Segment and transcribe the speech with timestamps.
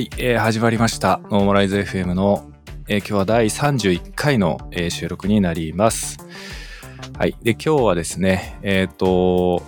[0.00, 1.20] はい、えー始まりました。
[1.24, 2.50] ノーマライズ FM の、
[2.88, 6.16] えー今日は第31回の、えー収録になります。
[7.18, 7.36] はい。
[7.42, 9.62] で、今日はですね、えっ、と、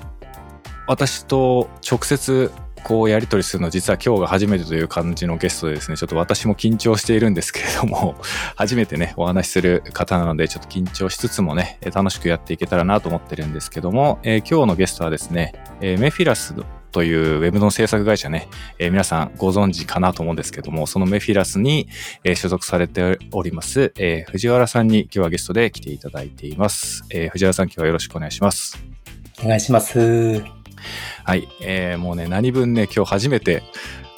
[0.86, 2.50] 私と直接
[2.82, 8.14] こうやり取りするの実は今日が初めてという感じのゲストでですね、ちょっと私も緊張しているんですけれども、
[8.56, 16.54] 初めてね、お話しする方なので、ちょっと緊張しつつもね、楽しくやっていけたらなと思ってるんですけども、えー今日のゲストはですね、えーメフィラス
[16.92, 21.88] というウェブの制作会社ね、えー皆さんご存知かなと思うんですけども、そのメフィラスに、
[22.22, 27.04] えー所属されております、えー藤原さんに今日はゲストで来ていただいています。
[27.10, 28.78] えー藤原さん今日はよろしくお願いします。
[29.42, 30.42] お願いします。
[31.24, 33.62] はい、えーもうね、何分ね、今日初めて、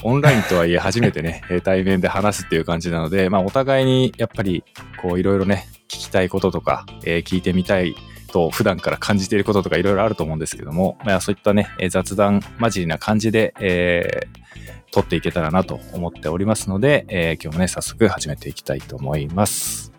[0.03, 4.65] オンラインとはいえ初めてね、 えー対面で話すっていう感じなので、まあお互いにやっぱり、
[5.01, 7.95] こういろいろね、聞きたいこととか、えー聞いてみたい
[8.35, 14.45] と普段から感じていることとかいろいろあると思うんですけども、まあそういったね、雑談交じりな感じで、えー
[14.91, 19.93] 撮っていけたらなと思っておりますので、えー今日もね、早速始めていきたいと思います。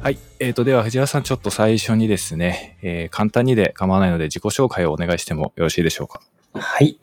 [0.00, 0.18] はい。
[0.40, 6.22] えーと、では藤原さん、ちょっと最初にですね、えー簡単にで構わないので自己紹介をお願いしてもよろしいでしょうか？
[6.54, 6.98] はい。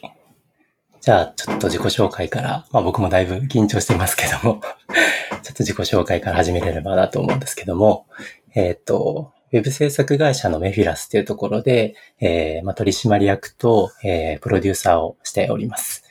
[1.02, 4.62] じゃあ、ちょっと自己紹介から、まあ僕もだいぶ緊張してますけども、
[5.44, 8.06] ちょっと自己紹介から始めれればなと思うんですけども、
[8.54, 16.04] えっ、と、ウェブ制作会社のメフィラスというところで、えーまあ、取締役と、えープロデューサーをしております。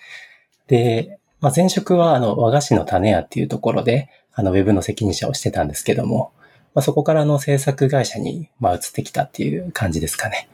[0.67, 6.33] で、まあ、前職はあの和菓子の種屋っていうところで、あのウェブの責任者をしてたんですけども、
[6.75, 10.49] まあ、そこからの制作会社に、まあ、移ってきたっていう感じですかね。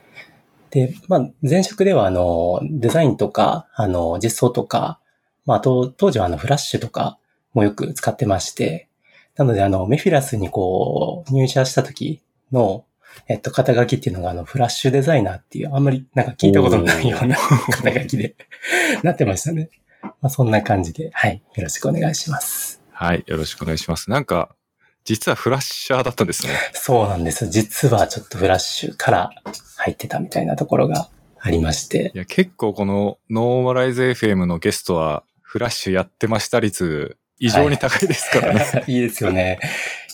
[0.75, 4.99] で、まあ、前職では、あの、デザインとか、あの、実装とか、
[5.47, 7.17] まあ、あと、当時はあの、フラッシュとか
[7.53, 8.89] もよく使ってまして、
[9.37, 12.85] なので、あの、メフィラスにこう、入社した時の、
[13.29, 17.37] えっと、肩書きっていうのが、あの、フラッシュデザイナーっていう、あんまりなんか聞いたことのないような
[17.71, 18.35] 肩書きで
[19.05, 19.71] なってましたね。
[20.03, 22.83] まあ、そんな感じで、はい、よろしくお願いします。
[22.91, 23.23] はい。
[23.29, 24.11] よろしくお願いします。
[24.11, 24.57] なんか、
[25.05, 26.53] 実はフラッシャーだったんですね。
[26.73, 27.49] そうなんです。
[27.49, 29.31] 実はちょっとフラッシュから
[29.77, 31.09] 入ってたみたいなところが
[31.41, 32.19] ありましてい。
[32.19, 38.85] や、結構このノーマライズ FM のゲストは、フラッシュやってました率、異常に高いですからね。
[38.89, 39.61] いいですよね。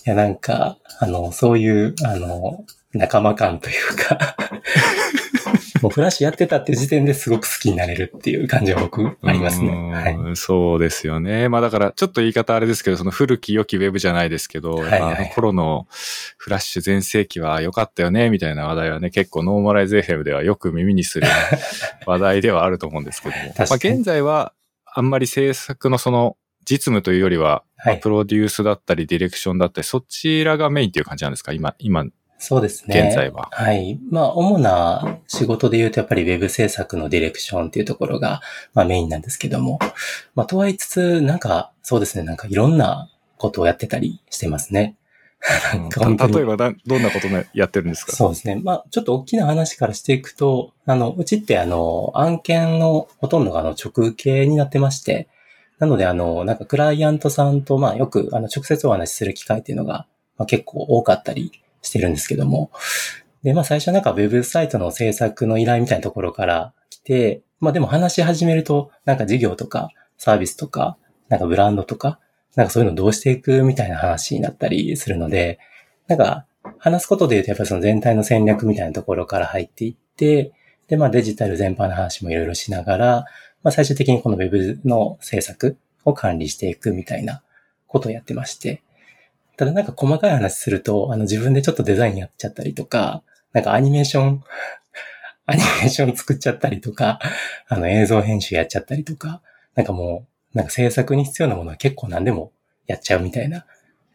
[0.04, 4.36] いや、なんか、あの、そういう、あの、仲間感というか、
[5.82, 9.68] もうフラッシュやってたっていう時点ですごく好きになれるっていう感じは僕ありますね。
[9.68, 10.36] うんはい。
[10.36, 11.48] そうですよね。
[11.48, 15.86] まあだから、ちょっと言い方あれですけど、その古き良きウェブじゃないですけど、はいはいあの頃の
[16.36, 21.26] フラッシュ全盛期は良かったよね、みたいな話題はね、結構ノーマライズ FM ではよく耳にする
[22.06, 23.54] 話題ではあると思うんですけども。
[23.58, 24.52] まあ現在は、
[24.92, 26.36] あんまり制作のその、
[26.68, 31.52] 実務というよりは、はいプロデュースだったり、ディレクションだったり、そちらがメインっていう感じなんですか？
[31.54, 32.04] 今、今、
[32.42, 33.06] そうですね。
[33.08, 34.00] 現在ははい。
[34.10, 38.40] まあ、主な仕事で言うとやっぱりウェブ制作のディレクションっていうところが、
[38.72, 39.78] まあメインなんですけども。
[40.34, 44.96] まあ、とは言いつつ、なんか、そうですね、なんかいろんなことをやってたりしてますね。
[45.96, 48.12] なん例えばだどんなことねやってるんですか？
[48.12, 48.60] そうですね。
[48.62, 55.28] まあ、ちょっと大きな話からしていくと、あの、うちってあの、案件のほとんどがあの、直受けになってまして、
[55.78, 60.06] なのであの、なんかクライアントさんと、まあ、よくあの、直接お話しする機会っていうのが、
[60.36, 61.52] まあ、結構多かったり
[61.82, 62.70] してるんですけども。
[63.42, 70.96] で、まあ、最初なんかウェブサイトの制作の依頼みたいなところから来て、まあ、でも話し始めると、なんか事業とかサービスとか、
[71.28, 72.18] なんかブランドとか、
[72.56, 75.58] なんかそういうのどうしていくみたいな話になったりするので、
[76.08, 76.46] なんか、
[76.78, 80.52] 話すことで言うと、やっぱりその全体の戦略みたいなところから入っていって、
[80.88, 83.24] で、まあデジタル全般の話もいろいろしながら、
[83.62, 87.42] まあ最終的にこのウェブの制作を管理していくみたいな
[87.86, 88.82] ことをやってまして。
[89.60, 93.22] ただなんか細かい話すると、あの自分でちょっとデザインやっちゃったりとか、
[93.52, 94.42] なんかアニメーション、
[95.44, 97.18] アニメーション作っちゃったりとか、
[97.68, 99.42] あの映像編集やっちゃったりとか、
[99.74, 102.52] なんかもう、なんか制作に必要なものは結構何でも
[102.86, 103.66] やっちゃうみたいな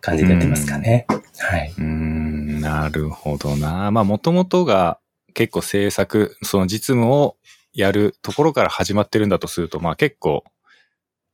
[0.01, 1.05] 感じでやってますかね。
[1.37, 1.71] はい。
[1.77, 3.91] うーん、なるほどな。
[3.91, 4.97] まあ、もともとが
[5.35, 7.37] 結構制作、その実務を
[7.71, 10.43] やるところから始まってるんだとすると、まあ結構、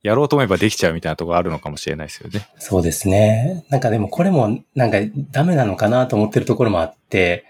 [0.02, 2.48] やろうと思えばできちゃうみたいなところあるのかもしれないですよね。
[2.58, 3.64] そうですね。
[3.68, 4.98] なんかでもこれもなんか
[5.30, 7.44] ダメなのかなと思ってるところもあって、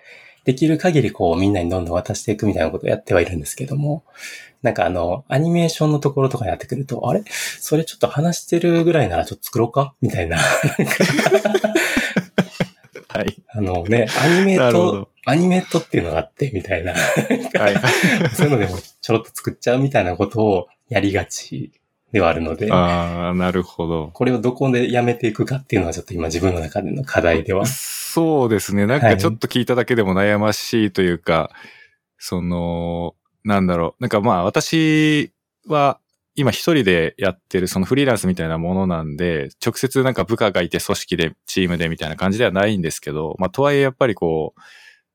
[0.45, 4.05] できる限りこうみんなにどんどん渡していくみたいなことをやってはいるんですけども、
[4.61, 7.25] なんかあの、アニメーションのところとかになってくると、あれ？
[7.59, 9.95] それちょっと話してるぐらいならちょっと作ろうか？
[10.01, 10.39] みたいな。
[13.09, 13.37] はい。
[13.49, 16.93] あのね、アニメートなるほど、アニメートっていうのがあって、みたいな。
[16.93, 17.77] はい。
[18.35, 21.73] そういうのでもちょろっと作っちゃうみたいなことをやりがち
[22.13, 24.11] ではあるので、ああ、なるほど。
[24.13, 27.65] これをどこでやめていくかっていうのはちょっと今自分の中での課題では。
[27.65, 28.87] そうですね。
[28.87, 31.51] なんかちょっと聞いただけでも悩ましいというか、
[32.19, 33.15] その、
[33.45, 34.03] なんだろう。
[34.03, 35.33] なんかまあ私
[35.67, 35.99] は
[36.35, 44.61] 今一人でやってるそのフリーランスみたいなものなんで、直接なんか部下がいて組織でチームでみたいな感じではないんですけど、まあとはいえやっぱりこう、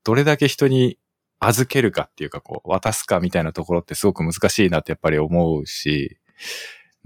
[0.02, 0.98] どれだけ人に
[1.38, 6.18] 預けるかっていうかこう、渡すかみたいなところってすごく難しいなってやっぱり思うし、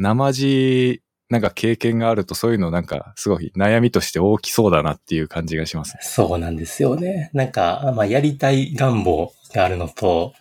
[0.02, 7.31] 生地なんか経験があるとそういうのなんかすごい悩みとして大きそうだなっていう感じがします、そうなんですよね。
[7.32, 10.34] なんか、まあやりたい願望があるのと、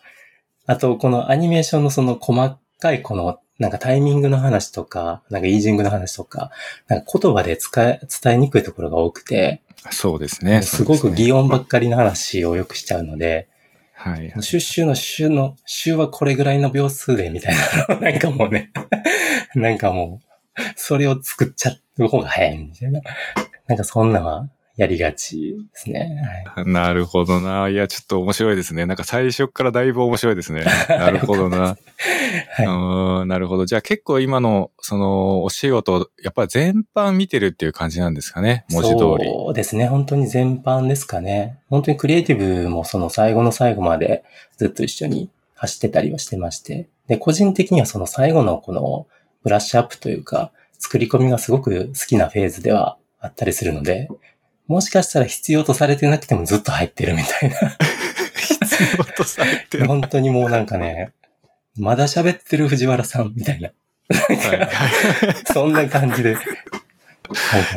[0.65, 6.49] あとこのアニメーションのその細かいこのなんかタイミングの話とか、なんかイージングの話とか、
[6.87, 9.61] なんか言葉で使え、伝えにくいところが多くて、
[9.91, 10.63] そうですね。
[10.63, 13.47] すごく擬音ばっかりの話をよくしちゃうので、
[14.03, 17.55] はい、シュッシュのシュの、シュはこれぐらいの秒数で、みたい
[17.87, 17.99] な。
[18.01, 18.71] なんかもうね、
[19.53, 23.01] なんかもう、それを作っちゃう方が早いみたいな。
[23.67, 24.49] なんかそんなは
[24.81, 26.43] やりがちですね。
[26.55, 27.69] はい、なるほどな。
[27.69, 28.87] いや、ちょっと面白いですね。
[28.87, 30.65] なんか最初からだいぶ面白いですね。
[30.89, 31.77] なるほどな。
[32.57, 33.67] はい、なるほど。
[33.67, 38.65] じゃあ結構今の、その、お仕事、やっぱり全般見てるっていう感じなんですかね？
[38.71, 39.29] 文字通り。
[39.29, 39.85] そうですね。
[39.85, 41.59] 本当に全般ですかね。
[41.69, 44.23] 本当にクリエイティブもその最後の最後まで
[44.57, 46.87] ずっと一緒に走ってたりはしてまして。
[47.07, 49.05] で、個人的にはその最後のこの
[49.43, 54.09] ブラッシュアップというか、作り込みがすごく好きなフェーズではあったりするので、
[54.67, 57.55] もしかしたら必要とされてなくてもずっと入ってるみたいな。
[58.35, 59.87] 必要とされてる。
[59.87, 61.13] 本当にもうなんかね、
[61.77, 63.71] まだ喋ってる藤原さんみたいな。
[65.53, 66.37] そんな感じで。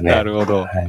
[0.03, 0.63] ななるほど。
[0.63, 0.89] はい、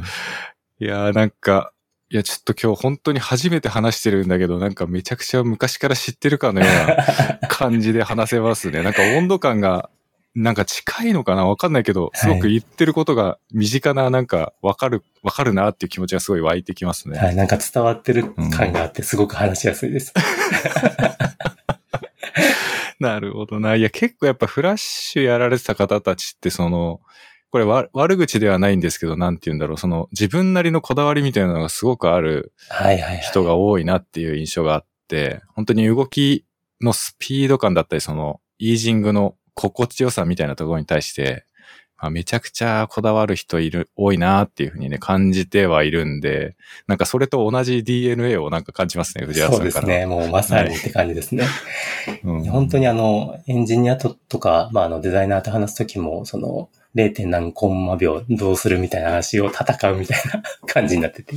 [0.79, 1.71] いやーなんか、
[2.09, 8.83] いや、ちょっと今日本当に初めて話してるんだけど、なんかめちゃくちゃ昔から知ってるかのような感じで話せますね。
[8.83, 9.89] なんか温度感が
[10.35, 11.45] なんか近いのかな？
[11.45, 17.17] わかんないけど、すごく言ってることが身近な、なんかわかる、わかるなっていう気持ちがすごい湧いてきますね。
[17.17, 20.13] はい、なんか伝わってる感があってすごく話しやすいです。
[22.99, 23.75] なるほどな。
[23.75, 26.99] いや、結構やっぱフラッシュやられてた方たちってその、
[27.49, 32.51] これ悪口ではないんですけど、なんて言うんだろう、その自分なりのこだわりみたいなのがすごくある
[33.21, 36.45] 人が多いなっていう印象があって、本当に動き
[36.81, 41.45] のスピード感だったり、そのイージングの心地よさみたいなところに対して、
[41.97, 46.55] まあ、めちゃくちゃこだわる人いる、多いなっていうふうにね、感じてはいるんで、
[46.87, 49.71] なんかそれと同じ DNA をなんか感じますね、藤原さんから。
[49.71, 50.05] そうですね。
[50.05, 51.45] もうまさにって感じですね。
[52.23, 57.27] うん、本当にあの、エンジニアととか、まああのデザイナーと話すときも、その、0.
[57.27, 61.35] 何コンマ秒どうするみたいな話を戦うみたいな感じになってて。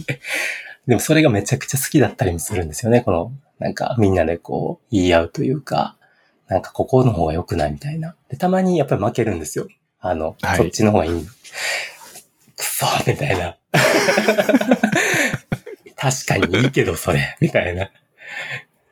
[0.86, 3.02] でもそれがめちゃくちゃ好きだったりもするんですよね。
[3.02, 5.96] この、なんかみんなでこう言い合うというか、
[6.48, 8.16] なんかここの方が良くないみたいな。
[8.28, 9.68] で、たまにやっぱり負けるんですよ。
[10.00, 11.26] あの、はい、そっちの方がいい。
[12.56, 13.56] くそみたいな。
[15.96, 17.36] 確かにいいけど、それ。
[17.40, 17.90] みたいな。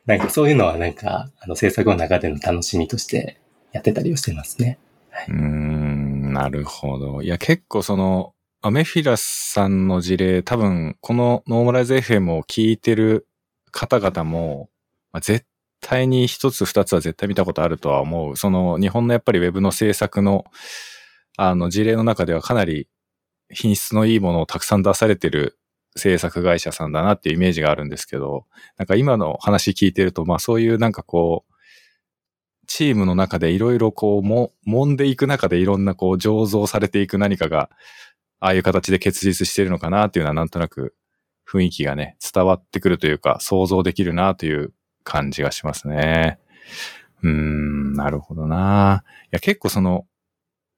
[0.05, 3.39] なんかそういうのはなんか、あの制作の中での楽しみとして
[3.71, 4.77] やってたりをしてますね。
[5.09, 7.21] はい、うん、なるほど。
[7.21, 13.27] いや、結構その、アメフィラスさんの事例、多分、このノーマライズ FM を聞いてる
[13.71, 14.69] 方々も、
[15.11, 15.45] まあ、絶
[15.81, 18.37] 対に一つ二つは絶対見たことあるとは思う。
[18.37, 20.45] その日本のやっぱりウェブの制作の
[21.37, 22.87] あの事例の中ではかなり
[23.49, 25.57] 品質のいいものをたくさん出されてる
[25.95, 28.45] 制作会社さんだなっていうイメージがあるんですけど、
[28.77, 31.53] なんか今の話聞いてると、まあそういうなんかこう、
[32.67, 37.69] チームの中でいろいろこうも、揉んでいく中でいろんなこう醸造されていく何かが、
[38.39, 40.95] ああいう形で結実してるのかなっていうのはなんとなく
[41.49, 44.73] 雰囲気がね、伝わってくるというか想像できるなという
[45.07, 46.37] 感じがしますね。
[47.23, 49.03] うーん、なるほどな。
[49.25, 50.05] いや、結構その、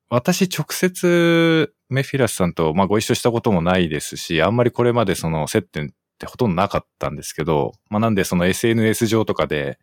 [0.10, 9.80] 私直接メフィラスさんと、まあ、ご一緒したこともないですし、あんまりこれまでその接点ってほとんどなかったんですけど、まあ、なんでその SNS 上とかで、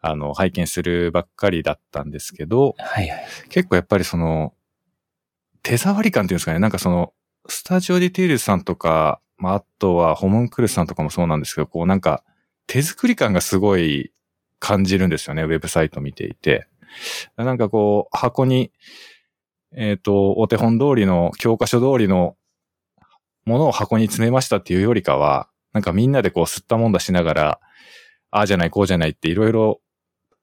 [0.00, 4.52] あの、拝見するばっかりだったんですけど、はいはい、結構やっぱりその、
[5.62, 7.12] 手触り感っていうんですかね、なんかその、
[7.48, 12.22] スタジオディティールさんとか、まあ、あとはホモンクルスさんとかもそうなんですけど、こうなんか、
[12.66, 14.12] 手作り感がすごい
[14.58, 16.66] 感じるんですよね、ウェブサイト見ていて。
[17.36, 18.72] なんかこう、箱に、
[19.76, 22.36] えっ、ー、と、お手本通りの、教科書通りの
[23.44, 27.60] ものを箱に詰めましたっていうよりかは、なんかみんなでこう吸ったもんだしながら、
[28.30, 29.80] ああじゃない、こうじゃないっていろいろ、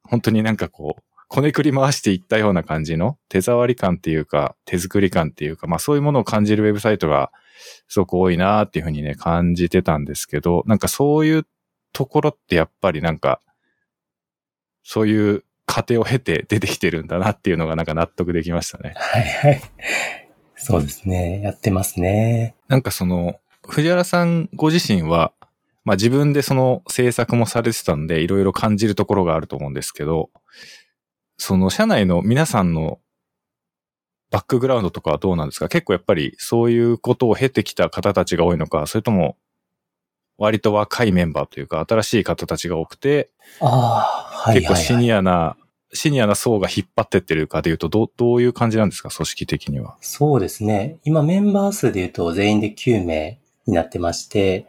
[0.04, 7.32] 本当になんかこう、こねくり回していったような感じの手触り感っていうか、手作り感っていうか、まあそういうものを感じるウェブサイトが
[7.88, 11.48] すごく多いなっていうふうにね、感じてたんですけど、なんかそういう
[11.94, 13.42] ところってやっぱりなんか、
[14.84, 18.94] そういう過程を経て出てきてるんだなっていうのがなんか納得できましたね。
[18.96, 19.62] はいはい。
[20.56, 21.42] そうですね。
[21.42, 22.56] やってますね。
[22.68, 25.34] なんかその、藤原さんご自身は、
[25.84, 30.30] まあ自分でその制作もされてたんで、いろいろ感じるところがあると思うんですけど、
[31.38, 33.00] その社内の皆さんの
[34.30, 35.68] バックグラウンドとかはどうなんですか？
[35.70, 39.38] 結構やっぱりそういうことを経てきた方たちが多いのか、それとも
[40.42, 43.30] 割と若いメンバーというか新しい方たちが多くて、
[43.60, 44.76] ああ、はいはい、はい。
[44.76, 45.56] 結構シニアな、
[45.94, 49.10] シニアな層が引っ張ってってるかでいうと、どう、どういう感じなんですか？
[49.10, 49.98] 組織的には。
[50.02, 50.98] そうですね。
[51.04, 54.66] 今メンバー数で言うと全員で9名になってまして、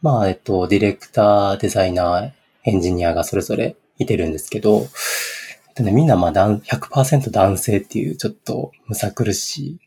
[0.00, 2.30] まあ、えっと、ディレクター、デザイナー、
[2.64, 4.86] エンジニアがそれぞれいてるんですけど、
[5.68, 9.78] えっとね、みんなまあ男100%男性っていうちょっとむさ苦しい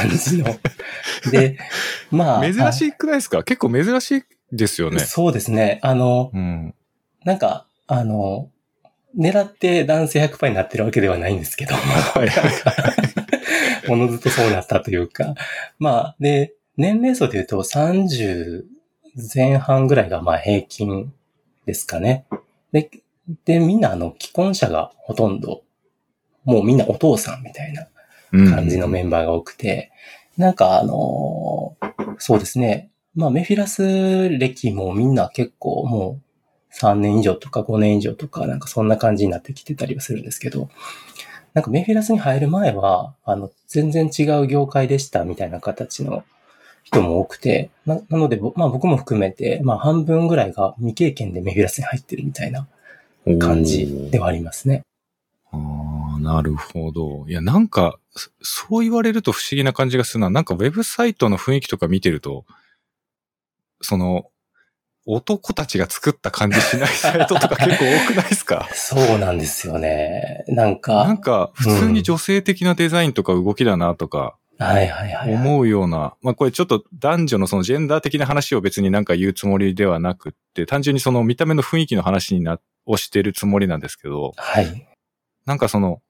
[0.00, 0.46] 感じの。
[1.30, 1.56] で、
[2.10, 2.52] まあ。
[2.52, 3.42] 珍しくないですか？
[3.44, 4.22] 結構珍しい
[4.52, 5.00] ですよね。
[5.00, 5.80] そうですね。
[5.82, 6.74] あの、うん。
[7.24, 8.50] なんか、あの、
[9.16, 12.50] 狙って男性100%になってるわけではないんですけど、はいはい。
[13.88, 15.34] おのずとそうなったというか。
[15.78, 18.64] まあ、で、年齢層で言うと30
[19.34, 21.12] 前半ぐらいがまあ平均
[21.66, 22.26] ですかね。
[22.72, 22.90] で、
[23.44, 25.62] で、みんなあの、既婚者がほとんど、
[26.44, 27.86] もうみんなお父さんみたいな
[28.32, 29.92] 感じのメンバーが多くて、
[30.36, 32.90] なんかあのーそうですね。
[33.14, 40.68] まあメフィラス歴もみんな結構もう3年以上とか5年以上とかなんかそんな感じになってきてたりはするんですけど、
[41.54, 46.24] なんかメフィラスに入る前は、あの、全然違う業界でしたみたいな形の
[46.82, 52.66] 人も多くて、ななので、まあ僕も含めて、まあ半分ぐらいが未経験でメフィラスに入ってるみたいな
[53.38, 54.82] 感じではありますね。
[55.52, 55.56] あ
[56.16, 57.24] あ、なるほど。
[57.28, 58.00] いや、なんか、
[58.42, 60.30] そう言われると不思議な感じがするな。
[60.30, 62.44] なんかウェブサイトの雰囲気とか見てると、
[63.84, 64.26] その、
[65.06, 68.66] 男たちが作った感じしないサイトとか結構多くないですか？
[68.72, 70.44] そうなんですよね。
[70.48, 75.34] なんか、なんか、普通に女性的なデザインとか動きだなとかはいはいはい、はい。
[75.34, 84.88] 思うような、まあこれちょっと男女のそのジェンダー的な話を別になんか言うつもりではなくって、単純にその見た目の雰囲気の話にな、をしてるつもりなんですけど、はい。
[85.44, 86.00] なんかその、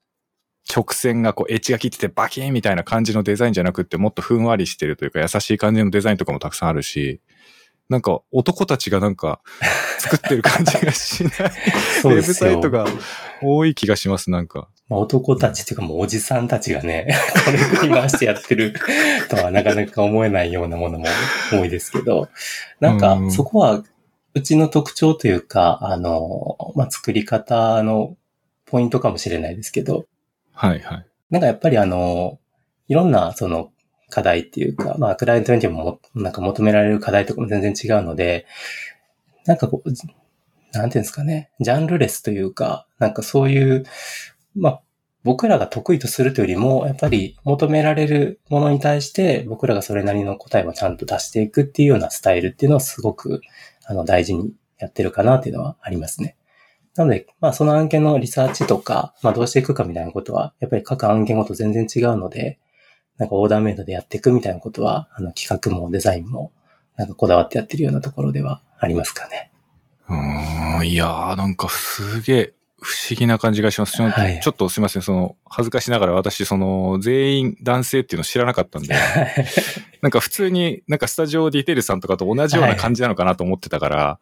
[0.73, 7.21] 直線がこう、エッジが切っててバキーンみたいな感じのデザインじゃなくって、もっとふんわりしてるというか、優しい感じのデザインとかもたくさんあるし、
[7.89, 9.41] なんか男たちがなんか
[9.99, 11.33] 作ってる感じがしない
[12.03, 12.35] そウェブ。
[12.35, 12.87] サイトが
[13.43, 14.69] 多い気がします、なんか。
[14.89, 17.09] まあ、男たちっていうかもうおじさんたちがね、
[17.45, 18.75] これ振り回してやってる
[19.29, 21.07] とはなかなか思えないようなものも
[21.51, 22.29] 多いですけど、
[22.81, 23.83] なんかうんそこは
[24.35, 28.17] うちの特徴というか、あの、まあ、作り方の
[28.67, 30.07] ポイントかもしれないですけど、
[30.53, 31.07] はいはい。
[31.31, 32.39] なんかやっぱりあの、
[32.89, 33.71] いろんなその
[34.15, 38.47] 課題っていうか、まあ、クライアントにももなんか求められる課題とかも全然違うので、
[39.45, 39.93] なんかこう、
[40.73, 43.85] なんていうんですかね、ジャンルレスというか、なんかそういう、
[44.55, 44.81] まあ、
[45.25, 53.41] 僕らが得意とするというよりも、やっぱり求められるものに対して、僕らがそれなりの答えをちゃんと出していくっていうようなスタイルっていうのはすごく、
[53.85, 56.37] あの、大事にやってるかなっていうのはありますね。
[56.95, 62.59] なので、まあ、その案件のリサーチとか、まあ、どうしていくかみたいなことは、やっぱり各案件ごと全然違うので、
[63.19, 66.53] なんかオーダーメイドでやっていくみたいなことは、あの、企画もデザインも、
[66.97, 69.51] なんかこだわってやってるようなところではありますかね。
[70.09, 72.55] うーん、いやー、なんかすげえ
[72.85, 73.93] 不思議な感じがします。
[73.93, 74.41] ちょはい。
[74.41, 78.95] ちょっとすいません、その、恥ずかしながら私、その、全員男性っていうの知らなかったんで、
[80.03, 84.21] なんか普通になんかスタジオディテールさんとかと同じような感じなのかなと思ってたから、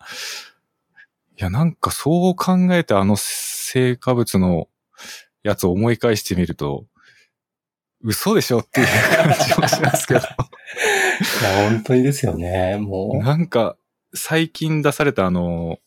[1.38, 4.68] いや、なんかそう考えてあの成果物の
[5.42, 6.84] やつを思い返してみると、
[8.02, 10.20] 嘘でしょっていう感じもしますけど。
[10.20, 12.76] いや、本当にですよね。
[12.78, 13.24] もう。
[13.24, 13.76] なんか、
[14.14, 15.78] 最近出されたあの、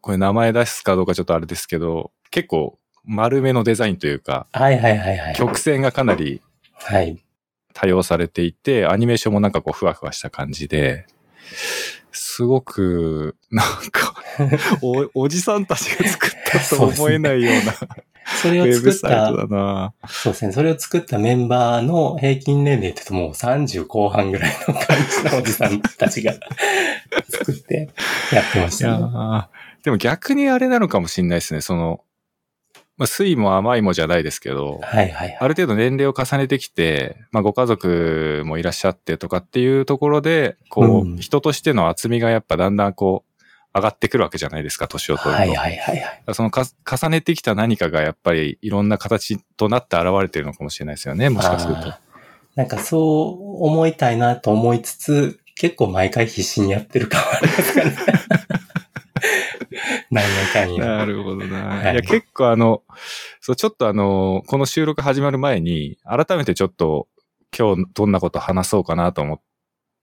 [0.00, 5.34] これ名前出すかどうかちょっとあれですけど、結構丸めのデザインというか、はいはいはいはい。
[5.34, 6.40] 曲線がかなり
[6.72, 7.18] はい。
[7.72, 11.06] 多用されていて、アニメーションもなんかこうふわふわした感じで、
[12.12, 14.14] すごく、なんか、
[14.82, 17.72] お、おじさんたちが作ったと思えないような
[18.36, 20.52] それを作った、そうですね。
[20.52, 24.84] それを作ったメンバーの平均年齢って言うともう30後半ぐらいの感
[25.24, 26.34] じのおじさんたちが
[27.28, 27.90] 作って
[28.32, 29.04] やってましたね。
[29.04, 29.44] ー
[29.82, 31.60] でも逆にあれなのかもしれないですね。
[31.60, 32.00] その、
[32.96, 35.38] まあ、酸いも甘いもじゃないですけど、はいはいはい。
[35.40, 43.29] ある程度年齢を重ねてきて、まあ、ご家族もいらっしゃってとかっていうところで、こう、うん人としての厚みがやっぱだんだんこう、
[43.74, 45.38] 上がってくるわけじゃないですか、年を取ると。
[45.38, 46.34] はいはいはいはい。
[46.34, 51.94] そのか重ねてきた何かがやっぱりいろんな形となって現れてるのかもしれないですよね、もしかすると。
[52.56, 57.96] なんかそう思いたいなと思いつつ、結構毎回必死にやってる感はありますかね。
[60.10, 60.86] 何やかんや。
[60.86, 61.66] なるほどな。
[61.66, 62.82] はいい、や、結構あの、
[63.40, 67.08] そう、ちょっとあの、この収録始まる前に、改めてちょっと、
[67.56, 69.40] 今日どんなこと話そうかなと思っ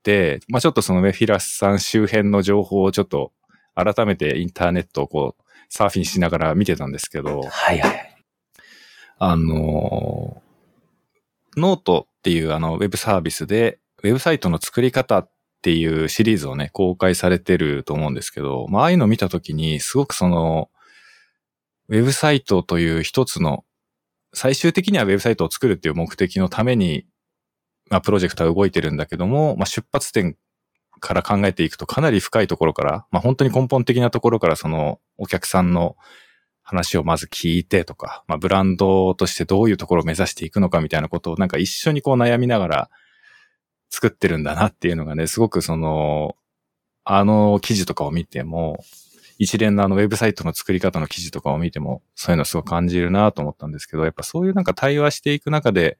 [0.04, 3.32] て、まあちょっとそのね、フィラスさん周辺の情報をちょっと、
[3.78, 8.24] 改めてインターネットをこう、サーフィンしながら見てたんですけど、はいはい。
[9.20, 10.42] あの、
[11.56, 15.30] ノートっていうあの、ウェブサービスで、ウェブサイトの作り方っ
[15.62, 20.70] ていうシリーズをね、公開されてると思うんですけど、まあ、ああいうのを見たときに、すごくその、
[21.90, 23.64] ウェブサイトという一つの、
[24.34, 27.06] 最終的にはウェブサイトを作るっていう目的のために、
[27.90, 30.38] まあ、プロジェクトは動いてるんだけども、まあ、出発点
[31.00, 35.96] から考えていくとかなり深いところから、まあ、本当に根本的なところからその、お客さんの
[36.64, 42.90] 話をまず聞いてとか、まあ、ブランドとしてどういうところを目指していくのかみたいなことをなんか一緒にこう悩みながら
[43.90, 46.36] 作ってるんだなっていうのがね、すごくその、
[47.06, 48.84] あの記事とかを見ても、
[49.40, 55.98] 一連のあのウェブサイトの作り方の記事とかを見ても、そういうのすごく感じるなと思ったんですけど、やっぱそういうなんか対話していく中で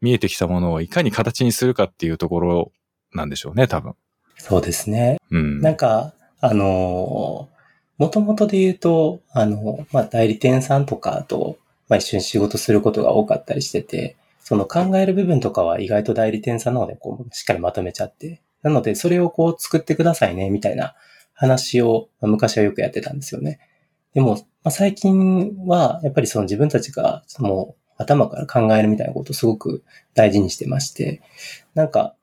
[0.00, 2.72] 見えてきたものをいかに形にするかっていうところ
[3.12, 3.94] なんでしょうね、多分。
[4.36, 5.18] そうですね。
[5.30, 5.60] うん。
[5.60, 20.94] なんか、あのー、もともとで言うと、あの、まあ、代理店さんとかと、まあ、一緒に仕事することが多かったりしてて、その考える部分とかは意外と代理店さんの方でこう、しっかりまとめちゃって、なので、それをこう作ってくださいね、みたいな
[21.34, 23.58] 話を、まあ昔はよくやってたんですよね。
[24.14, 29.82] でも、まあ、最近は、やっぱりその自分たちが、もう頭から考えるみたいなことをすごく
[30.14, 31.20] 大事にしてまして、
[31.74, 32.14] なんか、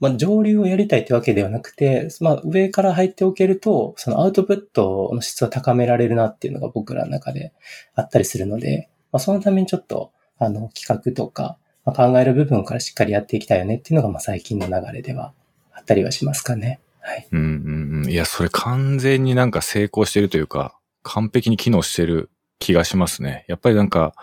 [0.00, 7.52] まあ、上流をやりたいってわけではなくて、まあ、上から入っておけると、そのアウトプットの質を高められるなっていうのが僕らの中で
[7.94, 15.34] あったりするので、まあ、そのためにちょっと、あの、企画とか、まあ、考える部分からしっかりやっていきたいよねっていうのが、まあ、最近の流れでは
[15.72, 16.80] あったりはしますかね。
[17.00, 17.28] はい。
[17.30, 18.10] うんうんうん。
[18.10, 23.44] いや、それ完全になんか成功してるというか、完璧に機能してる気がしますね。
[23.48, 24.14] やっぱりなんか、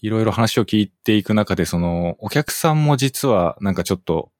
[0.00, 4.30] いろいろ話を聞いていく中で、その、お客さんも実はなんかちょっと、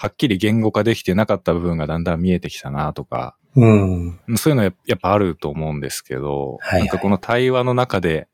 [0.00, 4.18] はっきり言語化できてなかった部分がだんだん見えてきたなとか、うん。
[4.38, 8.26] そういうのややっぱあると思うんですけど、はいはいなんかこの対話の中で、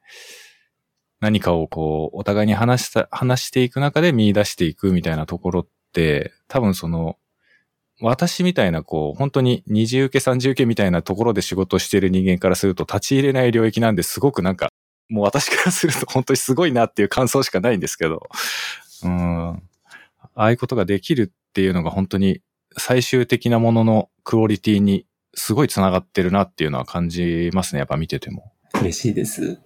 [1.19, 7.17] 何かをこう、お互いに話した、話していく中で見出していくみたいなところって、多分その、
[8.01, 14.69] 私みたいなこう、本当に二次受け三次受けみたいなところで仕事をしている人間からすると立ち入れない領域なんですごくなんか、
[15.09, 18.29] もう私からすると本当にすごいなっていう感想しかないんですけど、
[19.03, 19.63] うん。
[20.37, 22.43] ああいうことができるっていうのが本当に
[22.77, 27.79] 最終的なもののクオリティにすごい繋がってるなっていうのは感じますね。
[27.79, 28.53] やっぱ見てても。
[28.79, 29.59] 嬉しいです。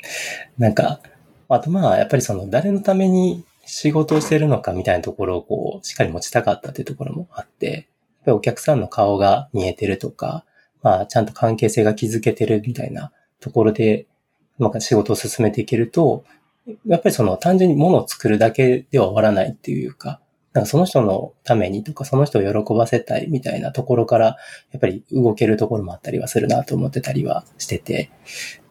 [0.56, 1.00] なんか、
[1.48, 7.84] あとまあ、やっぱりその誰のために仕事をしてるのかみたいなところをこう、しっかり持ちたかったっていうところもあって、やっ
[8.26, 10.44] ぱりお客さんの顔が見えてるとか、
[10.84, 14.06] まあ、ちゃんと関係性が築けてるみたいなところで、
[14.60, 16.24] なんか仕事を進めていけると、
[16.86, 20.20] やっぱりその単純に物を作るだけでは終わらないっていうか、
[20.52, 24.36] なんかその人のためにとか、その人を喜ばせたいみたいなところから、
[24.72, 28.10] やっぱり動けるところもあったりはするなと思ってたりはしてて、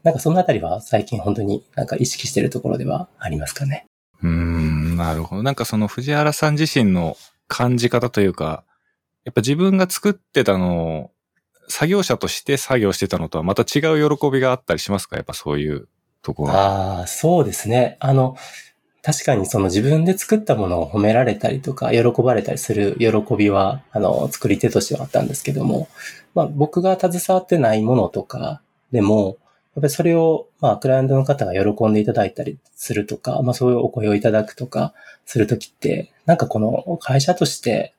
[0.03, 3.85] なんかそのあたりは最近本当になんか意識してるところではありますかね？
[4.21, 5.43] うーん、なるほど。
[5.43, 7.15] なんかその藤原さん自身の
[7.47, 8.63] 感じ方というか、
[9.23, 11.11] やっぱ自分が作ってたのを、
[11.69, 15.15] 作業者として作業してたのとはまた違う喜びがあったりしますか？
[15.17, 15.87] やっぱそういう
[16.23, 16.51] ところ。
[16.51, 17.95] ああ、そうですね。
[17.99, 18.35] あの、
[19.01, 25.87] 確かにその自分で作ったものを褒められたりとか、喜ばれたりする喜びは、あの、作り手としてはあったんですけども、
[26.35, 29.37] まあ僕が携わってないものとかでも、
[29.75, 34.93] やっぱりそれを、まあ、クライアントの方が喜んでいただいたりするとか、まあそういうお声をいただくとか
[35.25, 37.93] するときって、なんかこの会社として、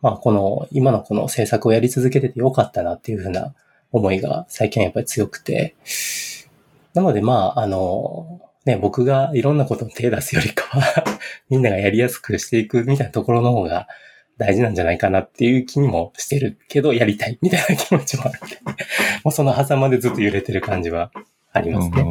[0.00, 3.54] まあこの、今のこの制作をやり続けててよかったなっていうふうな
[3.92, 5.74] 思いが最近やっぱり強くて、
[6.94, 11.04] なのでまあ、あの、ね、僕がいろんなことを手出すよりかは、
[11.48, 13.88] みんながやりやすくしていくみたいなところの方が
[14.36, 18.58] 大事なんじゃないかなっていう気にもしてるけど、やりたいみたいな気持ちもあるんで、
[19.24, 21.10] もうその狭間でずっと揺れてる感じは
[21.52, 22.04] ありますね。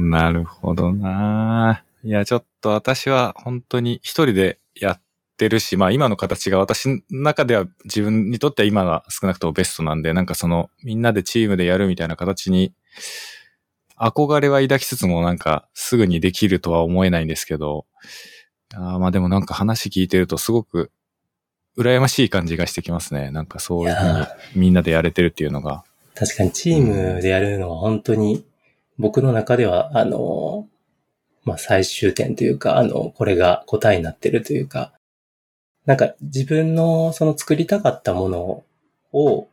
[0.00, 5.00] なるほどないや、ちょっと私は本当に一人でやっ
[5.36, 12.72] てるし、まあ今の形が私の中では自分にとっては今が少なくともベストなんで、なんかそのみんなでチームでやるみたいな形に
[14.02, 17.86] 憧れは抱きつつもなんかすぐにできるとは思えないんですけど、
[18.74, 20.90] あまあでもなんか話聞いてるとすごく
[21.78, 23.30] 羨ましい感じがしてきますね。
[23.30, 25.84] なんかそういうふうにみんなでやれてるっていうのが。
[26.14, 28.44] 確かにチームでやるのは本当に
[28.98, 30.68] 僕の中では、あの、
[31.44, 34.92] まあ、最終点というか、あの、これが答えになってるというか、
[35.86, 38.64] なんか自分のその作りたかったもの
[39.12, 39.48] を、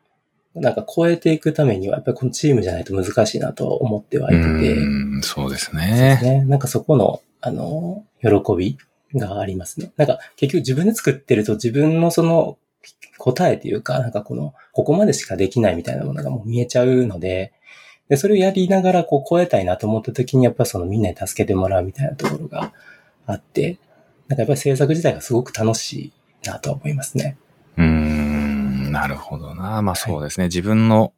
[0.60, 6.20] なんか超えていくためには、やっぱりこのチームじゃないと難しいなと思ってはいて、うん、そうですね。
[6.22, 6.46] ね。
[6.46, 8.78] なんかそこの、あの、喜び
[9.16, 9.92] がありますね。
[9.98, 12.58] なんか結局自分で作ってると自分のその
[13.18, 17.54] 答えというか、なんかこの、ここまでしかできないみたいなものがもう見えちゃうので、
[18.08, 22.74] で、それをやりながらこう超えたいなと思った時にやっぱそのみんなに助けてもらうみたいなところが
[23.26, 23.78] あって、
[24.28, 26.12] なんかやっぱり制作自体がすごく楽し
[26.44, 27.38] いなと思いますね。
[27.78, 28.29] うー
[28.90, 29.82] ん、なるほどな。
[29.82, 30.48] まあそうですね。
[30.48, 31.14] 自分の、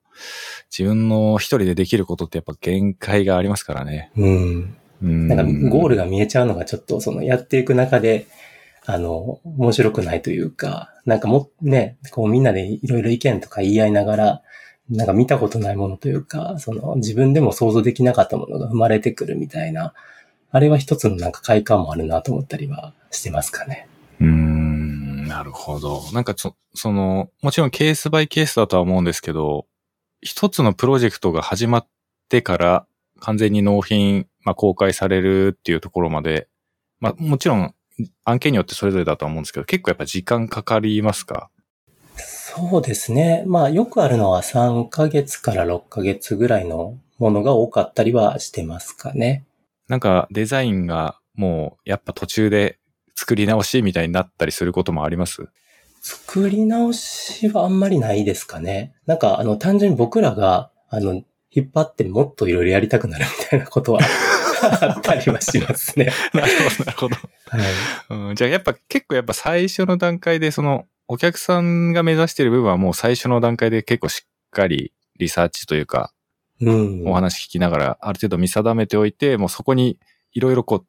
[0.69, 4.11] 自分の一人でできることってやっぱ限界がありますからね。
[4.15, 4.77] うん。
[5.01, 5.27] うん。
[5.27, 8.27] なんかゴールが見えちゃうのがちょっとそのやっていく中で、
[8.85, 14.41] あの、面白くないというか、なんかも、ね、こうみんなでいろいろ意見とか言い合いながら、
[14.89, 19.93] なんか見たことないものというか、その自分でも想像できなかったものが生まれてくるみたいな、
[20.51, 23.87] あれは一つのなんか快感もあるなと思ったりはしてますかね。
[25.31, 26.03] なるほど。
[26.11, 29.65] なんかそ、その、もちろんケースバイケースだとは思うんですけど、
[30.21, 31.87] 一つのプロジェクトが始まっ
[32.27, 32.85] てから
[33.21, 36.49] 完全に納品、まあ、公開されるっていうところまで、
[36.99, 37.73] まあ、もちろん
[38.25, 41.49] 案件によってそれぞれだとは思うんですけど、結構やっぱ時間かかりますか？
[42.17, 43.43] そうですね。
[43.47, 49.45] まあよくあるのは3ヶ月から6ヶ月ぐらいのものが多かったりはしてますかね。
[49.87, 52.77] なんかデザインがもうやっぱ途中で
[53.21, 55.47] 作り直しみたいになったりすることもあります？
[56.01, 58.95] 作り直しはあんまりないですかね。
[59.05, 61.13] なんか、あの、単純に僕らが、あの、
[61.51, 63.99] 引っ張ってもっといろいろやりたくなるみたいなことは
[64.81, 66.11] あったりはしますね。
[66.33, 67.15] なるほど、なるほど。
[67.15, 68.29] はい。
[68.29, 76.13] うん、じゃあやっぱ結構やっぱ最初の段階でそのお客さんが目指している部分はもう最初の段階で結構しっかりリサーチというか
[76.61, 77.03] うん。
[77.07, 79.99] お話聞きながらある程度見定めておいて、もうそこに
[80.33, 80.85] いろいろこう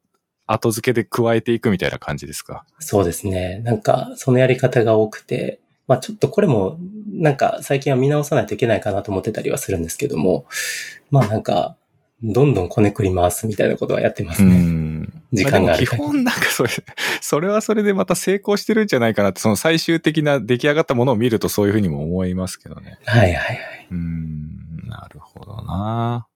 [0.53, 2.65] 後付けで加えていくみたいな感じですか？
[2.79, 3.59] そうですね。
[3.59, 6.77] なんか、そのやり方が多くて、まあちょっとこれも、
[7.11, 10.45] なんか最近は見直さないといけないかなと思ってたりはするんですけども、
[11.11, 11.75] まあなんか、
[12.21, 14.55] どんどんこねくり回すみたいなことはやってますうね。
[14.55, 15.23] ん。
[15.33, 16.69] 時間がある基本なんかそれ、
[17.19, 22.97] それはそれでまた成功してるんじゃないかなって、その最終的な出来上がったものを見るとそういうふうにも思いますけどね。
[23.05, 23.87] はいはいはい。
[23.91, 26.27] うーん、なるほどな。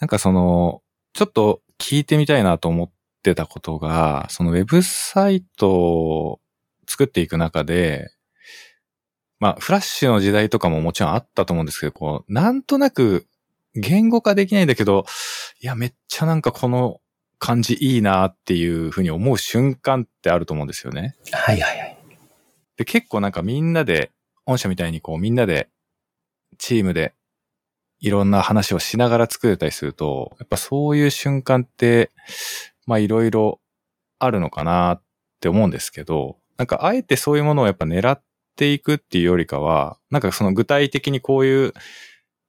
[0.00, 0.82] なんかその、
[1.14, 2.90] ちょっと聞いてみたいなと思っ
[3.22, 6.40] てたことが、そのウェブサイトを
[6.86, 8.10] 作っていく中で、
[9.40, 13.26] まあ、フラッシュの時代とかももちろんあったと思うんですけど、こう、なんとなく
[13.74, 15.04] 言語化できないんだけど、
[15.60, 17.00] いや、めっちゃなんかこの
[17.38, 21.16] 感じいいなっていうふうに思う瞬間ってあると思うんですよね。
[21.30, 21.98] はいはいはい。
[22.76, 24.10] で、結構なんかみんなで、
[24.44, 25.68] 御社みたいにこうみんなで、
[26.58, 27.14] チームで、
[28.00, 32.10] いろんな話をしながら作れたりすると、やっぱそういう瞬間って、
[32.88, 33.60] まあいろいろ
[34.18, 35.02] あるのかなっ
[35.40, 38.22] て思うんですけど、なんかあえてそういうものをやっぱ狙っ
[38.56, 41.74] ていくっていうよりかは、なんかその具体的にこういう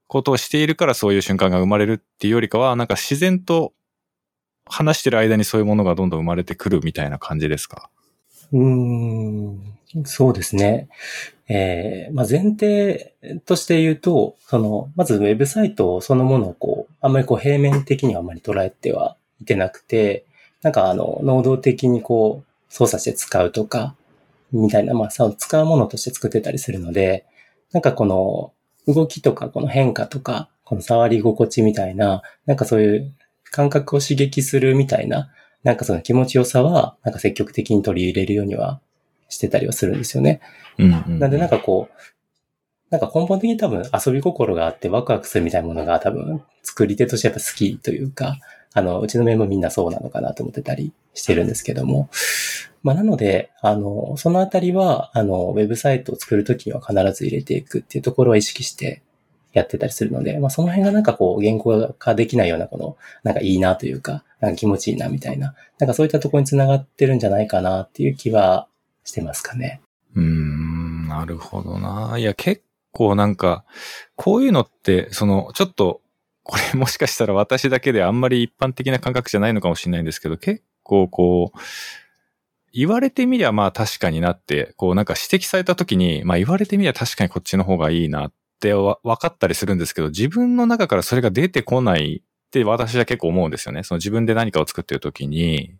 [0.08, 3.73] ことをしているからそういう瞬間が生まれるっていうよりかは、なんか自然と
[4.65, 7.89] 話してる間にそういうものがどんどん生まれてくるみたいな感じですか？
[8.54, 10.88] うーん、そうですね。
[11.47, 13.13] えーまあ、前提
[13.45, 20.25] として言うと、その、まずウェブサイトそのものをこう、あんまりこう平面的にはあんまり捉えてはいけなくて、
[20.62, 23.95] なんかあの、能動的にこう、操作して使うとか、
[24.52, 27.26] みたいな、まあ、その使うものとして作ってたりするので、
[27.72, 28.54] なんかこの、
[28.88, 33.13] 動きとかこの変化とか、この触り心地みたいな、なんかそういう
[33.52, 35.30] 感覚を刺激するみたいな、
[35.63, 38.80] なんかその気持ちよさは、なんか積極的に取り入れるようには
[39.30, 40.41] してたりはするんですよね。
[40.78, 41.19] うん、うん。
[41.19, 41.93] なんでなんかこう、
[42.89, 48.38] なんか根本的に多分遊び心があってワクワクするみたいなものが多分作り手としてやっぱ好きというか、
[48.73, 52.10] あの、うちのメンバーみんなそうなのかなと思ってたりしてるんですけども。
[52.82, 59.01] まあなので、あの、そのあたりは、あの、ウェブサイトを作るときには必ず入れていくっていうところは意識して
[59.53, 68.67] やってたりするので、まあその辺がなんかこう、言語化できないようなこの、なんかいいなというか、なんか気持ちいいなみたいな、なんかそういったところにつながってるんじゃないかなっていう気は
[69.03, 69.82] してますかね。
[70.15, 72.17] うーん、なるほどな。
[72.17, 73.65] いや、結構なんか、
[74.15, 76.01] こういうのって、その、ちょっと、
[76.43, 81.60] これもしかしたら私だけであんまり一般的な感覚じゃないのかもしれないんですけど、結構こう、
[82.71, 93.84] 言われてみりゃまあ確かになって、こうなんか指摘された時に、まあ言われてみりゃ確かにこっちの方がいいなってわ分かったりするんですけど、自分の中からそれが出てこないって私は結構思うんですよね。
[93.84, 95.75] その自分で何かを作ってる時に、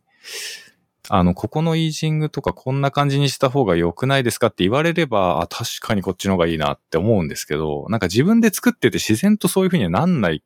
[1.12, 10.44] あの、ここのイージングとかこんな感じにした方が良くないですかって言われれば、あ、確かにこっちの方がいいなって思うんですけど、なんか自分で作ってて自然とそういう風にはなんない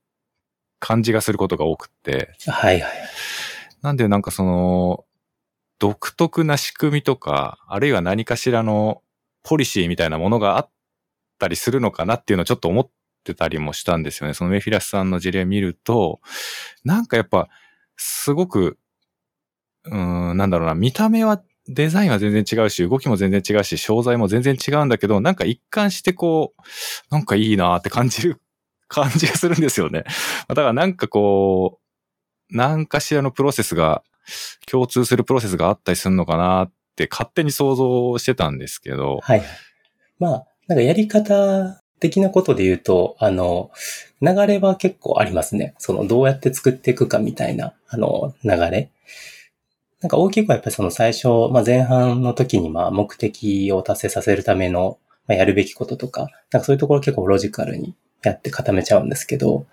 [0.85, 2.31] 感じがすることが多くって。
[2.47, 2.91] はいはい。
[3.81, 5.05] なんでなんかその、
[5.79, 9.01] 独特な仕組みとか、あるいは何かしらの
[9.43, 10.69] ポリシーみたいなものがあっ
[11.33, 12.89] ったりするのかなっていうのをちょっと思っ
[13.23, 14.33] てたりもしたんですよね。
[14.33, 16.21] そのメフィラスさんの事例見ると、
[16.85, 17.49] なんかやっぱ、
[17.97, 18.77] すごく、
[19.85, 26.61] うーん、なんだろうな、見た目はデザインは全然違うし、動きも全然違うし、商材も全然違うんだけど、なんか一貫してこう、
[27.09, 28.41] なんかいいなって感じる
[28.93, 30.03] 感じがするんですよね。
[30.47, 31.79] だからなんかこ
[32.51, 34.03] う、何かしらのプロセスが、
[34.67, 39.19] 共通するプロセスがあったりするのかなって勝手に想像してたんですけど。
[39.21, 39.43] はい。
[40.19, 43.71] まあ、なんかやり方的なことで言うと、あの、
[44.21, 45.73] 流れは結構ありますね。
[45.77, 48.89] その、どうやって作っていくかみたいな、あの、流れ。
[50.01, 57.95] なんか大きくはやっぱりその最初、まあ前半の時にまあ目的を達成させるための、まあ、やるべきこととか、なんかそういうところ結構ロジカルに
[58.29, 59.65] やって固めちゃうんですけど、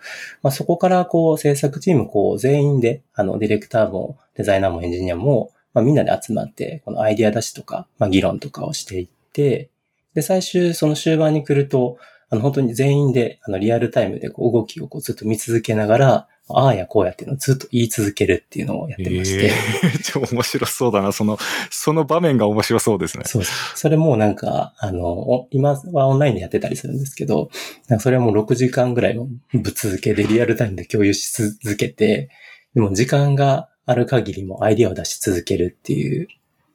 [0.42, 9.70] まあそこからこう制作チームこう全員で、あのディレクターもデザイナーもエンジニアも、まあみんなで集まって、このアイディア出しとか、まあ議論とかをしていって、
[10.14, 19.46] で最終その終盤に来ると、あの本当に全員であのリアルタイムでこう動きをこうずっと見続けながら、ああやこうやっていうのをずっと言い続けるっていうのをやってまして。
[19.46, 21.12] えー、超面白そうだな。
[21.12, 21.38] その、
[21.70, 23.24] その場面が面白そうですね。
[23.26, 23.72] そうです。
[23.76, 27.50] それもなんか、あの、今はオンラインでやってたりするんですけど、
[27.88, 32.30] なんかそれはもう6時間ぐらいをぶっ続けでリアルタイムで共有し続けて、
[32.74, 36.28] でも時間がある限りもアイディアを出し続けるっていう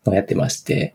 [0.05, 0.93] のをやってまして、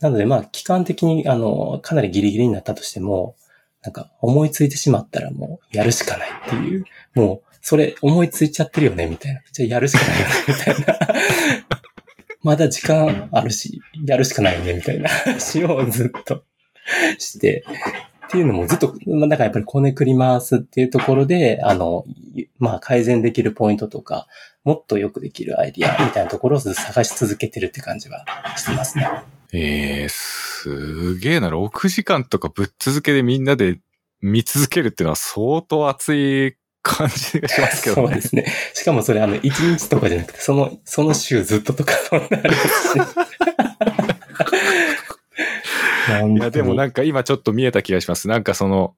[0.00, 3.36] なのでまあ期間的にあの、かなりギリギリになったとしても、
[3.82, 9.40] なんか思いついてしまったらもうやるしかないっていう、もうそれ思いついちゃってるよね、みたいな。
[9.52, 11.14] じゃあやるしかないよね、 みたいな。
[12.42, 16.44] まだ時間あるし、やるしかないよね、みたいな 話をずっと
[17.18, 17.64] して、
[18.28, 22.04] っていうのもずっと、まあ、だからやっぱりこねくり回すっていうところで、あの、
[22.58, 24.26] まあ改善できるポイントとか、
[24.64, 28.24] もっとよくできるアイディアみたいなところを探し続けてるって感じは
[28.56, 29.08] してますね。
[29.52, 31.48] ええー、すげえな。
[31.48, 33.80] 6時間とかぶっ続けでみんなで
[34.20, 38.08] 見続けるっていうのは相当熱い感じがしますけどね。
[38.08, 38.46] そうですね。
[38.74, 43.00] しかもそれあの、1日とかじゃなくて、その、その週ずっととか、そんなありますし。
[46.08, 48.28] いや、でもなんか今ちょっと見えた気がします。
[48.28, 48.94] なんかその、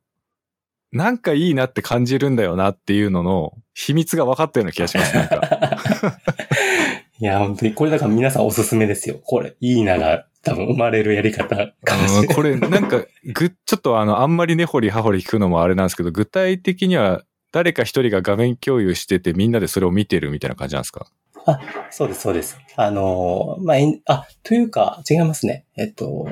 [0.92, 5.16] なんかいいなって感じるんだよなっていうのの秘密が分かったような気がします。
[5.16, 5.78] なんか
[7.18, 9.18] いや、本当にこれだから皆さんおすすめですよ。
[9.22, 12.34] これ、いいなが多分生まれるやり方かもしれない。
[12.34, 21.06] これ、なんか、ぐ、ちょっとあの、あんまり根掘り葉掘り聞くのもあれなんですけど、具体的には誰か一人が画面共有しててみんなでそれを見てるみたいな感じなんですか？
[21.44, 21.60] あ、
[21.90, 22.58] そうです、そうです。
[22.76, 25.64] あの、まあ、あ、というか、違いますね。
[25.76, 26.28] えっと、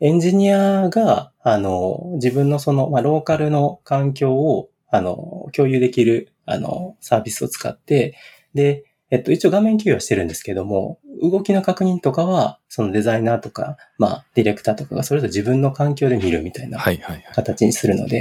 [0.00, 8.16] エンジニアが、あの、自分のその、まあ、ローカルの環境を、あの、共有できる、あの、サービスを使って、
[8.54, 16.78] で、えっと、一応画面共有はしてるんですけども、動きの確認とかは、そのデザイナーとか、まあ、ディレクターとかがそれぞれ自分の環境で見るみたいな
[17.34, 18.20] 形にするので、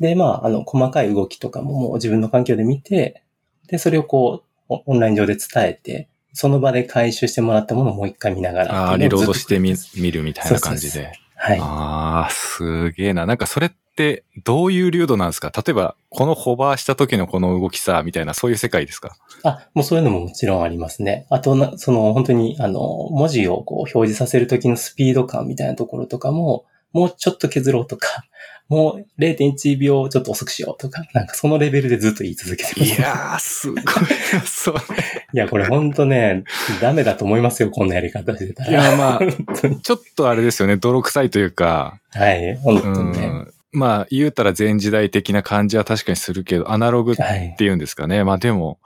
[0.00, 3.22] で、まあ、あの、細かい動きとかももう自分の環境で見て、
[3.68, 8.88] で、それをこう、オンライン上で伝えて、その場で回収してもらったものをもう一回見ながら。
[8.88, 11.12] ああ、リロードしてみ、見るみたいな感じで。
[11.34, 11.58] はい。
[11.60, 13.26] ああ、すげえな。
[13.26, 15.50] なんかそれってどういう流度なんですか？
[15.54, 19.16] 例えば、このホバーした時のこの動きさ、みたいな、そういう世界ですか？
[19.44, 21.26] あ、もうそういうのももちろんありますね。
[21.30, 22.80] あとな、その本当に、あの、
[23.10, 28.24] 文字をこう表示させる時のスピード感みたいなところとかも、もうちょっと削ろうとか、
[28.68, 32.94] もう0.1秒ちょっと遅くしようとか、なんかそのレベルでずっと言い続けてます。
[32.94, 33.82] いやー、すごい。
[34.44, 34.80] そうね。
[35.32, 36.44] いや、これほんとね、
[36.80, 38.70] ダメだと思いますよ、こんなやり方してたら。
[38.70, 39.20] いや、まあ、
[39.82, 42.00] ちょっとあれですよね、泥臭いというか。
[42.10, 43.44] はい、本当にね。
[43.72, 47.16] まあ、言うたら前時代的な感じは確かにするけど、アナログっ
[47.56, 48.16] ていうんですかね。
[48.16, 48.78] はい、まあでも、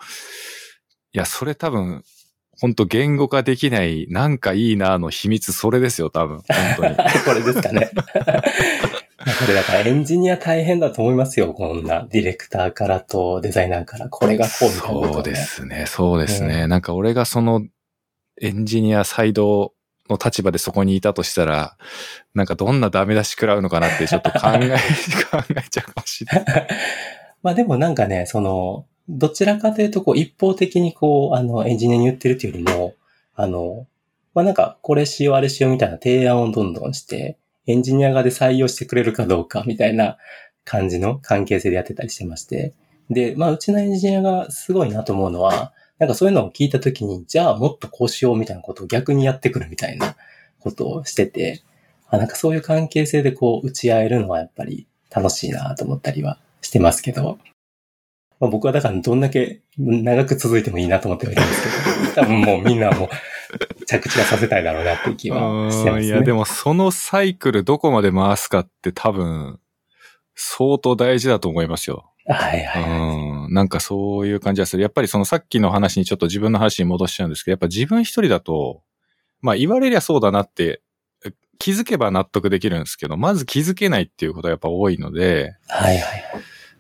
[1.12, 2.02] いや、それ多分、
[2.60, 6.38] 本当言語化できない、なんかいいなの秘密、それですよ、多分。
[6.38, 6.96] 本当に。
[7.24, 7.90] これですかね。
[9.20, 11.52] これだからエンジニア大変だと思いますよ。
[11.52, 15.84] こんなディレクターからとデザイナーからこれがこうみたいな、ね、そうですね。
[15.86, 16.62] そうですね。
[16.62, 17.66] うん、なんか俺がその
[18.40, 19.74] エンジニアサイド
[20.08, 21.76] の立場でそこにいたとしたら、
[22.34, 24.70] なんかどんなダメ出し食らうのかなってちょっと考え、
[25.30, 26.66] 考えちゃうかもしれない。
[27.42, 32.94] まあでもなんかね、その、どちらかというとこう一方的にこう、あの、エンジニアに言ってるっていうよりも、
[33.34, 33.86] あの、
[34.34, 40.16] まあなんかこれしようあれしようみたいな提案をどんどんして、エンジニア側で採用してくれるかどうかみたいな
[40.64, 42.74] 感じの関係性でやってたりしてまして。
[43.10, 50.16] で、まあ、うちのエンジニアがすごいなと思うのは、なんかそういうのを聞いたときに、じゃあもっとこうしようみたいなことを逆にやってくるみたいな
[50.60, 51.62] ことをしてて、
[52.08, 57.38] あなんかそういう関係性でこう打ち合えるのはやっぱり楽しいなと思ったりはしてますけど、
[58.40, 63.08] まあ、僕はだからどんだけ長く続いてもいいなと思ってはいるんですけど、多分もうみんなもう
[63.86, 66.06] 着地はさせたいだろうなって気はしてますね。
[66.06, 69.58] いや、でもそのサイクルどこまで回すかって多分、
[70.34, 72.12] 相当大事だと思いますよ。
[72.26, 73.54] はいはい、うん。
[73.54, 74.82] なんかそういう感じがする。
[74.82, 78.82] やっぱりそのさっきの話にちょっと自分の話に戻しちゃうんですけど、やっぱ自分一人だと、
[79.40, 80.82] まあ言われりゃそうだなって
[81.60, 86.24] 気づけば納得できるんですけど、まず気づけないっていうことがやっぱ多いので、はいはい。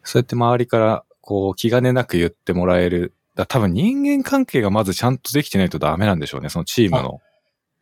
[0.02, 3.14] そうやって周りからこう気兼ねなく言ってもらえる。
[3.40, 7.20] だ多分人間関係がまずちゃんとできてないとダメなんでしょうね、そのチームの。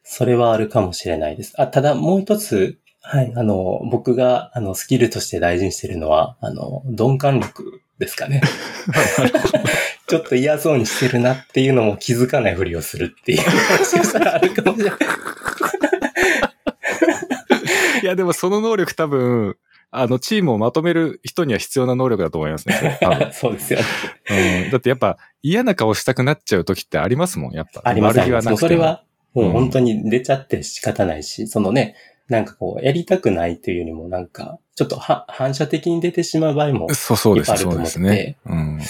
[0.02, 1.52] それはあるかもしれないです。
[1.58, 8.40] あ、ただもう一つ、はい、あの、僕が、あの、スキルとして大事にしてるのは、あの、鈍感力ですかね。
[10.06, 14.98] ちょっと嫌そうにしてるなっていうのも気づかないふりをするっていう話がしたらあるかもしれない。
[18.02, 19.56] いや、でもその能力多分、
[19.90, 22.98] あの、チームをまとめる人には必要な能力だと思いますね。
[23.33, 24.70] そうですよね、うん。
[24.70, 27.83] だってやっぱ嫌な顔したくなっちゃう時ってありますもん、やっぱ。
[27.85, 31.94] あります悪気はなくてそれは、もう本当に出ちゃって仕方ないし、うん、そのね、
[32.29, 38.37] なんかこう、やりたくないというよりも、なんか、ちょっと反射的に出てしまう場合もそうそうです、そうですね。
[38.44, 38.81] うん。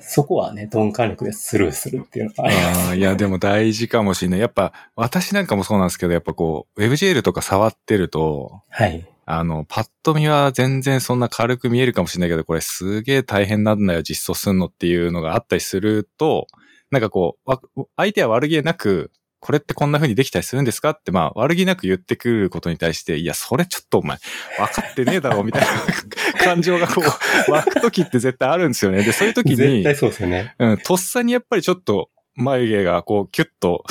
[0.00, 2.90] そこはね、鈍感力でスルーするっていうのがあります。
[2.90, 4.40] あいや、でも大事かもしれない。
[4.40, 9.06] やっぱ、私なんかもそうなんですけど、やっぱこう、WebGL とか触ってると、はい。
[9.26, 16.46] あの、パッと見は全然そんな軽く見えるかもしれないけど、これすげえ大変なんだよ、実装すんのっていうのがあったりすると、
[16.90, 19.10] なんかこう、相手は悪気なく、
[19.40, 24.16] これってこんな風にできたりするんですかって、まあ、悪気なく言ってくることに対して、いや、それちょっとお前、
[24.58, 25.68] 分かってねえだろ、みたいな
[26.42, 27.02] 感情がこ
[27.48, 29.02] う、湧く時って絶対あるんですよね。
[29.02, 30.54] で、そういう時に、絶対そうですよね。
[30.58, 33.84] うん、とっさにやっぱりちょっと、眉毛がこう、キュッと、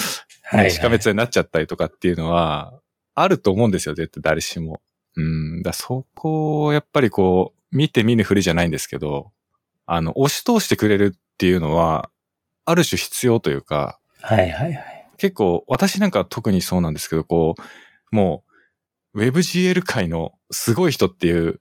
[0.53, 2.73] ね、しかめつになっちゃったりとかっていうのは、
[3.13, 4.81] あると思うんですよ、絶対誰しも。
[5.15, 9.31] うん、だそこをやっぱりこう、見て見ぬふりじゃないんですけど、
[9.85, 12.09] あの、押し通してくれるっていうのは、
[12.65, 15.07] ある種必要というか、はいはいはい。
[15.17, 18.43] 結構、私なんか特にそうなんですけど、こう、も
[19.13, 21.59] う、WebGL 界のすごい人っていう、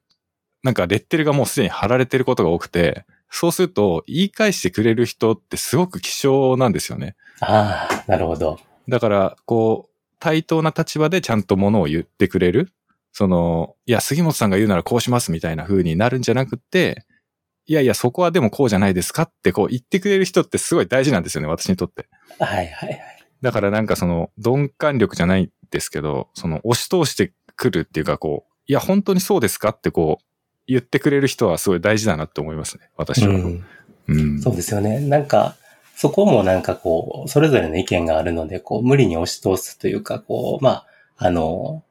[0.63, 7.17] なんかレッテルがもうすでに貼られてることが多くて、そうすると、言い返してくれる人ってすごく希少なんですよね。
[7.41, 8.61] ああ、なるほど。
[8.89, 12.73] だから、こう、対等な立場でちゃんとものを言ってくれる。
[13.13, 17.05] その、いや、杉本さんが言うならこうしますみたいな風になるんじゃなくて、
[17.67, 22.09] いやいや、そこはでもこうじゃないですかってこう言ってくれる人ってすごい大事なんですよね、私にとって。
[22.39, 23.01] はいはいはい。
[23.41, 30.25] だからなんかその鈍感力じゃないんですけど、その押し通してくるっていうかこう、いや本当にそうですかってこう
[30.67, 33.35] 言ってくれる人はすごい大事だなって思いますね、私は。
[33.35, 33.65] うん、
[34.09, 35.01] うん、そうですよね。
[35.01, 35.57] なんか、
[35.97, 41.85] そこもなんかこう、それぞれの意見があるので、こう、無理に押し通すというか、こう、まあ、あの、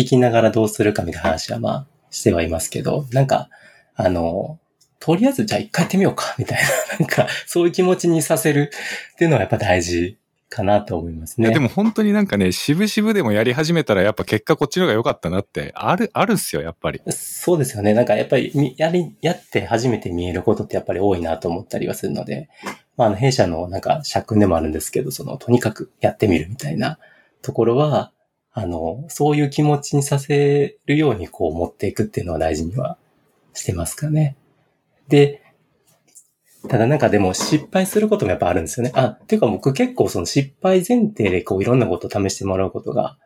[0.00, 3.48] 聞きながらどうするかみたいな話はまあ、してはいますけど、なんか、
[3.94, 4.58] あの、
[4.98, 8.70] とりあえずじゃあ一回やってみようか、 みたいな、なんか、そういう気持ちにさせる
[9.14, 11.50] っていうのはやっぱ大事かなと思いますね。
[11.50, 17.00] でも本当になんかね、渋々でもやり始めたらやっぱ結果こっちの方が良かったなって、ある、あるっすよ、やっぱり。
[17.10, 17.94] そうですよね。
[17.94, 22.48] なんかやっぱり、やり、やって初めて見えることってやっぱり多いなと思ったりはするので、
[22.96, 26.98] まあ、あの、弊社のなんか、社訓でもあるんですけど、その、とにかくやってみるみたいな
[27.42, 28.12] ところは、
[28.52, 32.98] あの、そういう気持ちにさせるようにこう持っていくっていうのは大事には
[33.54, 34.36] してますかね。
[35.08, 35.42] で、
[36.68, 38.92] ただなんかでも失敗することもやっぱあるんですよね。
[38.94, 43.16] あ、っていうか僕結構その失敗前提でこういろんなことを試してもらうことが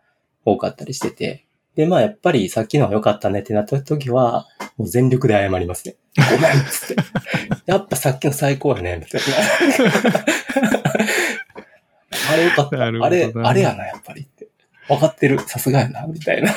[0.44, 1.46] 多かったりしてて。
[1.74, 5.96] で、まあやっぱりさっきのは良かったねってなった時は、もう全力で謝りますね。
[6.30, 7.02] ごめんっつって。
[7.66, 9.26] やっぱさっきの最高やね、みたいな。
[12.32, 12.84] あれ良かった。
[12.84, 14.28] あれ、あれやな、やっぱり。
[14.88, 15.38] 分かってる。
[15.40, 16.50] さすがやな、みたいな。
[16.50, 16.54] い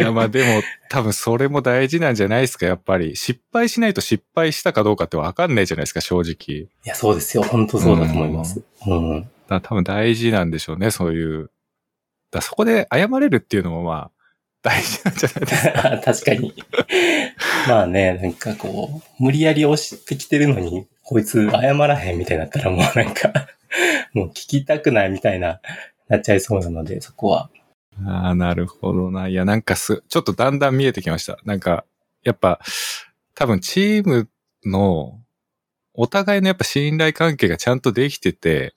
[0.00, 3.16] や、まあでも、多分それも大事なんじゃないですか、やっぱり。
[3.16, 6.62] 失敗しないと失敗したかどうかって分かんないじゃないですか、正直。
[6.62, 7.42] いや、そうですよ。
[7.42, 8.62] 本当そうだと思います。
[8.86, 9.10] うん。
[9.10, 11.50] うん、だ多分大事なんでしょうね、そういう。
[12.30, 14.10] だそこで謝れるっていうのもまあ、
[14.62, 16.00] 大事なんじゃないですか。
[16.04, 16.54] 確かに。
[17.68, 23.32] まあね、なんかこう、無理やり押してきてるのに、こいつ謝らへんみたいになったらもうなんか
[24.12, 25.60] もう聞きたくないみたいな、
[26.08, 27.50] なっちゃいそうなので、そこは
[28.06, 29.28] ああ、なるほどな。
[29.28, 31.38] いや、なんかす、ちょっとだんだん見えてきました。
[31.44, 31.84] なんか、
[32.22, 32.60] やっぱ、
[33.34, 34.28] 多分チーム
[34.64, 35.20] の、
[35.94, 38.74] お互いのやっぱ信頼関係がちゃんとできてて、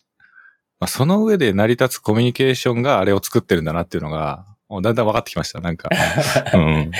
[0.79, 5.89] まあ、その上で成り立つコミュニケーションがあれを作ってるんだなっていうのが、だんだん分かってきました、なんか。
[6.53, 6.91] うん。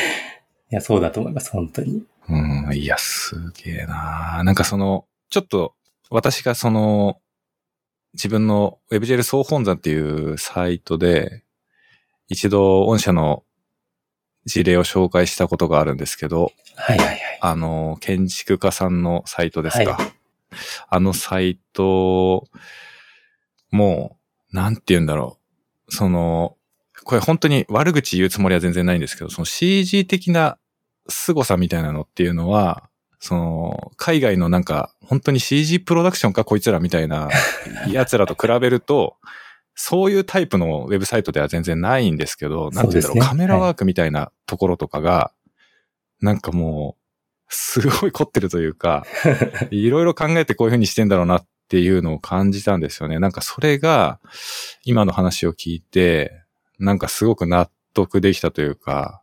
[0.72, 2.04] いや、そうだと思います、本当に。
[2.30, 5.74] うん、いや、すげえななんかその、ちょっと、
[6.10, 7.20] 私がその、
[8.14, 11.44] 自分の WebGL 総本山っていうサイトで、
[12.32, 13.44] 一度御社の
[14.46, 17.20] 事例を紹介したことがあるんですけど、はいはいはい。
[17.42, 19.96] あの、建築家さんのサイトですか。
[19.96, 20.12] はい、
[20.90, 22.48] あのサイト、
[23.70, 24.18] も
[24.54, 25.40] うなんて言うんだろ
[25.90, 25.94] う。
[25.94, 26.56] その、
[27.04, 30.58] これ本当に悪口言うつもりは全然ないんですけど、その CG 的な
[31.10, 37.30] 凄さみたいなのっていうのは、その、海外のなんか、本当に CG プロダクションかこいつらみたいな
[37.90, 39.18] 奴らと比べると、
[39.76, 45.32] そういうタイプのウェブサイトでは全然ないんですけど、なんて言うんだろう、ねカメラワークみたいなところとかが、
[46.22, 47.02] なんかもう、
[47.54, 49.06] すごい凝ってるというか、
[49.72, 53.20] いろいろ考えてこういう風にしてんだろうなっていうのを感じたんですよね。
[53.20, 54.20] なんかそれが、
[54.86, 56.44] 今の話を聞いて、
[56.80, 59.22] なんかすごく納得できたというか、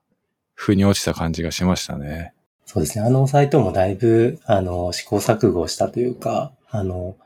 [0.54, 2.34] 腑に落ちた感じがしましたね。
[2.66, 3.04] そうですね。
[3.04, 7.16] あのサイトもだいぶ、あの、試行錯誤したというか、あの、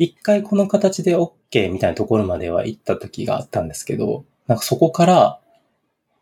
[0.00, 5.40] 一回この形で OK みたいなところまでは行った時があったんですけど、なんかそこから、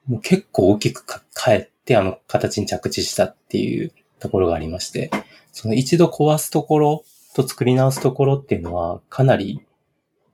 [0.09, 5.13] もう結構大きくか変えてあの形に着地したっていうところがありまして、
[5.53, 7.05] その一度壊すところ
[7.37, 9.61] と作り直すところっていうのはかなり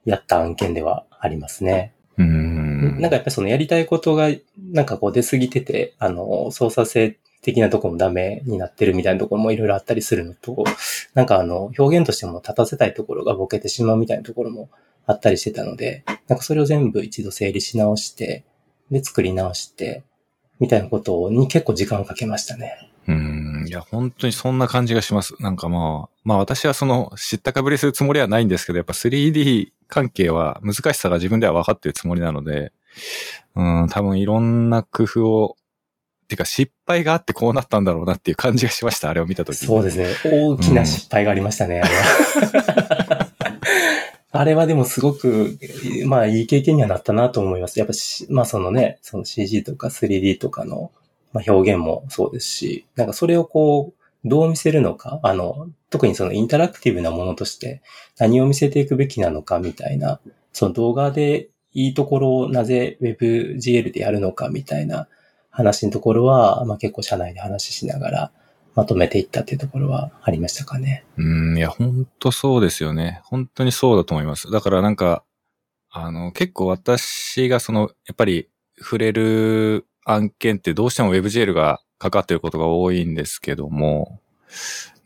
[0.06, 1.92] やった案件ではありますね。
[2.16, 2.98] うーん。
[2.98, 4.30] なんかやっぱりそのやりたいことが、
[4.72, 10.64] なんかこう出過ぎてて、あの、操作性的なとこもダメになってるみたいなところもいろいろあったりするのと、
[11.12, 14.70] なんかあの、表現としても立たせたいところがボケてしまうみたいなところも
[15.06, 18.44] あったりしてたので、なんかそれを全部一度整理し直して、
[18.90, 20.02] で、作り直して、
[20.58, 22.90] みたいなことに結構時間をかけましたね。
[23.06, 23.64] うん。
[23.68, 25.34] いや、本当にそんな感じがします。
[25.40, 32.72] なんかまあ、まあ私はその知ったかぶりするつもりはないんですけど、やっぱ 3D 関係は難しさが自分では分かってるつもりなので、
[33.56, 35.56] うん、多分いろんな工夫を、
[36.26, 39.10] てか失敗があってこうなったんだろうなっていう感じがしました。
[39.10, 40.08] あれを見たときそうですね。
[40.24, 43.30] 大きな失敗がありましたね、あれは。
[44.36, 45.58] あれはでもすごく、
[46.06, 47.78] まあいい経験にはなったなと思います。
[47.78, 50.90] やっぱし、まあそのね、その CG とか 3D とかの、
[51.32, 57.82] まあ、表現もそうですし、なんかそれをこう、どう見せるのか、あの、特にそのインタラクティブなものとして
[58.18, 60.18] 何を見せていくべきなのかみたいな、
[60.52, 65.08] その動画でいいところをなぜ WebGL でやるのかみたいな
[65.54, 68.32] 話のところは、まあ結構社内で話ししながら
[68.74, 71.04] まとめていったっていうところはありましたかね。
[71.16, 73.20] うん、いや、本当そうですよね。
[73.24, 74.50] 本当にそうだと思います。
[74.50, 75.24] だからなんか、
[75.90, 78.48] あの、結構私がその、やっぱり
[78.78, 84.20] 触れる案件ってどうしても WebGL がかかってることが多いんですけども、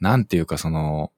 [0.00, 1.12] なんていうかその、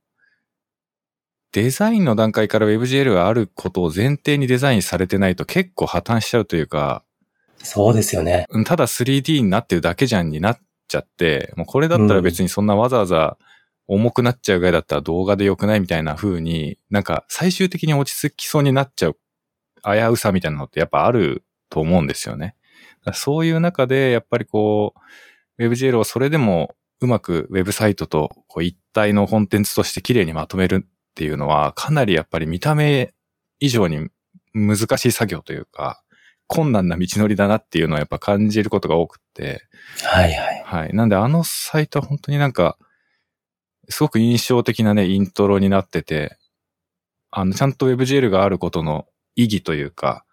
[1.53, 7.05] デザインの段階から WebGL があることを前提にデザインされてないと結構破綻しちゃうというか、
[7.63, 8.47] そうですよね。
[8.65, 10.59] ただ 3D になってるだけじゃんになっ
[10.89, 13.37] ちゃって、もうこれだったら別にそんなわざわざ
[13.87, 19.17] 重くなっちゃうぐらいだったら動画で良くないみたいな風に、なんか最終的に落ち着きそうになっちゃう
[19.85, 22.57] 危うさみたいなのってやっぱあると思うんですよね。
[23.15, 24.95] そういう中でやっぱりこ
[25.59, 33.13] う、WebGL をそれでもうまくウェブサイトとこう一体のコンテンツとして綺麗にまとめるっていうのはかなりやっぱり見た目
[33.59, 34.09] 以上に
[34.55, 36.03] 難しい作業というか、
[36.53, 39.63] 困難な道のりだなっていうのはやっぱ感じることが多くって、
[40.03, 40.63] はいはい。
[40.67, 40.93] はい。
[40.93, 42.77] なんであのサイトは本当になんか、
[43.89, 46.37] すごく印象的なね、イントロになってて、
[47.31, 50.25] あの、ちゃんと WebGL があることの意義というか、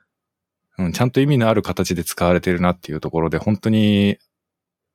[0.80, 4.18] うん、ちゃんと意味のある形で使われてるなっていうところで、本当に、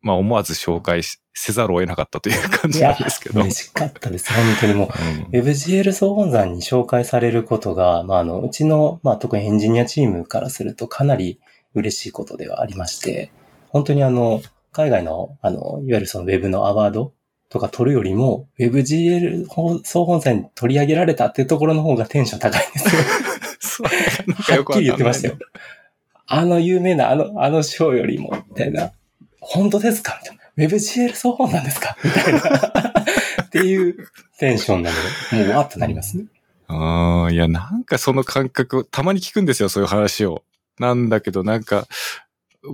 [0.03, 3.41] まあ思わず紹介しせざるを得なかったという感じなんですけど。
[3.41, 4.33] 嬉しかったです。
[4.33, 4.89] 本当にもう。
[4.89, 11.41] うん WebGL 総本山に紹介されることが、まあ、あの、うちの、まあ、特にエンジニアチームからするとかなり
[11.75, 13.33] 嬉しいことではありまして、
[13.69, 14.43] 本当にあの、
[14.73, 17.15] 海外の、あの、いわゆるその Web のアワード
[17.49, 19.47] とか取るよりも、WebGL
[19.85, 23.89] 総本山に取り上げられたっていうところの方がテンション高いんですよ。
[24.37, 25.39] はっきり言ってましたよ。
[26.27, 28.93] あの有名なあの、あの賞よりも、みたいな。
[29.45, 30.19] 本当ですか？
[30.23, 30.43] みたいな。
[30.57, 31.97] WebGL 総本なんですか？
[32.05, 32.41] みたいな。
[33.45, 34.97] っていうテンションなの
[35.31, 36.25] で、もうわーっとなりますね。
[36.69, 40.43] ああ、いや、なんかその感覚、たまに聞くんですよ、そういう話を。
[40.79, 41.87] なんだけど、なんか、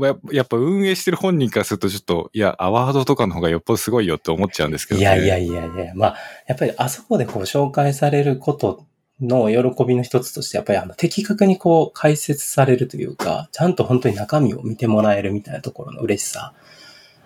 [0.00, 5.02] ややっぱ運営してる本人からするとちょっと、いや、アワードとかの方がよっぽどすごいよって思っちゃうんですけど、ね。
[5.02, 6.16] いやいやいやいや、まあ、
[6.46, 8.86] やっぱりあそこでこう紹介されること
[9.20, 16.54] の喜びの一つとして、やっぱりあの的確にこう解説されるというか、ちゃんと本当に中身を見てもらえるみたいなところの嬉しさ。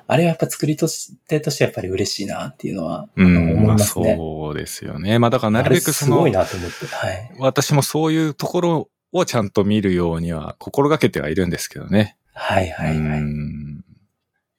[0.08, 4.16] あれはやっぱ作りとしてとしてやっぱり嬉しいなっていうのは、うん、まあ思いますね。
[4.16, 5.18] そうですよね。
[5.18, 6.86] まあだからなるべくそのすごい、なと思って。
[6.86, 7.32] はい。
[7.38, 12.16] 私もそういうところをちゃんと見るようには心がけてはいるんですけどね。
[12.34, 13.00] はいはいはうい。
[13.22, 13.84] ん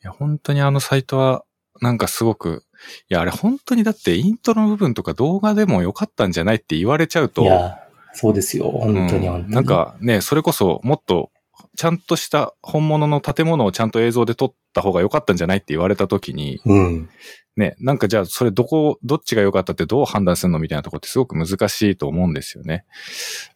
[0.04, 1.44] いや、本当にあのサイトは、
[1.82, 2.66] なんかすごく、
[3.10, 7.80] いや、あれ本当にだってイントロの部分とか動画でもよかったんじゃないって言われちゃうと、いや、
[8.14, 8.70] そうですよ。
[8.70, 9.56] 本当にうん本当に。
[9.56, 11.32] なんかね、それこそもっと
[11.76, 17.10] ちゃんとした本物の建物をちゃんと映像で撮った方が良かったんじゃないって言われた時に、うん。
[17.56, 22.86] ね、なんかじゃあそれどこ、どっちが良かったってどう判断するのみたいなところってすごく難しいと思うんですよね。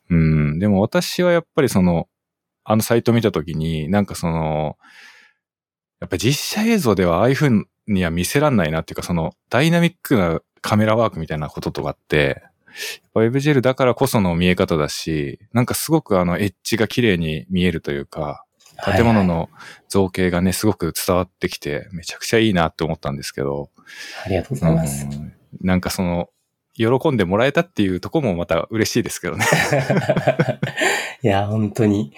[0.10, 0.60] うん。
[0.60, 2.08] でも私はやっぱりその、
[2.64, 4.78] あのサイト見た時に、なんかその、
[6.00, 7.50] やっぱ実写映像ではああいう風
[7.88, 12.44] には見せらんないなっていうか、そのダイナミックなカメラワークみたいなこととかって、
[13.16, 18.44] WebGL だからこその見え方だし、なんかすごくあのエッジが綺麗に見えるというか、
[18.86, 19.50] 建物の
[19.90, 23.70] 造形がね、すごく伝わってきて、めちゃくちゃいいなって思ったんですけど、
[24.24, 25.06] ありがとうございます。
[25.06, 26.30] うんなんかその、
[26.76, 29.46] 喜んでもらえたっていうところもまた嬉しいですけどね。
[31.24, 32.14] いや、本当に。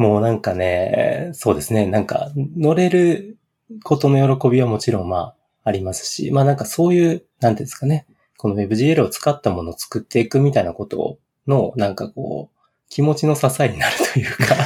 [0.00, 1.84] もうなんかね、そうですね。
[1.84, 3.36] なんか、乗れる
[3.84, 8.06] ことの喜びはもちろんまあ、ありますし、まあなんかそういう、なんていうんですかね。
[8.38, 14.56] この WebGL を使ったものを作っていくみたいなことの、なんかこう、気持ちの支えになるというか、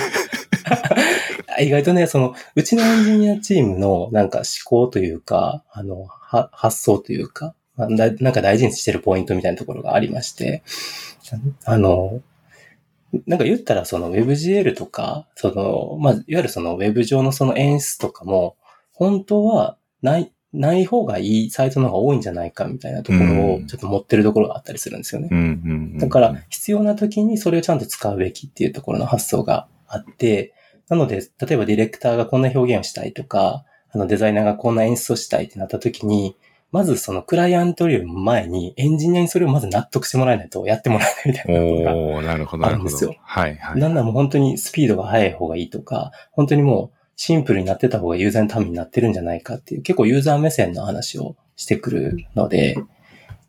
[1.60, 10.62] 意外とね、その、うちのエンジニアチームのなんか思考というか、あの、は発想というか、なんか大事にしてるポイントみたいなところがありまして、
[11.64, 12.20] あの、
[13.26, 18.56] なんか言ったらその WebGL とか、その、まあ、いわゆるその Web 上のその演出とかも、
[18.92, 25.28] 本当はない、ない方がいいサイトの方が多いんじゃないかみたいなところうんをちょっと持ってるところがあったりするんですよね。
[25.30, 30.54] うんうんうんだから、必要な時にそれをちゃんと使うべきっていうところの発想があって、
[30.88, 36.36] なので、例えばディレクターがこんな表現をしたいとか、あのデザイナーがこんな演出をしたいってなった時に、
[36.74, 43.14] まずそのクライアントよりも前にエンジニアにそれをまず納得してもらえないとやってもらえないみたいなことがおー、なるほど、なるほどあるんですよ。
[43.22, 43.80] はい、はい。
[43.80, 52.76] なんならもう本当にスピードが速い方がいいとか、本当にもうシンプルになってた方がユーザーのためになってるんじゃないかっていう、結構ユーザー目線の話をしてくるので、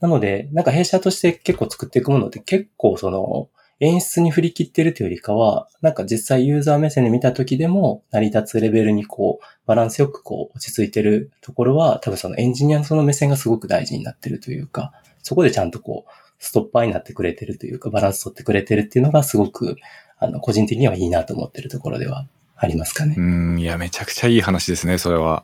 [0.01, 3.49] なので、なんか弊社として結構作っていくものって結構その
[3.79, 19.77] 演出に振り切ってるというよりかは、なんか実際ユーザー目線で見た時でも成り立つレベルにこう、バランスよくこう落ち着いてるところは、多分そのエンジニアのその目線がすごく大事になってるというか、そこでちゃんとこう、ストッパーになってくれてるというか、バランス取ってくれてるっていうのがすごく、
[20.19, 23.21] あの、個人的にはいいなと思ってるところではありますかねう。
[23.21, 25.43] ん、いや、めちゃくちゃいい話ですね、それは。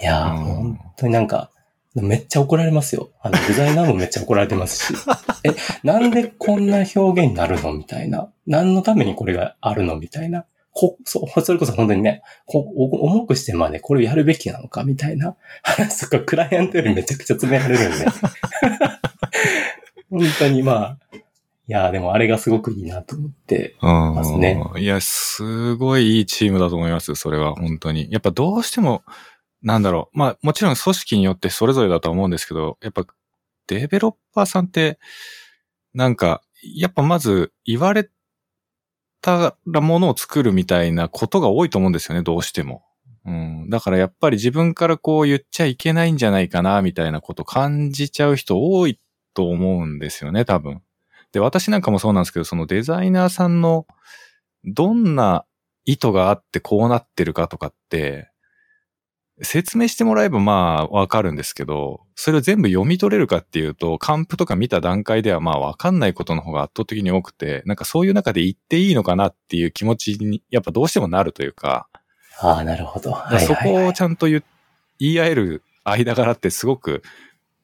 [0.00, 1.50] いやー、うん本当になんか、
[2.02, 3.10] めっちゃ怒られますよ。
[3.20, 4.98] あの、デザイナーもめっちゃ怒られてますし。
[5.44, 5.50] え、
[5.82, 7.72] なんでこんな表現になるの？
[7.72, 8.30] みたいな。
[8.46, 9.96] 何のためにこれがあるの？
[9.96, 10.44] みたいな。
[10.72, 14.84] こ、そう、それこそ本当にね、こお重くしてまでこれをやるべきなのか？
[14.84, 18.06] みたいな話とか、クライアントよりめちゃくちゃ詰められるんで。
[20.10, 23.76] 本当にまあ、いやーでもあれがすごくいいなと思って。
[23.82, 28.08] うんますねいや、すごいいいチームだと思います、それは、本当に。
[28.10, 29.02] やっぱどうしても、
[29.62, 30.18] なんだろう。
[30.18, 33.06] まあ、もちろん組織によってそれぞれだと思うんですけど、やっぱ、
[33.66, 34.98] デベロッパーさんって、
[35.94, 38.10] なんか、やっぱまず言われ
[39.20, 42.84] たらものを作るみたいなことが多いと思うんですよね、どうしても。
[43.24, 43.70] うん。
[43.70, 49.00] だからやっぱり自分からこう言っちゃいけないんじゃないかな、みたいなこと感じちゃう人多い
[49.34, 50.82] と思うんですよね、多分。
[51.32, 53.86] で、私なんかもそうなんですけど、そのデザイナーさんの
[54.64, 55.44] どんな
[55.84, 58.27] 意図があってこうなってるかとかって、
[59.42, 71.88] 説明してもらえばまあわかるんですけど、それを全部読み取れるかっていうと、カンプとか見た段階ではまあわかんないことの方が圧倒的に多くて、なんかそういう中で言っていいのかなっていう気持ちにやっぱどうしてもなるというか、
[72.40, 73.16] ああ、なるほど。
[73.40, 74.42] そこをちゃんと言,、
[74.98, 77.02] 言い合える間柄ってすごく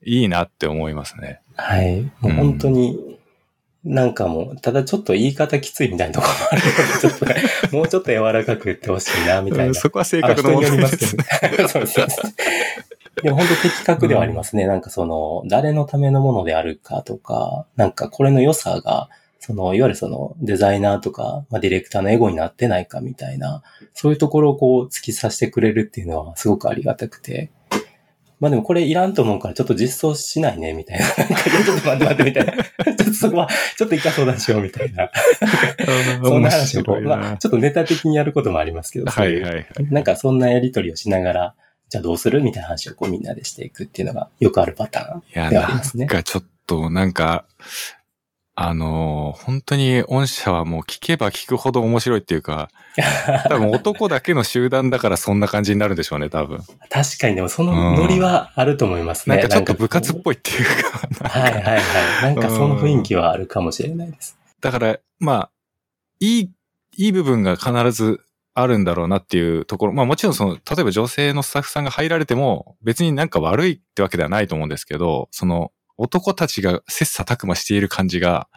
[0.05, 1.41] いいなって思いますね。
[1.57, 2.03] はい。
[2.21, 3.14] もう本当に、
[3.85, 7.37] なんかもう、ただちょっと言い方きついみたいなところもあるので、ちょっとね、
[7.73, 9.75] もうちょっと柔らかく言ってほしいな、みたいな。
[9.75, 11.69] そこは性あ格の問人によりますけ題ですね。
[11.69, 12.33] そうそうそう。
[13.23, 14.67] でも本当的確ではありますね。
[14.67, 19.09] なんかその、誰のためのものであるかとか、なんかこれの良さが、
[19.39, 23.63] その、いわゆるその、デザイナーとか、まあ、ディレクターのエゴになってないかみたいな、
[23.93, 27.51] そういうところをこう、突き刺してくれるっていうのはすごくありがたくて。
[28.45, 31.07] まあでもこれいらんと思うからちょっと実装しないね、みたいな。
[31.07, 31.35] なんか
[31.65, 32.53] ちょっと待って待って、みたいな。
[32.85, 35.11] ちょっとそこは、ちょっと一回相談しよう、みたいな。
[36.23, 39.67] そんな話をまあ、ちょっとネタ的にやることもありますけど、はいはいはい。
[39.91, 41.55] なんかそんなやりとりをしながら、
[41.89, 46.09] じゃあどうするみたいな話をこうみんなでしていくっていうのがよくあるパターンいや、ではあなりますねん。
[46.09, 47.47] かちょっと、なんか、
[48.57, 52.71] あのー本当に御社はもう聞けば聞くほど面白いっていうか、
[53.49, 56.61] 多分男だけの集団だからそんな感じになるんでしょうね、多分。
[56.89, 59.37] 確かにでもそのノリはあると思いますね。
[59.37, 60.23] なんかちょっと部活っい。
[60.23, 60.65] ぽいっていう
[61.21, 62.35] か、はいはいはい。
[62.37, 64.39] なんかその雰囲気はあるかもしれないです。
[64.61, 65.51] だから、まあ、
[66.21, 66.51] いい、
[66.97, 68.21] いい部分が必ず
[68.55, 69.93] あるんだろうなっていうところ。
[69.93, 78.49] まあもちろんその、例えば女性のスタッフさんが入られても、別になんか悪いってわけではないと思うんですけど、その、男たちが切磋琢磨している感じが、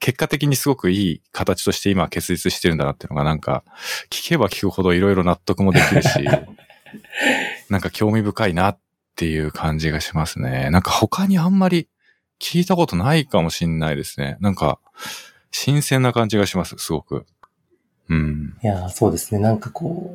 [0.00, 3.64] 結果的にすごくいい形として今結実してるんだなっていうのがなんか、
[4.10, 6.10] 聞けば聞くほどいろいろ納得もできるし、
[7.68, 8.78] なんか興味深いなっ
[9.16, 10.70] ていう感じがしますね。
[10.70, 11.88] なんか他にあんまり
[12.40, 14.36] 聞いたことないかもしんないですね。
[14.40, 14.78] なんか、
[15.50, 17.26] 新鮮な感じがします、すごく。
[18.08, 18.56] うん。
[18.62, 19.40] いや、そうですね。
[19.40, 20.14] なんかこ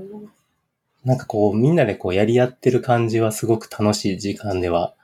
[1.03, 4.95] う、なんかこう、みんなでこうやり合ってる感じはすごく楽しい時間では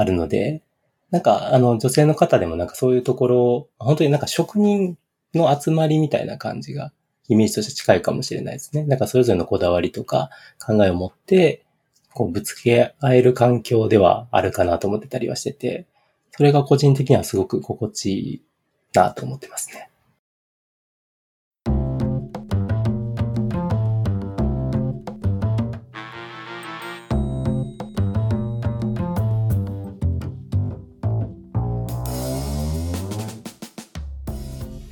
[0.00, 0.62] あるので、
[1.10, 4.96] なんか、あの、女性の方でもなんかそういうところ、本当になんか職人
[5.34, 6.92] の集まりみたいな感じが、
[7.28, 8.84] イメージとして近いかもしれないですね。
[8.84, 10.30] なんかそれぞれのこだわりとか
[10.64, 11.64] 考えを持って、
[12.12, 15.86] こうぶつけ合える環境ではあるかなと思ってたりはしてて、
[16.32, 18.42] それが個人的にはすごく心地いい
[18.94, 19.89] なと思ってますね。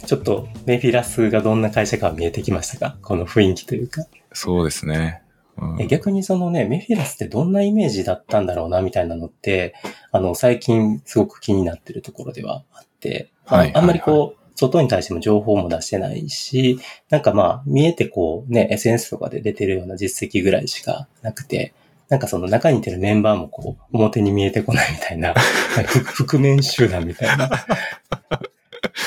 [0.08, 2.96] ちょっとメフィラスがどんな会社か見えてきましたか？
[3.02, 4.06] この雰囲気というか。
[4.32, 5.20] そうですね。
[5.58, 9.74] うん、逆にそのね、メフィラスってどんなイメージだったんだろうな、みたいなのって、
[10.10, 16.80] あの、最近すごく気になってるところではあって、はい、あんまりこう、外に対しても情報も出してないし、
[17.10, 21.74] なんかまあ、見えてこうね、SNS とかで出てるような実績ぐらいしかなくて、
[22.08, 25.34] なんかその中にいてるメンバーもこう、表に見えてこないみたいな、
[26.16, 27.50] 覆面集団みたいな。
[27.50, 28.47] で、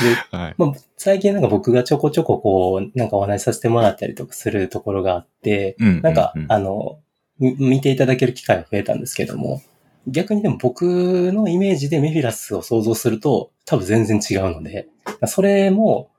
[0.31, 6.99] はい、まあ、最近なんか僕がちょこちょここう、なんかお話しさせてもらったりとかするところがあって、うんうんうん、なんか、あの、
[7.39, 9.61] 見ていただける機会が増えたんですけども、
[10.07, 14.87] 逆にでも僕のイメージでメフィラスを想像すると多分全然違うので、
[15.27, 16.09] それも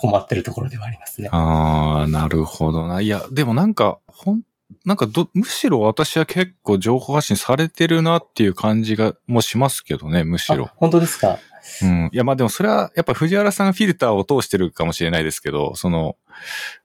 [0.00, 1.28] 困ってるところではありますね。
[1.32, 3.00] ああ、なるほどな。
[3.00, 4.42] いや、でもなんか、ほん、
[4.84, 10.70] なんかど、むしろ私は結構情報発信されてるなっていう感じが、もしますけどね、むしろ。
[10.76, 11.38] 本当ですか？
[11.82, 12.10] うん。
[12.12, 16.16] いや、まあでもそれは、やっぱ藤原さんフィルターを通してるかもしれないですけど、その、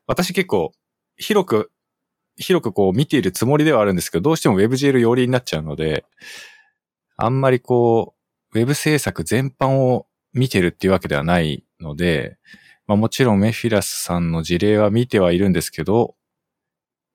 [0.06, 0.74] 私結構、
[1.18, 1.72] 広く、
[2.38, 6.06] 広くこう見ているつもりではあるんですけど、どうしても WebGL 寄りになっちゃうので、
[7.18, 8.14] あんまりこ
[8.54, 12.38] う、Web 制作全般を見てるっていうわけではないので、
[12.86, 16.16] まあもちろんメフィラスさんの事例は見てはいるんですけど、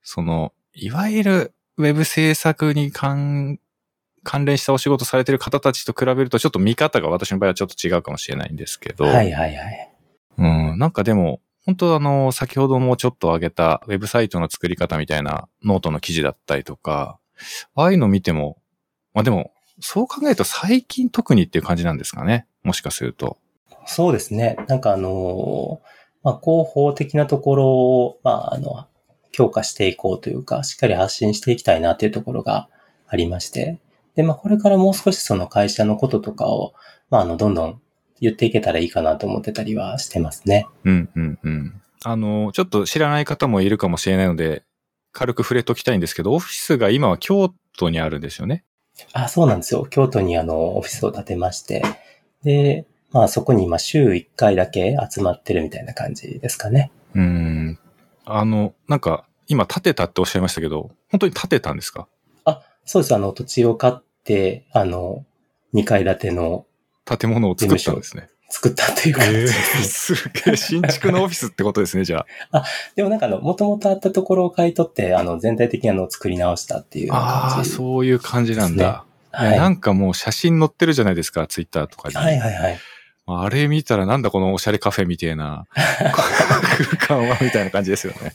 [0.03, 3.59] その、いわゆる Web 制作に関
[4.25, 9.05] 関連したお仕事されてる方たちと比べるとちょっと見方が私の場合はちょっと違うかもしれないんですけど。
[9.05, 9.91] はいはいはい。
[10.39, 17.19] うん、なんかでも、本当あの、先ほどもちょっと挙げたウェブサイトの作り方みたいなノートの記事だったりとか、
[17.75, 18.59] ああいうの見ても、
[19.15, 22.47] まあでも、そう考えると最近特にっていう感じなんですかね？
[22.63, 23.39] もしかすると。
[23.87, 24.57] そうですね。
[24.69, 25.81] なんかあの、
[26.23, 28.87] まあ、広報的なところを、まあ、あの、
[29.33, 32.69] 強化していこうというか、しっかり発信していきたいなっていうところが
[33.09, 33.79] ありまして、
[34.15, 36.75] で、まあ、これからもう少しその会社のこととかを、
[37.11, 37.81] まあ、あの、どんどん
[38.21, 40.67] 言っていけたらいいかなと思ってたりはしてますね。
[40.85, 41.83] うん、うん、うん。
[42.05, 44.65] あの、ちょっと知らない方もいるかもしれないので、
[45.13, 48.65] 軽く触れときたいんですけど、オフィスが今は京都にあるんですよね。
[49.13, 49.87] あ、そうなんですよ。
[49.87, 51.83] 京都にあの、オフィスを建てまして、
[52.43, 56.91] で、まあそこに今週1回だけ集まってるみたいな感じですかね。
[57.15, 57.79] うん。
[58.25, 62.09] あの、なんか、今建てたっておっしゃいましたけど、本当に建てたんですか？
[62.85, 63.15] そうです。
[63.15, 65.25] あの、土地を買って、あの、
[65.75, 66.67] 2階建ての。
[67.05, 68.29] 建物を作ったんですね。
[68.49, 70.13] 作ったという感じです。
[70.13, 72.59] えー、すげえ、新築のオフィスってことですね、じゃあ。
[72.59, 72.65] あ、
[72.95, 79.05] でもなんかあの、もともとあったところを買い取って、あの、全体的にあの、作り直したっていう感じ、ね、ああ、そういう感じなんだ。
[79.31, 82.15] はい、なんかもう写真載ってるじゃないですか、ツイッターとかに。
[82.15, 82.79] はいはいはい。
[83.27, 85.67] あれ見たらなんだこのおしゃれカフェみたいな
[86.99, 88.35] 空間はみたいな感じですよね。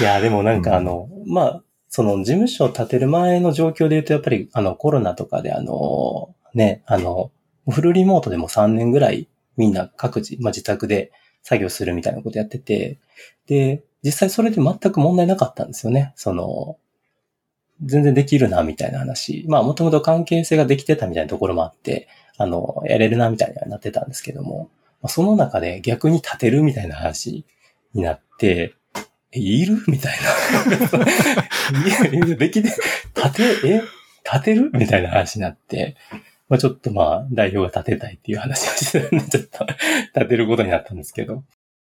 [0.00, 1.62] いや、でもなんかあの、うん、まあ、
[1.94, 7.30] その事務所を建てる前の状況で言うと、やっぱりあのコロナとかであの、ね、あの、
[7.70, 11.12] フルリモートでも3年ぐらいみんな各自、まあ、自宅で
[11.44, 12.98] 作業するみたいなことやってて、
[13.46, 16.12] で、実際それで全く問題なかったんですよね。
[16.16, 16.78] その、
[17.80, 19.44] 全然できるな、みたいな話。
[19.46, 24.68] まあ、もともと関係性ができてたみたいなところもあって、あの、やれるな、みたいにはなってたんですけども、
[25.00, 27.46] ま、その中で逆に立てるみたいな話
[27.94, 28.74] になって、
[29.40, 29.82] いる？
[29.88, 30.16] みたい
[30.92, 32.18] な。
[32.18, 32.68] いや、できて、
[33.16, 33.82] 立て、え？
[34.24, 34.70] 立てる？
[34.72, 35.96] みたいな話になって、
[36.48, 39.66] まあちょっとまあ代表が立てたいっていう話をして、ちょっと
[40.14, 41.44] 立てることになったんですけど。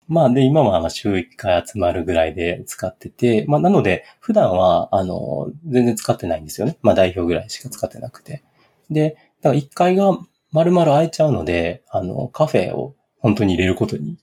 [0.08, 6.78] まあで、今は週1回集まるぐらいで使ってて、まあなので、普段は、あの、全然使ってないんですよね。
[6.80, 8.42] まあ代表ぐらいしか使ってなくて。
[8.90, 10.18] で、だから1階が
[10.50, 14.16] 丸々空いちゃうので、あの、カフェを本当に入れることに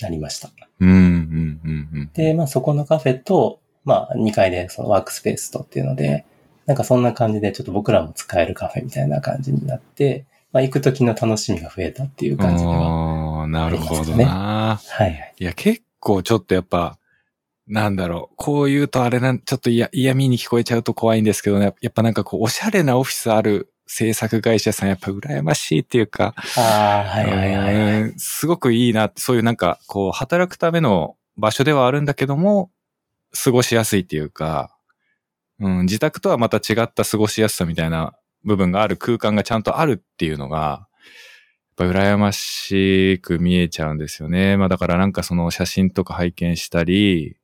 [0.00, 0.50] なりました。
[0.80, 2.10] うん、うん、うん。
[2.14, 6.24] で、まあそこのカフェと、まあ2階でそのワークスペースとっていうので、
[6.66, 14.80] なんかそんな感じでちょっと僕らも使えるカフェみたいな感じになって、まあ行く時の楽しみが増えたっていう感じではあなるほどな。
[14.82, 15.34] はいはい。
[15.38, 16.98] いや、結構ちょっとやっぱ、
[17.66, 28.02] なんだろう、こう言うとあれなん、ちょっと嫌、嫌味に聞こえちゃうと怖いんですけどね、やっぱなんかこう、おしゃれなオフィスある制作会社さん、やっぱ羨ましいっていうか、ああ、はいはいはいはい。
[28.02, 32.70] うんすごくいいなって、そういうなんか、こう、働くための場所ではあるんだけども、
[33.32, 34.76] 過ごしやすいっていうか、
[35.60, 38.14] うん、自宅とはまた違った過ごしやすさみたいな
[38.44, 40.88] 部分がある空間がちゃんとあるっていうのが、
[41.78, 44.56] やっぱ羨ましく見えちゃうんですよね。
[44.56, 47.36] まあだからなんかその写真とか拝見したり、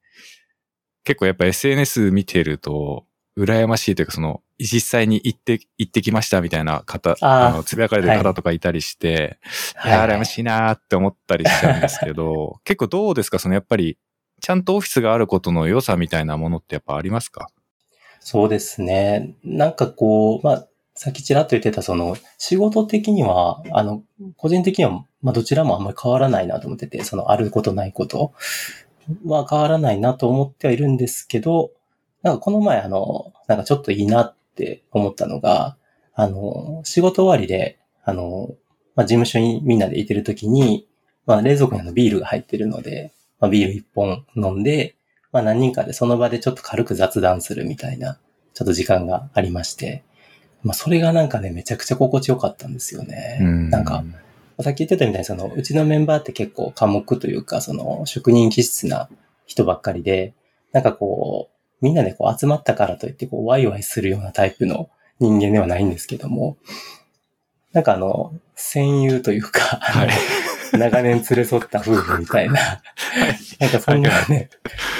[1.04, 3.06] 結構やっぱ SNS 見てると、
[3.38, 9.38] 羨ましいというかその、実際に行って、行ってきましたみたいな方、あの、つぶやかれてる方とかいたりして、
[9.84, 13.38] いや、羨ましいなーって思ったりしちゃうんですけど、 結構どうですか？
[13.38, 13.98] そのやっぱり、
[14.40, 17.48] ちゃんとオフィスがあることの良さみたいなものってやっぱありますか？
[18.20, 19.34] そうですね。
[19.42, 24.02] なんかこう、まあ、さっきちらっと言ってた、その、仕事的には、あの、
[24.36, 28.32] 個人的には、まあ、どちらもあんまり変わらないなと思ってて、その、あることないこと
[29.24, 31.70] は変わらないなと思ってはいるんですけど、
[32.22, 35.76] なんかこの前、あの、なんかちょっといいなって思ったのが、
[36.14, 38.54] あの、仕事終わりで、あの、
[38.94, 40.86] まあ、事務所にみんなでいてるときに、
[41.26, 44.96] まあ、冷蔵庫にあのビールが入ってるので、まあ、ビール一本飲んで、
[45.32, 48.18] まあ何人かでその場でちょっと軽く雑談するみたいな、
[48.54, 50.04] ちょっと時間がありまして、
[50.62, 53.38] まあそれがなんかね、めちゃくちゃ心地よかったんですよね。
[53.70, 54.04] なんか、、
[54.60, 59.08] さっき言ってたみたいにその、うちのメンバーって結構寡黙というか、その、職人気質な
[59.46, 60.34] 人ばっかりで、
[60.72, 61.51] なんかこう、
[61.82, 64.88] みんなでこう集まったからといって、こう、ワイワイするようなタイプの
[65.20, 66.56] 人間ではないんですけども、
[67.72, 70.08] なんかあの、戦友というか、はい。
[70.78, 72.54] 長年連れ添った夫婦みたいな、
[73.60, 74.48] なんかそんなね、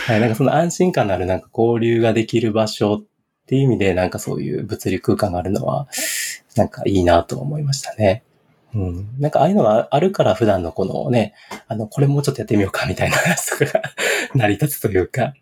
[0.07, 3.05] はい、なんかその安心感のあるなんか交流ができる場所っ
[3.47, 5.89] ていう意味で、なんかそういう物理空間があるのは、
[6.57, 8.23] なんかいいなと思いましたね。
[8.75, 9.09] うん。
[9.19, 11.35] なんかああいうのがあるから普段のこのね、
[11.69, 13.83] あの、これもうちょっとやってみようかみたいな話とかが
[14.35, 15.35] 成り立つというか、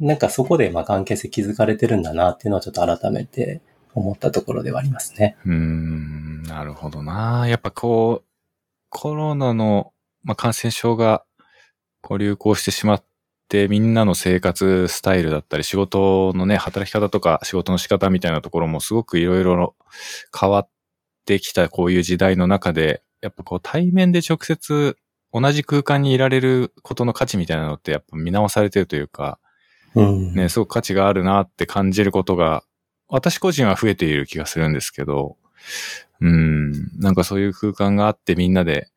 [0.00, 3.60] なんかそこでまあ関係性築かれてるんだなっていうのはちょっと改めて
[3.94, 5.36] 思ったところではありますね。
[5.44, 7.46] うん、なるほどな。
[7.48, 8.28] やっぱこう、
[8.90, 9.92] コロナの、
[10.22, 11.24] まあ、感染症が
[12.00, 13.04] こう流行してしまっ
[13.48, 19.74] て、みんなの生活スタイルだったり、仕事のね、働き方とか仕事の仕方みたいなところもすごくいろいろ
[20.38, 20.68] 変わっ
[21.24, 24.96] てきたこういう時代の中で、やっぱこう対面で直接
[25.32, 29.38] 同じ空間にいられることの価値みたいなのってやっぱ見直されてるというか、
[29.94, 30.34] うん。
[30.34, 32.62] ね、すごく価値があるなって感じることが、
[33.08, 35.36] 私個人は増えている気がするんですけど、
[36.20, 38.88] うん、なんかそういう空間があってみんなで、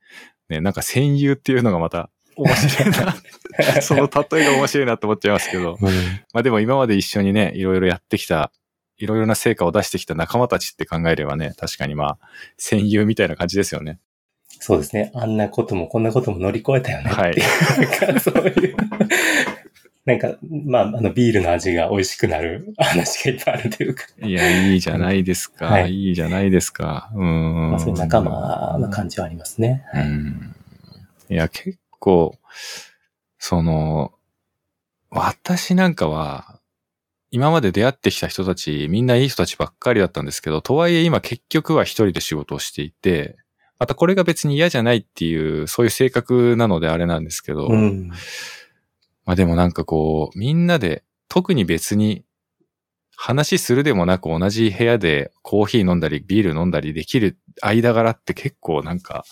[0.50, 3.16] ね、なんか戦友っていうのがまた面白いな。
[3.82, 5.78] その例えが面白いなって思っちゃいますけど。
[5.80, 5.90] うん
[6.34, 8.52] まあでも今まで一緒にね、いろいろやってきた、
[8.98, 12.20] いろいろな成果を出してきた仲間たちって考えればね、確かにまあ、
[12.58, 14.00] 戦友みたいな感じですよね。
[14.60, 15.12] そうですね。
[15.16, 17.36] あんなこともこんなことも乗り越えたよねはい
[18.20, 18.78] そういう。
[20.12, 25.66] なんか、まあ、あの、ビールの味が美味しくなる話がいっぱいあるというか、いや、いいじゃないですか。
[25.66, 27.10] はいいいじゃないですか。
[27.16, 27.72] うん。
[27.72, 29.86] まあ、そういう仲間な感じはありますね。
[29.92, 30.56] はいうん
[31.30, 32.38] いや、結構、
[33.40, 34.12] その、
[35.10, 36.60] 私なんかは、
[37.32, 43.38] 今まで出会ってきた人たち、みんないい人たちばっかりだったんですけど、とはいえ今結局は一人で仕事をしていて、
[43.80, 48.12] またこれが別に嫌じゃないっていう、そういう性格なのであれなんですけど、うん。
[49.26, 52.26] まあでもなんかこう、みんなで、特に別に、
[53.16, 59.24] 話するでもなく同じ部屋でコーヒー飲んだりビール飲んだりできる間柄って結構なんか、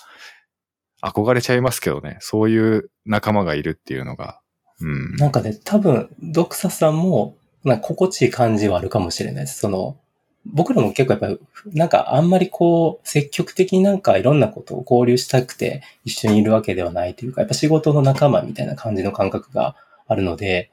[1.02, 2.18] 憧れちゃいますけどね。
[2.20, 4.42] そういう仲間がいるっていうのが。
[4.82, 5.16] うん。
[5.16, 9.60] なんかね、多分、ドクサさんも、なん心地いい感じはあるかもしれないです。
[9.60, 9.98] その、
[10.46, 11.40] 僕らも結構やっぱり、
[11.74, 19.76] なんかあんまりこう、積極的になんかいろんなことを交流したくて一緒にいるわけではないというか、やっぱ仕事の仲間みたいな感じの感覚が
[20.08, 20.72] あるので、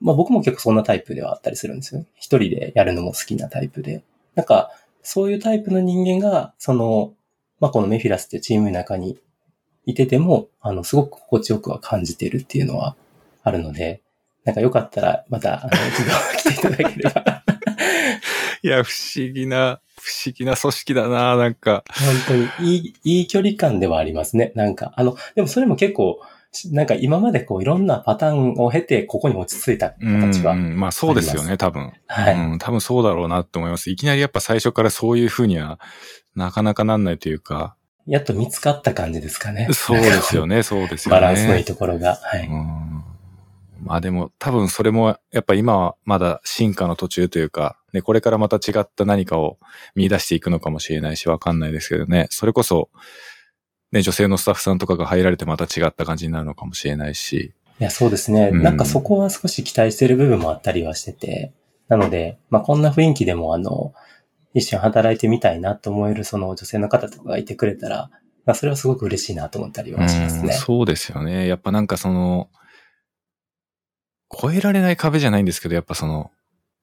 [0.00, 2.04] まあ僕も結構そんなタイプではあったりするんですよ。
[2.14, 4.02] 一人でやるのも好きなタイプで。
[4.34, 4.70] なんか、
[5.02, 7.12] そういうタイプの人間が、その、
[7.60, 9.18] まあこのメフィラスってチームの中に
[9.84, 12.94] いてても、あの、すごく心地よくは感じているっていうのは
[13.42, 14.00] あるので、
[14.44, 17.37] なんかよかったら、また、あの、一度来ていただければ、
[18.62, 21.84] いや、不思議な、不思議な組織だななんか。
[22.26, 24.52] 本当にいい、いい距離感ではありますね。
[24.54, 26.20] なんか、あの、でもそれも結構、
[26.72, 30.52] なんか今までこういろんなパターンを経て、ここに落ち着いたうん形は。
[30.52, 31.92] うんまあそうですよね、多分。
[32.06, 32.34] はい。
[32.34, 33.90] うん、多分そうだろうなって思います。
[33.90, 35.78] いきなりやっぱ最初からそういう風には、
[36.34, 37.76] なかなかなんないというか。
[38.06, 39.68] やっと見つかった感じですかね。
[39.72, 41.20] そうですよね、そうですよね。
[41.20, 42.16] バランスのいいところが。
[42.22, 42.46] はい。
[42.46, 42.97] うん
[43.82, 49.58] まあでも多分それもやっぱ今はまだ進化の途中というか、ね、これからまた違った何かを
[49.94, 52.26] 見出していくのかもしれないしわかんないですけどね。
[52.30, 52.90] それこそ、
[53.92, 57.54] ね、女性のスタッフさんとかが入られてまた違った感じになるのかもしれないし。
[57.80, 58.50] いや、そうですね。
[58.52, 61.52] うんなんかそこは少し期待してる部分もあったりはしてて、
[61.88, 63.94] なので、まあこんな雰囲気でもあの、
[64.54, 68.10] 一緒に働いてみたいなと思えるその女性の方とかがいてくれたら、
[68.44, 70.52] まあそれはすごく嬉しいなと思ったりはしますうんね。
[70.52, 71.46] そうですよね。
[71.46, 72.48] やっぱなんかその、
[74.30, 76.30] 超えられない壁じゃないんですけど、やっぱその、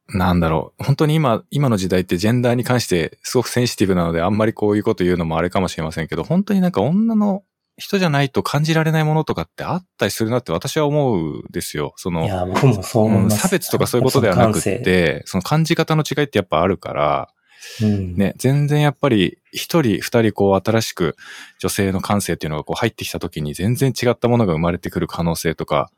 [0.08, 0.84] なんだろう。
[0.84, 7.43] 本当に今、今の時代ってジェンダーに関してすごくセンシティブなので、あんまりこういうこと言うのもあれかもしれませんけど、本当になんか女の
[7.78, 11.93] 人じゃないと感じられないものとかってあったりするなって私は思うんですよ。
[11.98, 13.34] その、いや、僕もそう思います。
[13.34, 17.30] うん差別とかそういうことではなくって、その感じ方の違いってやっぱあるから、
[17.66, 21.16] 性、うん、ね、全然やっぱり一人二人こう新しく
[21.60, 25.91] 女性の感性っていうのがこう入ってきた時に全然違ったものが生まれてくる可能性とか、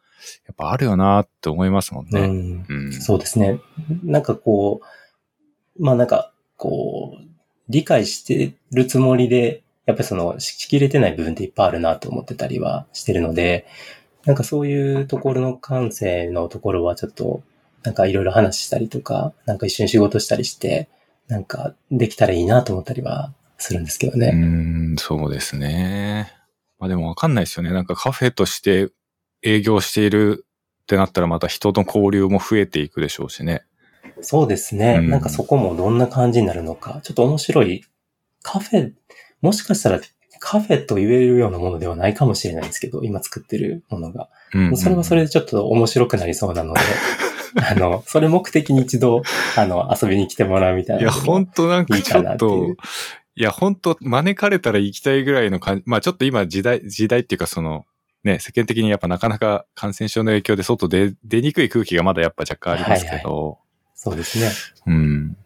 [0.45, 2.22] やっぱあるよなって思いますもんね。
[2.22, 2.93] うんうん。
[2.93, 3.59] そうですね。
[4.03, 4.82] なんかこ
[5.80, 7.26] う、まあなんか、こう、
[7.70, 13.68] 理解してるつもりで、やっぱりその、しきれてない部分っていっぱいあるなと思ってたりはしてるので、
[14.26, 17.41] なんかそういうところの感性のところはちょっと、
[17.84, 20.89] なんかいろいろ話したりとか、なんか一緒に仕事したりして、
[21.28, 24.32] なんかできたらいいなと思ったりはするんですけどうね。
[24.32, 26.32] ん、そうですね。
[26.80, 27.72] まあでもわかんないですよね。
[27.72, 28.89] なんかカフェとして
[29.48, 30.45] 営業している
[30.84, 33.64] ってなったらまた人の交流も増えていくでしょうしね。
[34.22, 34.98] そうですね。
[35.00, 37.84] うんなんかそこもどんな感じになるのか、ちょっと面白い。
[38.43, 38.93] カフェ、
[39.41, 40.00] もしかしたら
[40.39, 44.30] カフェと言えるようなものではないかもしれないですけど、今作ってるものが。
[44.54, 46.80] うん、うんそれはそれでちょっと面白くなりそうなので、
[47.70, 49.24] あの、それ目的に一度、
[49.56, 51.02] あの、遊びに来てもらうみたいな。
[51.04, 52.76] いや、ほんとなんかちょっと、
[53.36, 57.86] いや、ほんと招かれたら行きたいぐらいの感じ、まあちょっと今時代、時代っていうかその、
[58.28, 63.57] ね、世間的にやっぱなかなか感染症の影響で外出、出にくい空気がまだやっぱ若干ありますけど、
[63.95, 64.51] そうですね。
[64.86, 65.38] うん。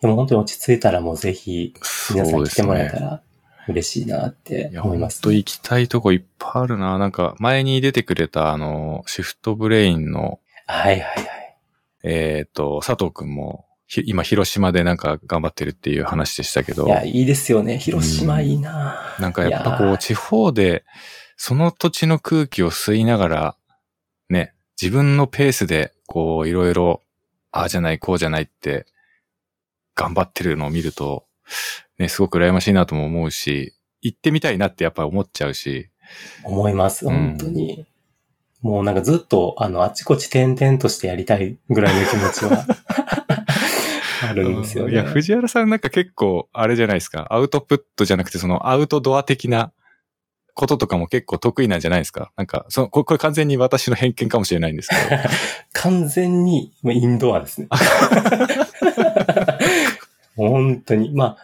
[0.00, 1.74] でも本当に落ち着いたらもうぜひ、
[2.14, 3.00] 皆さん来てもらえたね。
[3.00, 3.22] ら
[3.68, 6.98] 嬉しいなって思います、ほんと行きたいとこいっぱいあるな。
[6.98, 11.56] なんか前に出てくれたあの、シフトブレインの、はいはいはい。
[12.02, 17.76] えっ、と、佐藤くんも、ひ今広島でなんか頑張ってるっていう話でしたけどい、や、いいですよね。
[17.76, 20.84] 広島いいな、なんかやっぱこう地方で
[21.42, 23.56] その土地の空気を吸いながら、
[24.28, 27.00] ね、自分のペースでこういろいろ、
[27.50, 28.84] ああじゃないこうじゃないって
[29.94, 31.24] 頑張ってるのを見ると、
[31.98, 35.88] ね、すごく羨ましいなとも思うし、行ってみたいなってやっぱ思っちゃうし、
[36.44, 37.86] 思います、うん本当に。
[38.60, 42.66] もうなんかずっと、あの、あちこち点々としてやりたいぐらいの気持ちは
[44.28, 44.92] あるんですよね。
[44.92, 49.72] いや、藤原さんなんか結構あれじゃないですか、アウトプットじゃなくてそのアウトドア的な
[50.60, 52.32] こととかも結構得意なんじゃないですか？
[52.36, 55.22] なんか、その、ここれ完全に私の偏見かもしれないんですけど。
[55.72, 57.68] 完全にまあインドアですね。
[60.36, 61.10] 本当に。
[61.14, 61.36] まあ、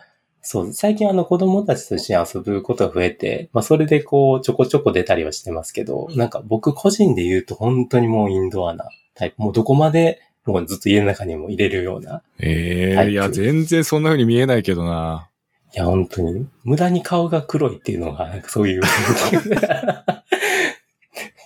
[0.43, 9.43] そう、最近あの子供たちと一緒に遊ぶことが増えて、まあそれでこうちょこちょこ出たりはしてますけど、なんか僕個人で言うと本当にもうインドアなタイプ。
[9.43, 12.23] もうどこまでもうずっと家の中にも入れるような。
[12.39, 15.29] ええタイプいや、全然そんな風に見えないけどな。
[15.77, 16.47] いや、本当に。
[16.65, 18.83] 無駄に顔が黒いっていうのが、なんかそういう。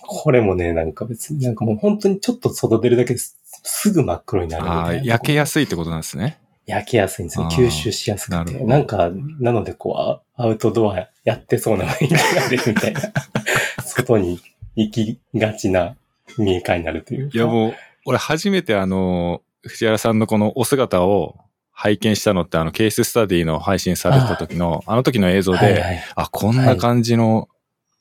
[0.07, 5.03] これもね、なんか別になんかもう本当にちょっと外出るだけですすぐ真っ黒になるみああ、たいな。
[5.03, 6.37] 焼けやすいってことなんですね。
[6.65, 7.49] 焼けやすいんですよ。
[7.51, 8.53] 吸収しやすくて。
[8.59, 9.09] ななんか、
[9.39, 13.01] なのでこう、アアウトドアやってそうな雰囲気が出るみたいな。
[13.83, 14.39] 外に
[14.75, 15.97] 行きがちな
[16.37, 17.37] 見え方になるというか。
[17.37, 17.73] いや、もう、
[18.05, 21.35] 俺初めてあの、藤原さんのこのお姿を
[21.81, 26.03] 拝見したのってあの、ケーススタディの配信されてた時の、あの時の映像で、はいはい。
[26.13, 27.49] あ、こんな感じの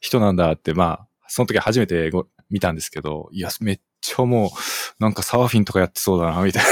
[0.01, 4.51] 人なんだって、まあ、その時初めてご見たんですけど、いや、めっちゃもう、
[5.03, 6.63] なんかサーフィンとかやってそうだな、みたい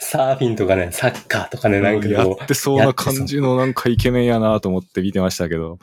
[0.00, 1.92] サーフィンとかね、サッカーとかね、な。
[1.92, 5.78] なんかやってそうな感じのなんかイケメンやなと思って見てましたけど、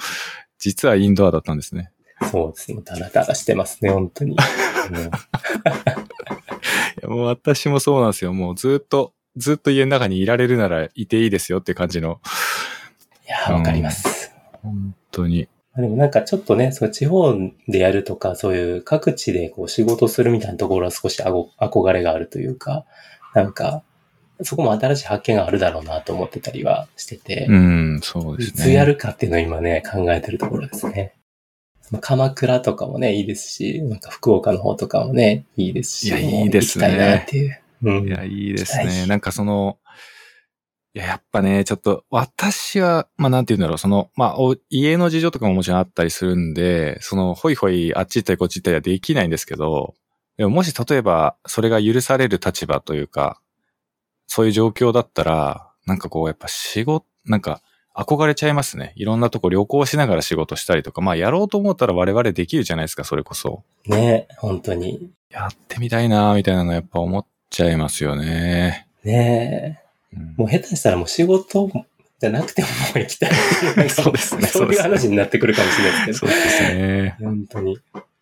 [0.59, 1.93] 実はインドアだったんですね。
[2.29, 2.81] そうですね。
[2.83, 4.35] ダラダラしてますね、本当に。
[7.07, 8.33] もう私もそうなんですよ。
[8.33, 12.19] もうずっと、ずっと家の中にいられるならいていいですよって感じの。
[13.27, 14.31] いや、わかります。
[14.63, 15.47] 本当に。
[15.75, 17.35] でもなんかちょっとね、そう地方
[17.67, 22.85] でやるとか、そういう各地でこう仕事するみたいなところは少しあご憧れがあるというか、
[23.35, 23.83] なんか、
[24.41, 28.63] そこも新しい発見があるだろうなと思ってたりはしてて、うん、そうですね。
[28.63, 31.13] いつやるかっていうのを今ね、考えてるところですね。
[31.91, 37.61] まあ鎌倉とかもね、いいですし、なんか福岡の方とかもね、いいですし、いやいいですね行きたいなっていう。
[37.81, 38.07] うん。
[38.07, 39.05] いや、いいですね。
[39.05, 39.77] いなんかその、
[40.93, 49.93] いや、やっぱね、ちょっと、私は、まあなんて言うんだろう、その、まあ、お家の事情とかももちろんあったりするんで、その、ほいほい、あっち行ったりこっち行ったりはできないんですけど、
[50.37, 53.39] でももし例えば、それが許される立場というか、
[54.25, 57.61] そういう状況だったら、なんかこう、やっぱ仕事、なんか、
[57.95, 58.93] 憧れちゃいますね。
[58.95, 63.63] いろんなとこ旅行しながら仕事したりとか、まあやろうと思ったら我々できるじゃないですか、それこそ。
[63.87, 65.11] ね本当に。
[65.31, 68.87] やってみたいなみたいなのやっぱ思っちゃいますよね。
[69.03, 69.81] ね
[70.13, 71.69] うんもう下手したらもう仕事
[72.19, 73.75] じゃなくてももう行きたいっていう。
[73.75, 76.33] なんかそうですね そういう話になってくるかもしれないですけど。
[76.33, 77.15] そうですね。
[77.19, 77.77] 本当に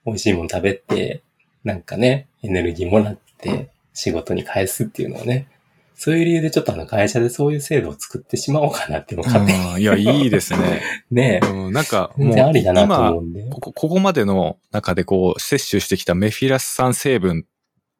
[0.05, 1.21] 美味しいもの食べて、
[1.63, 5.47] なんかね、エネルギーもらって仕事に返すっていうのをね、
[5.95, 10.81] そういう理由でちょっとあの会社でそういう制度を作ってしまおうかなっていうのを勝手いや、いいですね。
[11.09, 13.43] ね、うん、なんか、も全う、然ありだなと今思うんで。
[13.49, 17.45] ここ、ここまでの中でこう、摂取してきたメフィラス酸成分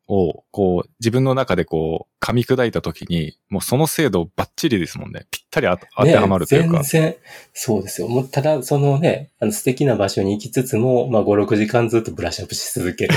[0.08, 5.26] を、こう、自分の中でこう、噛み砕いたときに、もうその精度バッチリですもんね。
[5.32, 6.80] ぴったりあ当てはまるというか。
[6.80, 7.16] ね、全然、
[7.54, 8.08] そうですよ。
[8.08, 13.16] もうただ、そのね、あの素敵な場所に行きつつも、まあ5、6時間ずっとブラッシュアップし続ける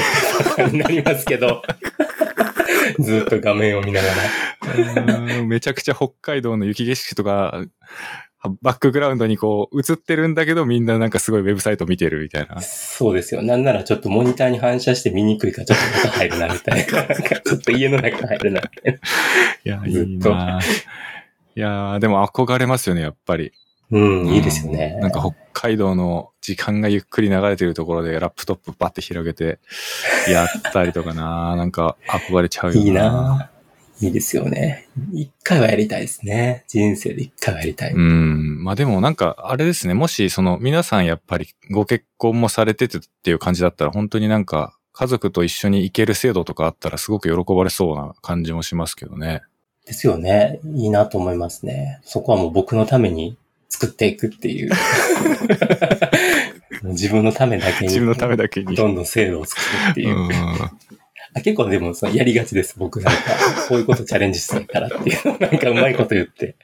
[0.72, 1.62] になりますけど、
[3.00, 4.14] ずっと画面を見ながら。
[5.38, 7.64] うんめちゃくちゃ北海道の雪景色とか、
[8.62, 12.60] バックグラウンドにこう映ってるんだけどみんななんかすごいウェブサイト見てるみたいな。
[12.60, 13.42] そうですよ。
[13.42, 16.92] なんならちょっとモニターに反射して見にくいからちょっと中入るな、みたいな。
[17.02, 19.00] なんかちょっと家の中入るな、みたい
[19.64, 19.80] な。
[19.80, 20.60] いや、いいな。
[21.56, 23.52] いや、でも憧れますよね、やっぱり。
[23.90, 24.96] うん、いいですよね。
[25.00, 29.58] なんか北海道の時間がゆっくり流れてるところでラップトップバッて広げて
[30.28, 31.56] やったりとかな。
[31.56, 32.80] なんか憧れちゃうよな。
[32.80, 33.50] いいな。
[34.00, 34.88] いいですよね。
[35.12, 36.64] 一回はやりたいですね。
[36.68, 37.92] 人生で一回はやりたい。
[37.92, 38.62] うん。
[38.62, 39.94] まあでもなんか、あれですね。
[39.94, 49.42] もし、その、皆さんやっぱりご結婚もされててっていう感じだったら、本当になんか、家族と一緒に行ける制度とかあったらすごく喜ばれそうな感じもしますけどね。
[49.84, 50.60] ですよね。
[50.74, 52.00] いいなと思いますね。
[52.02, 53.36] そこはもう僕のために
[53.68, 54.70] 作っていくっていう。
[56.84, 57.88] 自分のためだけに。
[57.88, 58.76] 自分のためだけに。
[58.76, 60.26] どんどん制度を作るっていう。
[60.26, 60.28] う
[61.42, 62.74] 結構でもそのやりがちです。
[62.78, 63.20] 僕なんか、
[63.68, 66.56] こういうことチャレンジしたいからっていうなんかうまいこと言って、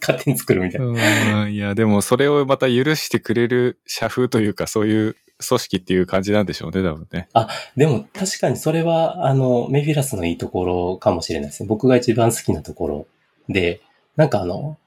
[0.00, 0.86] 勝手に作るみたいな。
[0.86, 5.16] うんいや、でもそれをまた許してくれる社風というか、そういう
[5.46, 7.28] 組織っていう感じなんでしょうね、多分ね。
[7.76, 11.66] でも確かにそれは、あの、メフィラスのいいところかもしれないですね。
[11.68, 13.06] 僕が一番好きなところ
[13.48, 13.80] で、
[14.16, 14.78] なんかあの、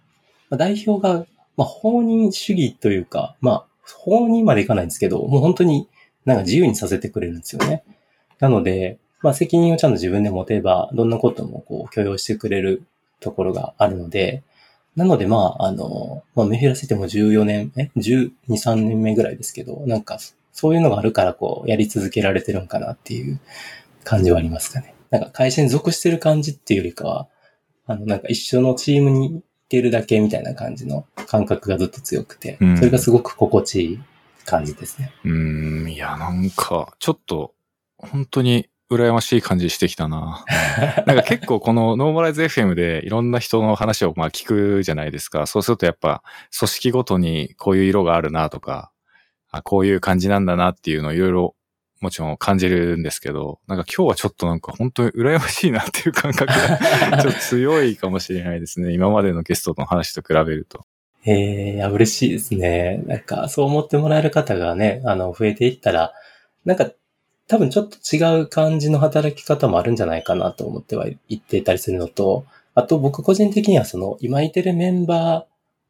[0.49, 1.25] まあ代表が、
[1.57, 5.87] まあ、放任主義というか、まあ、放任までいかないんですけど、もう本当に
[6.25, 7.83] なんか自由にさせてくれるんですよね。
[8.39, 12.83] なので、まあ、責任をちゃんと自分で持てば、どんなこともこう許容してくれる
[13.19, 14.43] ところがあるので、
[14.95, 20.19] なので、まあ、あの、まあ、メフィラスってもう14年、え ?12、3年目ぐらいですけど、なんか、
[20.51, 23.39] そういうのがあるから、こう、やり続けられてるんかなっていう
[24.03, 24.93] 感じはありますかね。
[25.09, 27.27] なんか、会社に属してる感じっていうよりかは、
[27.87, 33.99] あの、なんか一緒のチームにいてるだけみたいな感じの感覚がずっと強くてうん、それがすごく心地いい
[34.45, 35.11] 感じですね。
[35.25, 37.53] うん、いや、なんか、ちょっと、
[37.97, 40.45] 本当に羨ましい感じしてきたな。
[41.07, 45.45] なんか結構このノーマライズ FM でいろんな人の話をまあ聞くじゃないですか。
[45.45, 46.23] そうするとやっぱ
[46.57, 48.91] 組織ごとにこういう色があるなとか、
[49.51, 51.55] あこういう感じなんだなっていうのをいろいろ
[52.01, 58.93] もちろん感じるんですけど、なんか今日はちょっとなんか本当に羨ましいなっていう感覚が ちょっと強いかもしれないですね。
[58.93, 60.85] 今までのゲストの話と比べると。
[61.25, 63.01] ええいや、嬉しいですね。
[63.07, 66.13] なんか、そう思ってもらえる方がね、あの、増えていったら、
[66.65, 66.91] なんか、
[67.47, 75.45] 多分ちょっと違う感じの働き方もあるんじゃないかなと思っては言ってたりするのと、あと僕個人的にはその、今いてるメンバ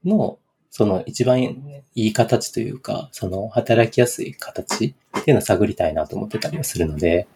[0.06, 0.39] ーの、
[0.72, 7.28] その一番いい形というか、その働きやすい形っていうのを探りたいなと思ってたりはするので、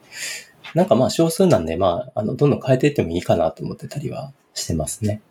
[0.73, 5.21] なんかまあ少数なんで、まあ、あの、どんどん変えていってもいいかなと思ってたりはしてますね。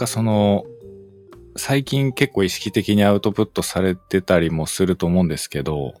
[0.00, 0.64] かその、
[1.56, 5.94] 最近結構意識的にアウトプットされてたりもすると思うんですけど、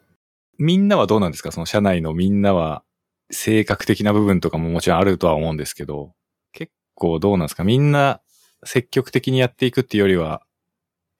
[0.58, 1.52] みんなはどうなんですか？
[1.52, 2.82] その社内のみんなは
[3.30, 6.12] 性格的な部分とかももちろんあるとは思うんですけど、
[6.52, 7.62] 結構どうなんですか？
[7.64, 8.20] みんな
[8.64, 10.42] 積極的にやっていくっていうよりは、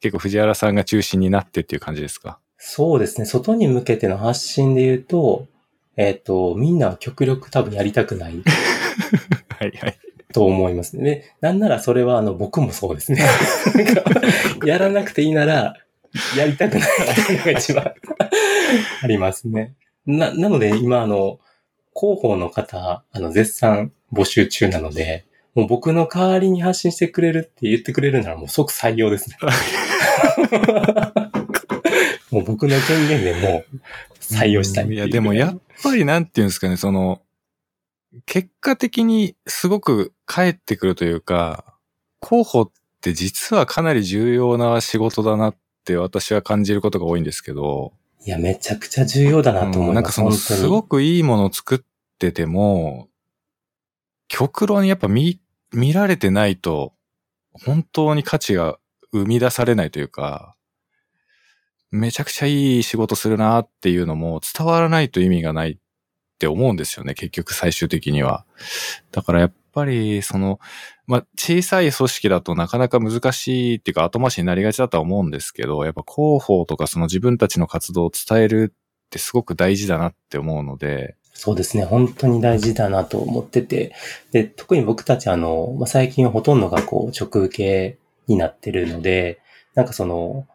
[0.01, 2.39] 結構藤原さんが中心になってっていう感じですか？
[2.57, 3.27] そうですね。
[3.27, 5.47] 外に向けての発信で言うと、
[5.97, 8.35] えっ、と、みんなは極力多分やりたくない
[9.59, 9.99] はいはい。
[10.33, 11.05] と思いますね。
[11.05, 13.25] で、なんならそれはあの僕もそうですね。
[14.65, 15.75] やらなくていいなら、
[16.37, 17.93] やりたくないっていうのが一番
[19.03, 19.75] ありますね。
[20.07, 21.39] な、なので今あの、
[21.95, 29.37] 広報の方、あの、絶賛募集中なので、もう僕の代わりに発信してくれるって言ってくれるならもう即採用ですね。
[32.31, 33.79] もう僕の権限でもう
[34.21, 37.21] 採用したいいういや、でもやっぱりなんていうんですかね、その、
[38.27, 41.77] 結果的にすごく返ってくるというか、
[42.21, 47.93] 候補って実はかなり重要な仕事だなって私は感じることが多いんですけど、
[48.27, 49.89] いや、めちゃくちゃ重要だなと思います。
[49.89, 51.81] うんなんかその、すごくいいものを作っ
[52.19, 53.09] てても、
[54.29, 55.41] 極論やっぱ見、
[55.73, 56.93] 見られてないと、
[57.53, 58.79] 本当に価値が
[59.13, 60.55] 生み出されないというか、
[61.91, 65.79] めちゃくちゃいい仕事するなっていうのも伝わらないと意味がない
[66.41, 68.47] って思うんですよね、結局最終的には。
[69.13, 70.59] だからやっぱり、その、
[71.07, 81.85] まあ、小さい組織だとなかなか難しいっていうか後回しになりがちだとは思うんですけど、やっぱ広報とかその自分たちの活動を伝えるってすごく大事だなって思うので、そうですね。
[81.85, 83.95] 本当に大事だなと思ってて。
[84.33, 89.41] で、特に僕たちあの、まあ、最近ほとんどがこう直受けになってるので、
[89.75, 90.47] なんかその、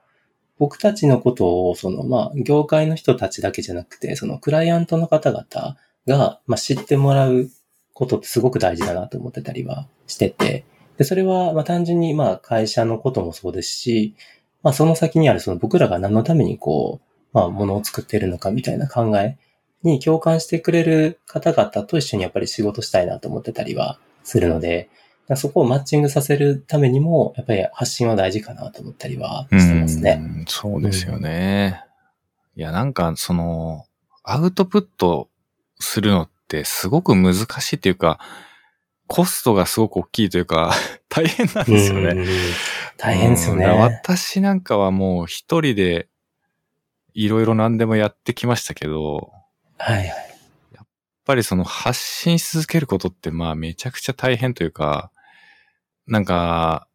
[0.57, 5.77] 僕たちのことを、その、まあ、業界の人たちだけじゃなくて、その、クライアントの方々
[6.07, 7.49] が、まあ、知ってもらう
[7.93, 10.65] ことってすごく大事だなと思ってたりはしてて、
[10.97, 14.15] で、それは、まあ、単純に、まあ、会社のこともそうですし、
[14.63, 19.37] まあ、その先にある、その、僕らが何のために、こう、まあ、ものを作っているのかみたいな考え
[19.83, 24.89] に共感してくれる方々と一緒にやっぱり仕事したいなと思ってたりはするので、
[25.35, 30.21] そこをマッチングさせるためにも、やっぱり発信は大事かなと思ったりはしてますね。
[30.21, 31.83] うんそうですよね。
[32.55, 33.85] いや、なんか、その、
[34.23, 35.29] アウトプット
[35.79, 38.19] するのってすごく難しいっていうか、
[39.07, 40.73] コストがすごく大きいというか、
[41.09, 42.09] 大変なんですよね。
[42.09, 42.27] うん
[42.97, 43.65] 大変ですよね。
[43.65, 46.07] うん私なんかはもう一人で
[47.13, 49.31] いろいろ何でもやってきましたけど、
[49.77, 50.07] はいはい。
[50.73, 50.87] やっ
[51.25, 55.11] ぱりその発信し続けることってまあめちゃくちゃ大変というか、
[56.07, 56.87] なんか、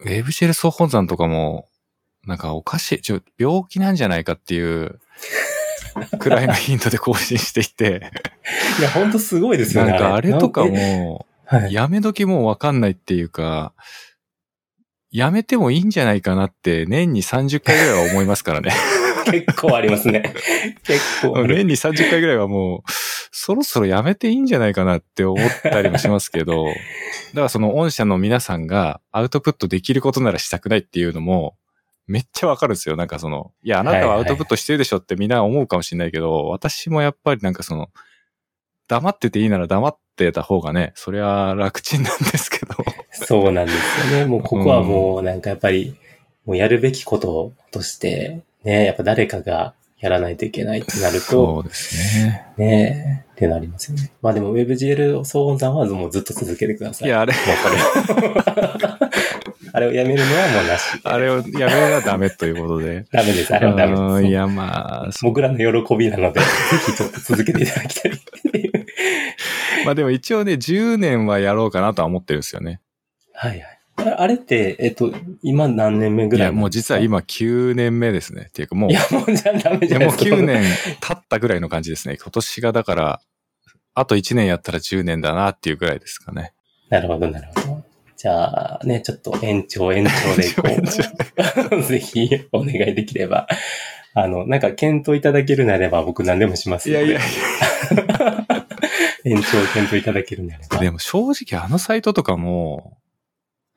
[0.00, 1.68] ウェブシェル総本山とかも、
[2.26, 5.00] なんかおかしい、ちょ、病気なんじゃないかっていう
[6.18, 8.10] くらいの頻度で更新していて、
[8.78, 9.92] いや、本当すごいですよね。
[9.92, 11.72] なんかあれとかも、はい。
[11.72, 13.72] やめ時もうわかんないっていうか、
[15.10, 18.72] やめてもいいんじゃないかなって年に30回ぐらいは思いますからね。
[19.30, 20.34] 結構ありますね。
[20.84, 21.46] 結構。
[21.46, 22.82] 年に30回ぐらいはもう、
[23.30, 31.56] そろそろやめていいんじゃないかなって思ったりもしますけど、 だからその御社の皆さんがアウトプットできることならしたくないっていうのも、
[32.06, 32.96] めっちゃわかるんですよ。
[32.96, 37.88] なんかその、いや、あなたはアウトプットしてるでしょってみんな思うかもしれないけど、私もやっぱりなんかその、
[38.88, 42.74] 黙ってていいなら黙ってた方がね、そりゃ楽ちんなんですけど。
[43.12, 44.26] そうなんですよね。
[44.26, 45.96] もうここはもうなんかやっぱり、
[46.44, 52.46] もうやるべきこととして、ね、やっぱ誰かがやらないといけないってなると、そうですね。
[52.56, 54.12] ね、ってなりますよね。
[54.22, 57.08] まあでも WebGL 総本山はもうずっと続けてください。
[57.08, 59.00] いや、あれ、もうこれ。
[59.72, 61.00] あれをやめるのはもうなし。
[61.04, 63.04] あれをやめるのはダメということで。
[63.12, 63.54] ダメです。
[63.54, 64.00] あれはダメです。
[64.00, 66.46] うんいや、まあ、僕らの喜びなので、ぜ
[66.86, 68.12] ひちょっと続けていただきたい。
[69.84, 72.80] まあでも一応ね、10年はやろうかなとは思ってるんですよね。
[73.32, 73.79] はいはい。
[74.00, 78.46] あれって、えっと、今何年目ぐらいいや、もう実は今9年目ですね。
[78.48, 80.36] っていうかもう、いや、もうじゃあダメいやもうじゃないですか。
[80.36, 80.64] 9年
[81.00, 82.16] 経ったぐらいの感じですね。
[82.16, 83.20] 今年がだから、
[83.94, 86.52] あと1年やったら10年だなっていうぐらいですかね。
[86.88, 87.84] なるほど、なるほど。
[88.16, 93.48] じゃあ、ね、ちょっと延長延長でこ延う、 ぜひお願いできれば。
[94.12, 97.06] あの、なんか検討いただけるなれば僕何でもしますので。
[97.06, 97.20] いやいや
[99.24, 100.78] 延長検討いただけるなれば。
[100.78, 102.98] でも正直あのサイトとかも、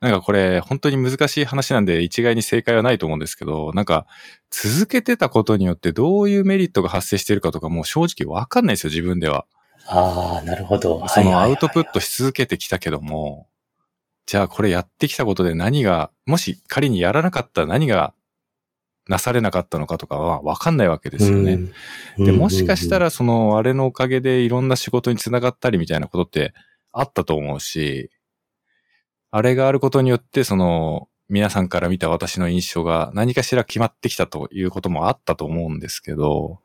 [0.04, 4.06] なんかこれ本当に難しい話なんで一概に正解はないと思うんですけど、なんか
[4.50, 9.46] 続けてたことによってどういうメリットが発生してるかとかもう正直わかんないですよ、自分では。
[9.86, 11.08] ああ、なるほど。
[11.08, 11.92] そのアウトプット。
[11.94, 13.48] トし続けてきたけども、
[14.26, 18.12] じゃあこれやってきたことで何が、もし仮にやらなかったら何が
[19.08, 21.58] なされなかったのかとかはわかんないわけですよね。
[22.18, 26.52] うんで、もしかした、うんらそのあれのおかげでいろんな仕事につながったりみたいなことって
[26.92, 28.10] あったと思うし、
[29.36, 36.60] あれがあることによってその皆さんから見た私の印象が何かしら決まってきたということもあったと思うんですけど、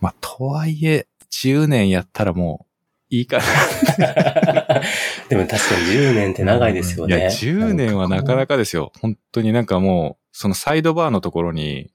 [0.00, 2.66] まあ、とはいえ、10年やったらも
[3.10, 3.44] ういいかな
[5.28, 7.18] でも確かに10年って長いですよね。
[7.18, 8.54] いや、10年はなかなか。
[8.54, 8.90] かですよ。
[9.02, 11.90] 本当になんかもう、そのサイドバーのところに、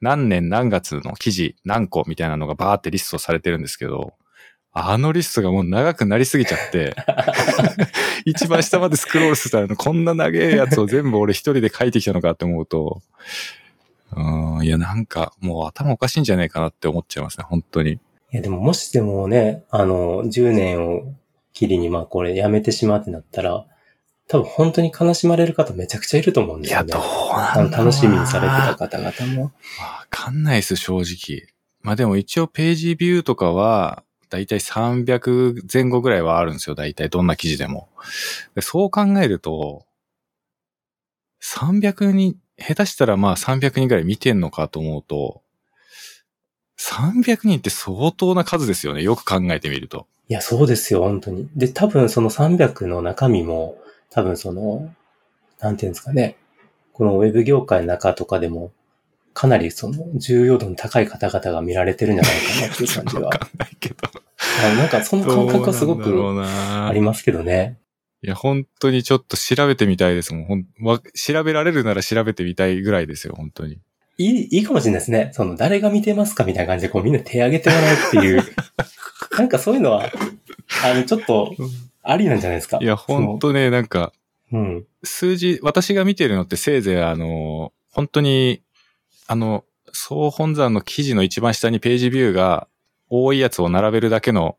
[0.00, 4.14] 何年何月の記事何個みたいなのがバーってリストされてるんですけど、
[4.74, 6.96] あのリストがもう長くなりすぎちゃって、
[8.24, 13.02] 一番下までスクロールしたら、こんな長いやつを全部俺一人で書いてきたのかって思うと、
[14.16, 17.92] うん、いやなんかもう頭おかしいんじゃないかなって思っちゃいますね、本当に。
[17.92, 17.98] い
[18.30, 21.02] や、でももしでもね、あの、10年を
[21.52, 23.66] きりに、まあこれやめてしまうってなったら、
[24.28, 26.94] 多分本当に悲しまれる方めちゃくちゃいると思うんですよね。
[26.94, 29.44] うあの楽しみにされてた方々も。
[29.78, 31.46] わかんないです、正直。
[31.82, 37.90] まあでも一応ページビューとかは、だいたい300前後ぐらいはあるんですよ、だいたいどんな記事でも。
[38.54, 39.84] でそう考えると、
[41.42, 45.42] 300人、下手したらまあ300人ぐらい見てんのかと思うと、
[46.80, 49.02] 300人って相当な数ですよね。
[49.02, 50.06] よく考えてみると。
[50.30, 51.46] いや、そうですよ、本当に。
[51.54, 53.76] で、多分その300の中身も、
[54.08, 54.94] 多分その、
[55.60, 56.38] なんていうんですかね。
[56.94, 58.72] このウェブ業界の中とかでも、
[59.34, 63.22] かなりその重要度の高い方々が見られてるんじゃないかなっていう感じは。
[63.28, 63.96] わかんないけど。
[64.64, 67.78] あなんかその感覚はすごくありますけどね。
[68.24, 70.44] いや、本当にちょっと調べてみたいですもん。
[70.44, 73.78] ほんわ調べられるなら調べてみたいぐらいですよ、本当に。
[74.18, 75.30] いい、いいかもしれないですね。
[75.32, 78.42] その、誰が見てますかみたいな感じで、こうみんな手挙げてもらうっていう。
[79.36, 80.08] なんかそういうのは、
[80.84, 81.54] あの、ちょっと、
[82.02, 82.78] ありなんじゃないですか。
[82.80, 84.12] いや、本当ね、なんか、
[84.52, 84.84] うん。
[85.02, 88.62] 数字、私が見てるのってせいぜいあの、本当に、
[89.26, 92.68] あの、総本山の記事の一番下にページビューが
[93.14, 94.56] 多いやつを並べるだけの、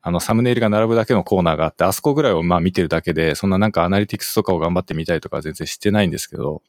[0.00, 6.60] あの、サムネイルが並ぶだけのコーナーがあって、あそこぐらいをまあ見てるだけで、そんななんかアナリティクスとかを頑張ってみたいとか全然してないんですけど、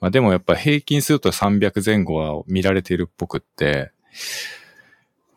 [0.00, 3.90] まあでもやっぱ平均すると300前後は見られているっぽくって、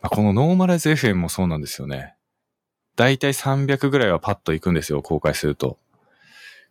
[0.02, 2.15] まあこのノーマライズ FM もそうなんですよね。
[2.98, 5.77] だいたい300ぐらいはパッと行くんですよ、公開すると。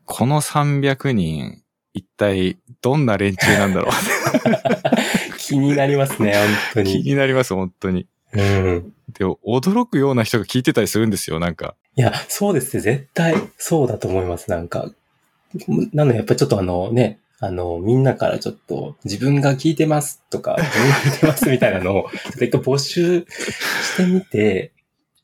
[0.05, 1.63] この300人、
[1.95, 3.93] 一体どんな連中なんだろう
[5.49, 7.05] 気になりますね、本当気に。
[7.05, 8.07] になります、本当に。
[8.33, 8.93] うん。
[9.19, 11.75] で、驚くような人が聞いてたりするんですよ、なんか。
[11.97, 12.83] いや、そうですね。
[12.83, 14.51] 絶対そうだと思います。
[14.51, 14.91] なんか。
[15.93, 24.73] なので、やっぱりちょっとあのね、あの、みんなからちょっと自分が聞いてますとか、自分が見てますみたいなのを、ちょっと一回募集してみて、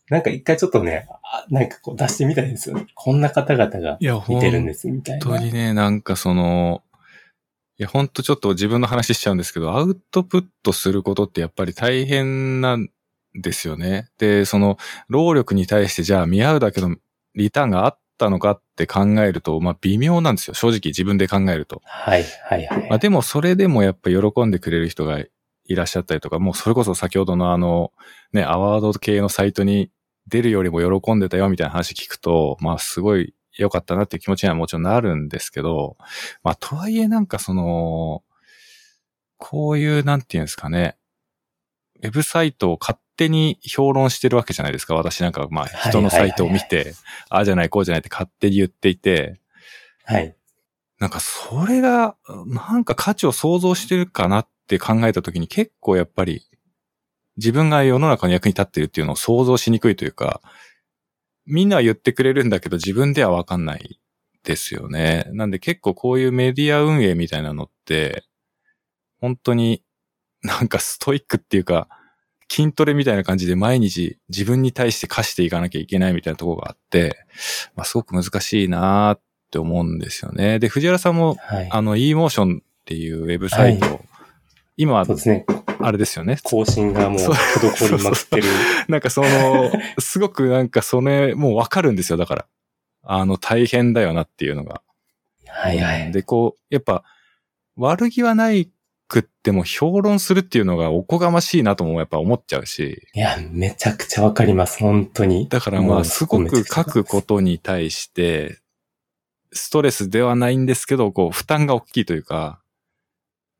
[0.09, 2.87] なんか一回ちょっとね、あなんかこう出してみたいんですよね。
[2.95, 3.99] こんな方々が
[4.29, 5.27] 見てるんですみたいな。
[5.27, 6.83] 本当にね、なんかその、
[7.79, 12.89] いや、本当ちょっと自分の話しちゃうんですけど、アウトプットすることってやっぱり大変なん
[13.35, 14.09] ですよね。
[14.19, 14.79] で、その、
[15.09, 16.97] 労力に対してじゃあ見合うだけの
[17.35, 20.55] リターンがあったのかって考えると、まあ微妙なんですよ。
[20.55, 21.83] 正直自分で考えると。
[21.85, 22.89] はい、はい、はい。
[22.89, 25.29] まあでもそれでもやっぱ喜んでくれる人がい
[25.75, 27.93] らっしゃったりとか、もうそれこそ先ほどのあの、
[28.33, 29.91] ね、アワード系のサイトに
[30.29, 35.97] 出るよりも喜んでたよみたいな話聞くと、まあすごい良かったなっていう気持ちにはもちろんなるんですけど、
[36.43, 38.23] まあとはいえなんかその、
[39.37, 40.97] こういうなんていうんですかね、
[42.03, 44.95] ウェブサイトを勝手に評論してるわけじゃないですか。
[44.95, 46.95] 私なんかまあはい人のサイトを見はいて、
[47.29, 49.41] ああじゃないこうじゃないって勝手に言っていて、
[50.05, 50.37] はい。
[50.99, 52.17] なんかそれが、
[52.47, 56.47] なんか価値を想像してるかなって考えたときに結構やっぱり
[57.37, 60.41] 自分が世の中の役に立ってるっていうのを想像しにくいというか、
[61.47, 64.01] みんなは言ってくれるんだけど自分ではわかんない
[64.45, 65.27] ですよね。
[65.33, 68.25] なんで結構こういうメディア運営みたいなのって、
[69.21, 69.83] 本当に
[70.43, 71.89] なんかストイックっていうか、
[72.51, 77.17] 筋トレみたいな感じで毎日自分に対して課していかなきゃいけないみたいなところがあって、
[77.75, 80.59] まあすごく難しいなーって思うんですよね。
[80.59, 81.69] で、藤原さんもはい。
[81.71, 84.05] あの、eMotion っていうウェブサイトを、
[84.77, 85.47] 今はそうですね。
[85.87, 86.39] あれですよね。
[86.43, 88.45] 更新がもうそう滞りまくってる。
[88.89, 89.71] なんかその、
[90.01, 92.47] すごくなんかそれ、もうわかるんですよ、だから。
[93.03, 94.81] あの、大変だよなっていうのが。
[95.47, 96.11] はいはい。
[96.11, 97.05] で、こう、やっぱ、
[97.77, 98.71] 悪気はない
[99.09, 103.07] くっても評論するっていうのがおこがましいなともやっぱ思っちゃうし。
[103.13, 104.79] いや、めちゃくちゃわかります。
[104.79, 105.49] 本当に。
[105.51, 108.59] だからまあ、すごく書くことに対して、
[109.53, 112.64] ストレスではないんですけど、こう、負担が大きいというか、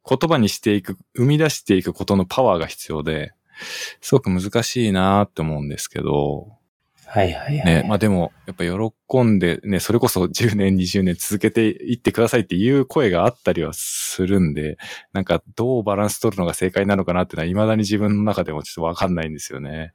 [0.09, 3.33] 言葉にしていく、生み出していくことのパワーが必要で、
[4.01, 6.53] すごく難しいなって思うんですけど、
[7.07, 7.65] はいはいはい。
[7.65, 14.79] ね、まあでも、やっぱ喜んでね、それこそ10年、20年続けていってくださいっていう声があったりはするんで、
[15.13, 19.93] なんかどうバランス取るのが正解なのかなっていうのは未だに自分の中でもちょっとわかんないんですよね。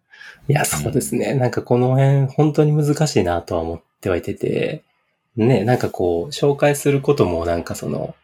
[0.48, 1.34] いや、そうですね。
[1.34, 4.84] なんかこの辺、本当に難しいなとは思ってはいてて、
[5.36, 8.16] ね、なんかこう、紹介することもなんかその、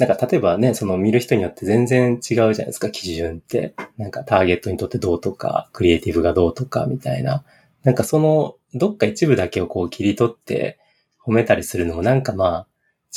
[0.00, 3.74] なんか例えばね、その見る人によって全然違うじゃないですか、基準って。
[3.98, 7.44] なんかターゲットにとってどうとか、クリエイティブがどうとかみたいな。
[7.84, 10.78] なんかその、どっか一部だけをこう切り取って
[11.22, 12.66] 褒めたりするのもなんかまあ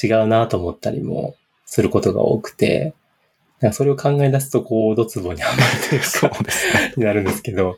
[0.05, 1.35] 違うなと思ったりも
[1.65, 2.93] することが多くて、
[3.61, 6.37] なんかそれを考え出すとこう、ドツボにはまるというか。
[6.97, 7.77] になるんですけど、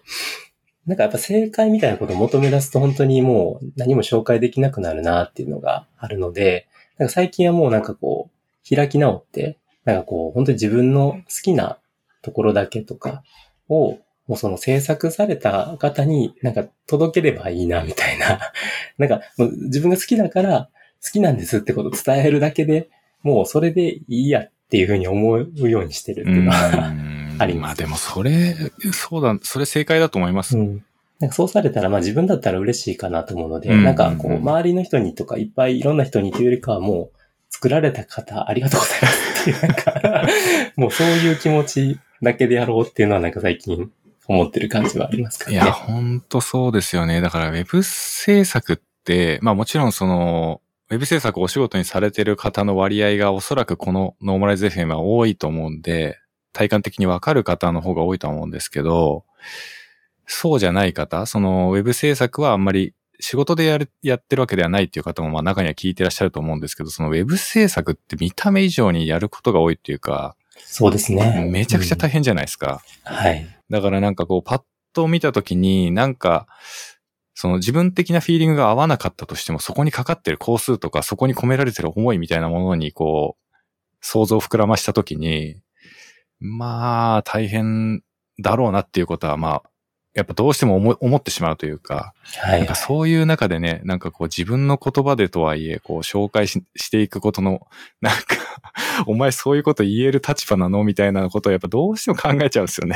[0.88, 6.68] なんかやっぱ正解みたいなことを求め出すと本当にもう何も紹介できなくなるなっていうのがあるので、
[6.98, 8.35] なんか最近はもうなんかこう、
[8.68, 11.78] 開き直って、なんかこう、本当に自分の好きな
[12.22, 13.24] ところだけとか
[13.70, 18.40] を、もうその制作された方になんか届ければいいなみたいな。
[18.98, 20.70] なんかもう自分が好きだから
[21.04, 22.90] 好きなんですってことを伝えるだけで
[23.22, 28.56] もうそれでいいやっていうふうに思うようにしてるっていうのは、ん ありますまあでもそれ、
[28.94, 30.58] そうだ、それ正解だと思います。
[30.58, 30.84] うん。
[31.20, 37.15] なんかそうされたら、まあ自分だったら嬉しいかなと思うので、うんなんかこう、うん周りの人にとか、いっぱいいろんな人にというよりかは、もう、
[37.56, 40.28] 作られた方、ありがとうございますっていう、なんか、
[40.76, 43.90] もうそういう気持ちだけでやろうっていうのはなんか最近
[44.28, 45.50] 思ってる感じはありますか？
[45.50, 45.54] ね。
[45.54, 47.22] いや、ほんとそうですよね。
[47.22, 56.20] だからウェブ制作って、まあもちろんその、ウェブ制作をお仕事にされてる方の割合がおそらくこのノーマライズ FM は多いと思うんで、
[56.52, 59.24] 体感的にわかる方の方が多いと思うんですけど、
[60.28, 71.48] そうじゃない方、そのウェブ制作はあんまり仕事でやる、やってるわけではないっていう方もまあ中には聞いてらっしゃると思うんですけど、そのウェブ制作って見た目以上にやることが多いっていうか、そうですね。
[71.52, 72.82] めちゃくちゃ大変じゃないですか。
[73.04, 73.48] はい。
[73.70, 74.62] だからなんかこう、パッ
[74.94, 76.48] と見たときに、なんか、
[77.34, 83.56] その自分的なフィーリングが合わなかったとしても、そこにかかってる工数とか、そこに込められてる思いみたいなものに、こう、
[84.00, 85.58] 想像を膨らましたときに、
[86.40, 88.04] まあ、大変
[88.40, 89.70] だろうなっていうことは、まあ、
[90.16, 92.60] やっぱどうしても思い思ってしまうというか、はい。
[92.60, 97.68] なんかそういう中でね、なんかこう自分の言葉でとはいえ、こう紹介ししていくことの、
[98.00, 98.22] なんか、
[99.08, 102.96] お前そういうこと言える立場なのみたいなことをやっぱどうしても考えちゃうんですよね。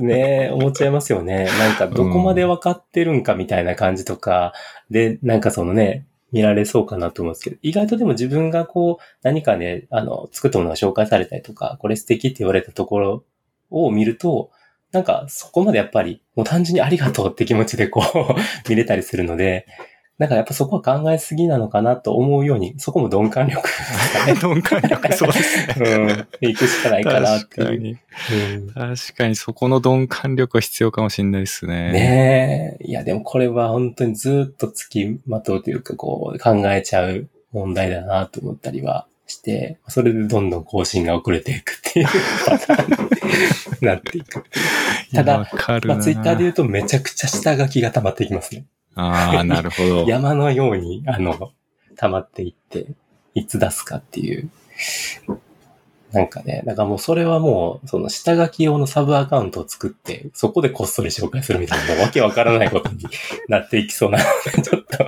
[0.00, 1.44] ね思っちゃいますよね。
[1.58, 4.54] なんか、どこまで分かってるんかみたいな感じとか、
[4.90, 13.24] で、なんかそのね、見られそうかなと思うんですけど、意外とでも自分がこう、何かね、あの、作ったものが紹介されたりとか、これ素敵って言われたところ
[13.70, 14.50] を見ると、
[14.94, 18.34] なんかそこまでやっぱり、もう単純にありがとうって気持ちでこう、
[18.70, 19.66] 見れたりするので、
[20.18, 23.68] なんかやっぱそこは考えすぎなのかなと思うように、そこも鈍感力
[24.24, 24.34] ね。
[24.40, 25.90] 鈍感力、そうですね。
[26.40, 26.48] うん。
[26.48, 27.66] 行くしかないかなっていう。
[27.66, 27.90] 確かに。
[28.54, 31.92] うん確かにそこの鈍感力は必要かもしれないですね。
[31.92, 32.84] ねえ。
[32.84, 42.06] いや、でもこれは本当にずっと付きまとうというか、こう、考えちゃう問題だなと思ったりはして、それでどんどん更新が遅れていくっていう
[42.46, 43.08] パターン
[43.80, 44.44] になっていく。
[45.14, 45.38] いやただ。
[45.86, 48.66] まあ、ツイッターで言うとめちゃくちゃ下書きが溜まっていきますね。
[48.94, 50.04] ああ、 なるほど。
[50.08, 51.52] 山のように、あの、
[51.96, 52.86] 溜まっていって、
[53.34, 54.50] いつ出すかっていう。
[56.12, 63.04] なんかね、だからもうそれはもう、その下書き用のサブアカウントを作って、そこでこっそり紹介するみたいな、わけわからないことに
[63.48, 65.06] なっていきそうな ちょっと、ど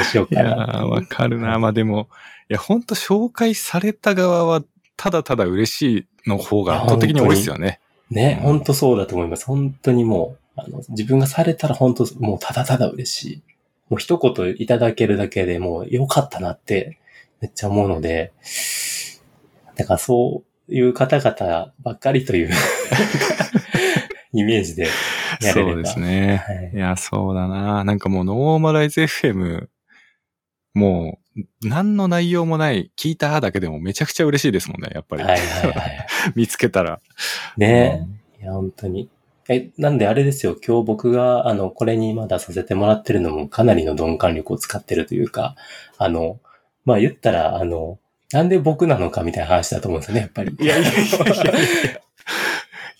[0.00, 0.66] うしよういやかな。
[0.66, 1.58] ーわかるな。
[1.58, 2.08] まあでも、
[2.48, 4.62] いや、本当紹介された側は、
[4.96, 7.80] ただただ嬉しいの方が圧倒的に多いですよね。
[8.10, 9.46] ね、本当そうだと思います。
[9.46, 13.42] 本当にもう、あの、自分がされたら本当、もうただただ嬉しい。
[13.88, 16.98] もう一言いただけるだけでもう良かったなって
[17.40, 18.32] めっちゃ思うので、
[19.76, 22.50] だからそういう方々ばっかりという
[24.32, 24.88] イメージで
[25.42, 25.72] やれれば。
[25.72, 26.44] そうですね。
[26.46, 27.82] はいいや、そうだな。
[27.82, 29.66] なんかもうノーマライズ FM、
[30.74, 35.22] もう、何の内容もない、聞いただけでもめちゃくちゃ嬉しいですもんね、やっぱり。
[35.22, 36.06] はいはいはい。
[36.34, 37.00] 見つけたら。
[37.56, 38.06] ね
[38.40, 39.08] いや、本当に。
[39.48, 45.56] え、なんであれですよ、今日僕が、あの、これにまださせてもらってるのもかなりの鈍感力を使ってるというか、
[45.98, 46.38] あの、
[46.84, 47.98] まあ言ったら、あの、
[48.32, 50.56] なんで僕なのかみたいな話だと思うんですよね、やっぱり。
[50.58, 52.00] いやいやいやいや。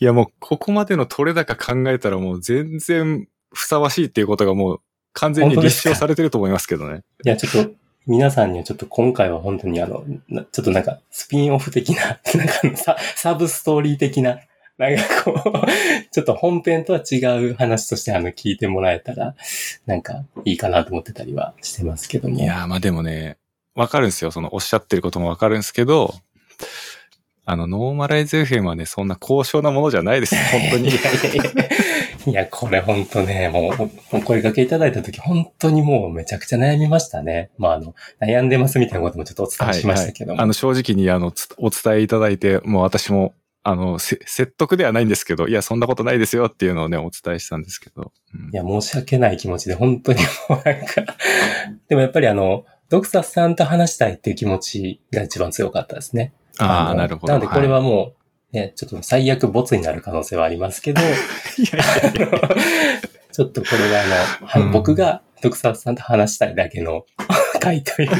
[0.02, 4.80] いやもう、ここまでの取れ高考えたらもう全然ふさわしいっていうことがもう
[5.12, 7.02] 完全に立証されてると思いますけどね。
[7.24, 7.72] いや、ちょっと、
[8.06, 14.40] 皆さんにはちょっと今回は本当にあの、なちょっとなんかスピンオフ的な、 なんかササブストーリー的な、
[14.78, 15.52] なんかこう、
[16.10, 19.34] ちょっと本編とは違う話としてあの聞いてもらえたら、
[19.86, 22.38] なんかいいかなと思ってたりはしてますけども。
[22.40, 23.36] いやーまあでもね、
[23.74, 24.30] わかるんですよ。
[24.30, 26.14] そのおっしゃってることもわかるんですけど、
[27.44, 30.36] あの、ノーマライズ FM はね、そんな高尚なものじゃないです。
[30.52, 30.92] 本当に い。
[30.92, 31.89] やいやいや
[32.26, 33.72] いや、これ本当ね、もう、
[34.12, 37.50] お声掛けいただいたとき、本当にもうめちゃくちゃ悩みましたね。
[37.56, 40.40] まあ、あの、悩んでますみたいなこともちょっとお伝えしましたけども。
[40.42, 48.12] あの、正直にあの、つお伝えいただいて、もう私も、あの、せ説得ではないんですけど、いや、そんなことないですよっていうのをね、お伝えしたんですけど。
[48.34, 51.16] うんいや、申し訳ない気持ちで、本当にもうなんか、
[51.88, 56.32] でもやっぱりあの、ドクサスさんと話したいっていう気持ちが一番強かったですね。
[56.58, 57.32] ああ、のなるほど。
[57.32, 58.19] なのでこれはもう、
[58.52, 61.04] ね、ちょっと最悪ボツになる可能性はありますけど、い、
[61.62, 61.78] いや
[62.12, 62.40] いやいや
[63.32, 64.06] ちょっとこれはあ
[64.40, 67.06] の、はうん僕がドクサスさんと話したいだけの
[67.60, 68.10] 回という。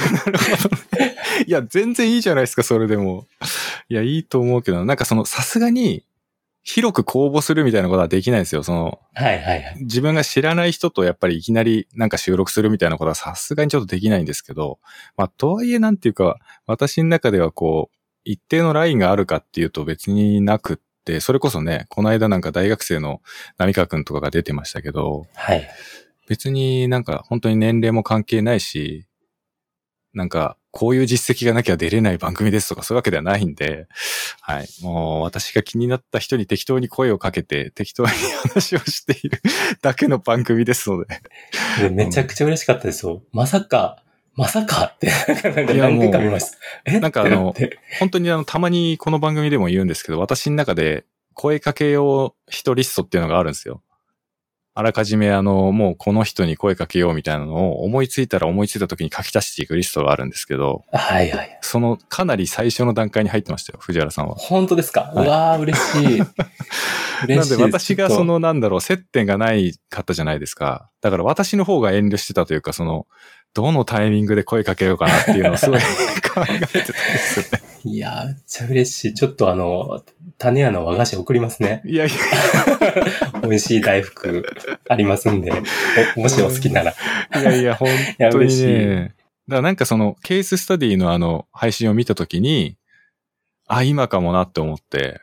[1.47, 3.27] いや、全然いいじゃないですか、それでも。
[3.89, 6.05] いや、いいと思うけど、なんかその、さすがに、
[6.63, 8.63] 広く公募するみたいなことはできないですよ。
[8.63, 9.77] その、はいはいはい。
[9.81, 14.79] 自分が知らない人とやっぱりいきなりなんか収録するみたいなことはさすがにちょっとできないんですけど、
[15.17, 23.21] まあ、とはいえなんていうか、私の中ではこう、一定のラインがあるかっていうと別になくって、それこそね、この間なんか大学生の
[23.59, 25.69] 波川くんとかが出てましたけど、はい。
[26.29, 29.07] 別になんか本当に年齢も関係ないし、
[30.13, 33.89] なんかこういう実績がなきゃ出れない番組ですとかそういうわけではないんで、
[34.41, 34.69] はい。
[34.83, 38.11] もう私が気になった人に適当に声をかけて適当に
[38.43, 39.41] 話をしている
[39.83, 41.21] だけの番組ですので。
[41.81, 43.23] でめちゃくちゃ嬉しかったですよ。
[43.33, 44.03] まさか、
[44.35, 45.11] まさかって、
[45.55, 46.59] なんか何回か見ました。
[46.87, 47.01] え？
[47.01, 47.55] なんかあの
[47.99, 51.05] 本当にあの、たまにこの番組でも言うんですけど、私の中で
[51.35, 53.83] 声かけよう人リストっていうのがあるんですよ。
[54.73, 61.59] あらかじめあの、もうこの人に声かけようみたいなのを思いついたら思いついた時に書き出していくリストがあるんですけど、はいはい。
[61.61, 64.37] そのかなり最初の段階に入ってましたよ、藤原さんは。
[64.37, 66.23] 本当ですか、はいうわー、嬉しい。
[67.27, 70.89] 嬉しいなんで私がそのなんだろう、接点がないかったじゃないですか。
[71.01, 73.07] だから私の方が遠慮してたというか、その、
[73.55, 75.81] どのタイミングで声かけようかなっていうのをすごい
[76.23, 77.71] 考えてたんですよね。
[77.85, 79.15] いやー、めっちゃ嬉しい。
[79.15, 80.05] ちょっとあの、
[80.39, 81.83] 種屋の和菓子送りますね。
[81.85, 82.15] いやいや、
[83.43, 84.47] 美味しい大福
[84.89, 85.51] ありますんで、
[86.17, 86.93] おもしお好きなら。
[86.93, 89.15] いやいや、本や当に嬉しいね。
[89.49, 92.77] だからなんかそのケーススタディのあの配信を見たときに、
[93.67, 95.21] あ、今かもなって思って、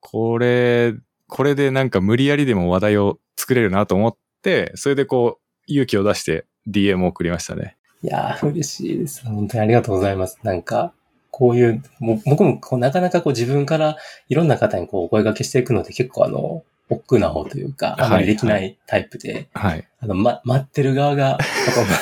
[0.00, 0.94] これ、
[1.26, 7.76] これでなんか無理やりでも話題を作れるなと思って、それでこう勇気を出して DM を送りましたね。
[8.02, 9.24] いやー、嬉しいです。
[9.26, 10.38] 本当にありがとうございます。
[10.42, 10.92] なんか、
[11.30, 13.96] こういう、もう僕もこうなかなかこう自分から
[14.28, 19.88] いろんな方にこうお声掛けしていくのって結構あの、億劫な方というか、あまりできないタイプで、はい。
[20.00, 21.38] あの、ま、待ってる側が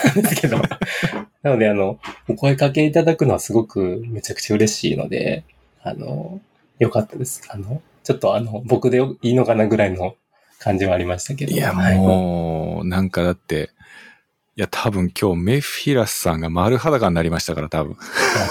[0.07, 0.59] なんですけど、
[1.43, 1.99] なのであの、
[2.29, 5.45] お声掛けいただくのはすごくめちゃくちゃ嬉しいので、
[5.83, 6.41] あの、
[6.79, 7.43] よかったです。
[7.51, 10.17] あの、ちょっとあの、僕でよいいのかなぐらいの
[10.59, 11.53] 感じはありましたけど。
[11.53, 13.71] いや、はいもう、なんかだって、
[14.59, 17.97] いや、多分今日メフィラスさんが丸裸になりましたから、多分。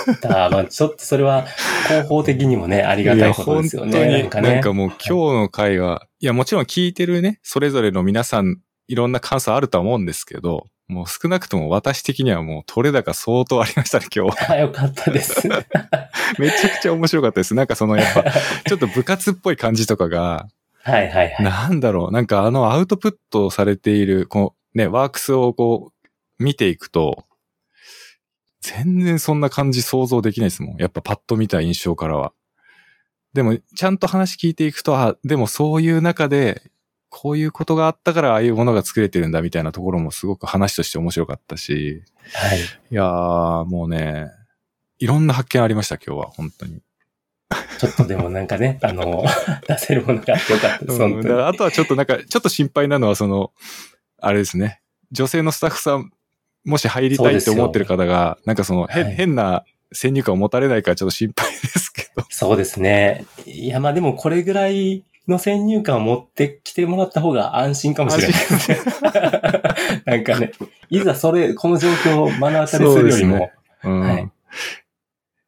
[0.08, 0.50] やった。
[0.50, 1.46] まあちょっとそれは
[1.88, 3.92] 広報的にもね、 ありがたいことですよね。
[3.92, 4.54] 本当になんかね。
[4.54, 8.56] なんかもう今日の回は、いや、もちろん聞いてるね、それぞれの皆さん、
[8.88, 14.52] いろんな感想あるとは思うんですけど、もう少なくとも私的にはもう取れ高相当ありましたね、今日は。
[14.54, 15.46] あよかったです。
[16.40, 17.54] めちゃくちゃ面白かったです。
[17.54, 18.24] なんかそのやっぱ、
[18.66, 20.48] ちょっと部活っぽい感じとかが、
[20.84, 21.44] はいはいはい。
[21.44, 25.97] なんだろう、なんかあのアウトプットされている、こう、ね、ワークスをこう、
[26.39, 27.26] 見ていくと、
[28.61, 30.77] 全然そんな感じ想像できないですもん。
[30.77, 32.34] やっぱパッと見た印象からは。
[33.34, 36.72] でも、ちゃんと話聞いていくと、あ、でもそういう中で、
[37.09, 42.03] こういうことがあったからああいうものが作れてるんだみたいなところもすごく話として面白かったし、
[42.34, 42.59] はい。
[42.59, 44.27] いやー、もうね、
[44.99, 46.81] いろんな発見ありました、今日は、本当に。
[47.80, 49.23] ちょっとでもなんかね、 あの、
[49.68, 51.35] 出せるものがあってよかったです。
[51.45, 53.51] あとはちょっとなんか、ちょっと心配なのは、その、
[54.19, 54.81] あれですね。
[55.11, 56.11] 女性のスタッフさん、
[56.68, 59.64] もし入りたいって思ってる方が、なんかその、へはい変な
[59.94, 62.26] 先入観を持たれないからちょっと心配ですけど。
[62.30, 63.26] そうですね。
[63.45, 68.80] いや、まあでもこれぐらいの先入観を持ってきてもらった方が安心かもしれないですね。
[70.06, 70.52] なんかね、
[70.89, 73.49] いざそれ、この状況を目の当たりするよりも、
[73.84, 73.99] うん。
[74.02, 74.31] はい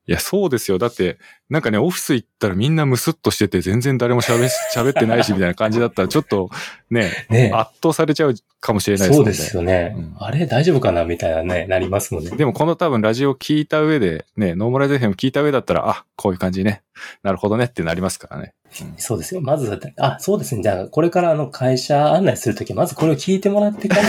[0.09, 0.79] いや、そうですよ。
[0.79, 1.19] だって、
[1.51, 6.49] なんかね、オフィス行ったらみんなムスッとしてて、全然誰も喋っ 喋ってないし、みたいな感じだったら、ちょっと、
[6.89, 9.17] ね、ね、圧倒されちゃうかもしれないですね。
[9.17, 12.31] そうですよね、うんあれ大丈夫かなみたいなね、なりますもんね。
[12.31, 16.81] でもこの多分ラジオ聞いた上で、ね、ノーマライゼーション聞いた上だったら、あ、こういう感じね。
[17.21, 18.55] なるほどねってなりますからね。
[18.97, 19.41] そうですよ。
[19.41, 20.63] まずあ、そうですね。
[20.63, 24.03] じゃあ、これからあの会社案内するとき、まずこれを聞いてもらってから、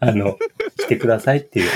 [0.00, 0.38] あの、
[0.78, 1.70] 来てくださいっていう、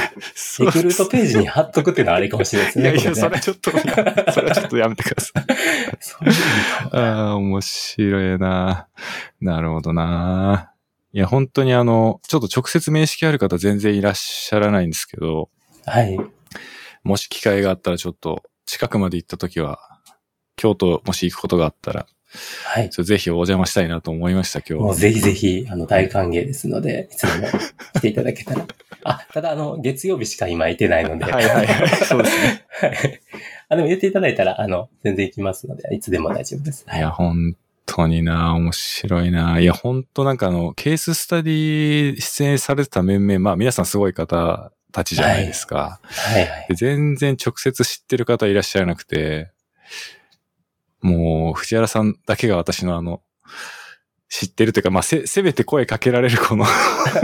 [0.60, 2.84] リクルートページに貼っとくっていうのはありかもしれないですね。
[2.84, 5.44] いやいや、それはちょっと、それはちょっとやめてください。
[6.00, 6.34] そういう
[6.84, 8.88] のかもああ、面白いな。
[9.40, 10.72] なるほどな。
[11.12, 15.50] いや、本当にあの、ちょっと直接面識ある方全然いらっしゃらないんですけど、
[15.84, 16.18] はい。
[17.02, 19.78] もし機会があったらちょっと近くまで行った時は、
[20.56, 22.06] 京都もし行くことがあったら、
[22.64, 22.90] はい。
[22.90, 24.80] ぜひお邪魔したいなと思いました、今日は。
[24.80, 27.48] もうぜひぜひ、あの、大歓迎ですので、いつでも
[27.94, 28.66] 来ていただけたら。
[29.04, 31.24] あ、ただあの、月曜日しか今いてないので。
[31.24, 32.64] はいはいはいそうですね。
[32.80, 33.20] はい。
[33.68, 36.84] あ、でも言っていただいたら、あの、全然行きますので、いつでも大丈夫です。
[36.92, 37.56] いや、本
[37.86, 39.60] 当にな、面白いな。
[39.60, 46.00] いや、本当なんかあの、ケーススタディ出演されてた面々、まあ皆さんすごい方たちじゃないですか。
[46.02, 46.66] はいはい。
[46.70, 49.50] で全然直接知ってる方いらっしゃらなくて、
[51.04, 53.20] もう、藤原さんだけが私のあの、
[54.30, 56.64] 知ってるというか、まあ、せ、せめて声かけられるこの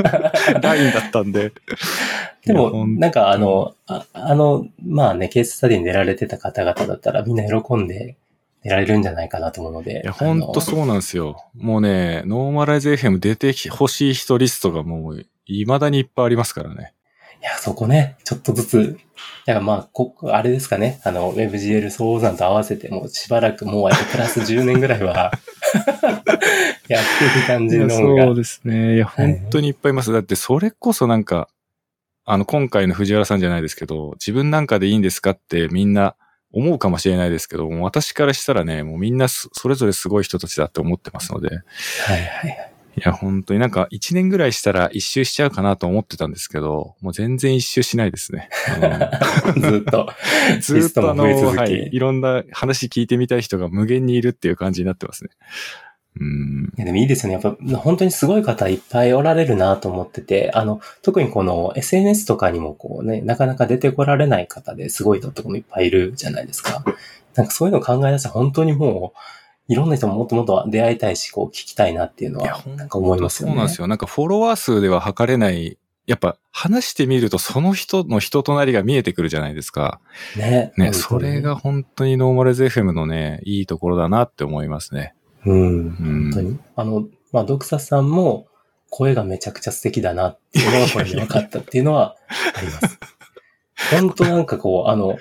[0.61, 1.53] ラインだったんで。
[2.45, 8.17] でも、なんかあの、ああの、まあね、ケーススタディに出られてた方々だったらみんな喜んで
[8.63, 10.03] 出られるんじゃないかなと思うので。
[10.05, 10.61] いや、ほんとう。
[10.61, 11.43] そうなんですよ。
[11.55, 16.93] もうね、ノーマライズ FM 出てほしい人リストがもう、未だにいっぱいありますからね。
[17.41, 18.99] いや、そこね、ちょっとずつ、
[19.47, 25.33] だからまあ、こ、あれですかね、あの、WebGL 総山と合わせて、もうしばらく、もうやっぱプラス10年ぐらいは、
[26.89, 28.25] やってる感じのが。
[28.25, 28.97] そうですね。
[28.97, 30.13] いや、はい本当にいっぱいいます。
[30.13, 31.49] だって、それこそなんか、
[32.27, 36.17] あの、今回の藤原さんじゃないですけど、自分なんかでいいんですかってみんな
[36.53, 41.61] 思うかもしれないですけど、もう私からしたらね、もうみんなそそれぞれすごい人たちだって思ってますので、はい
[42.07, 42.70] はいはい。
[42.97, 48.49] いや、本当になんか1年ぐらいしたら一周しちゃうかなと思ってたんですけど、もう全然一周しないですね。
[49.57, 50.09] ずっと。
[50.61, 55.31] ずっとあの、はい、いろんな話聞いてみたい人が無限にいるっていう感じになってますね。
[56.19, 56.73] うん。
[56.77, 57.41] いやでもいいですよね。
[57.43, 66.85] やっぱ本当にすごい方いっぱいおられるなと思ってて、あの、特にこの SNS とかにもこうね、なかなか出てこられない方ですごい人とかもいっぱいいるじゃないですか。
[67.37, 69.19] なんかそういうのを考え出したら本当にもう、
[69.71, 73.53] いろんな人ももっともっと出会いたいし、こう聞きたいなっていうのは、なんか思いますよね。
[73.53, 73.87] そうなんですよ。
[73.87, 80.01] なんかフォロワー数では測れない、やっぱ話してみるとその人の人となりが見えてくるじゃないですか。
[80.37, 80.73] ね。
[80.77, 85.15] ね、それが本当にノーマルズ FM のね、いいところだなって思いますね。
[85.47, 85.63] うん。
[85.63, 86.59] うん、本当に。
[86.75, 88.49] あの、まあ、ドクサさんも
[88.89, 92.17] 声がめちゃくちゃ素敵だなっていうのがこれで分かったっていうのは
[92.57, 92.99] あります。
[93.93, 95.17] 本当なんかこう、あの、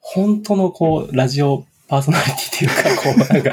[0.00, 3.50] 本当のこう、ラジオパーソナリティっていうか、こう、なんか、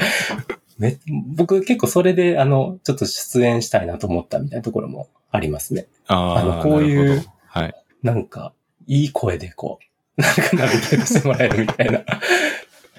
[0.78, 0.96] め、
[1.34, 5.88] 僕結構それで、あの、ちょっと出演したいなと思ったみたいなところもありますね。
[6.06, 7.74] ああの、こういう、はい。
[8.04, 8.52] なんか、
[8.86, 9.80] いい声でこ
[10.16, 12.04] う、なんかナビゲートしてもらえるみたいな。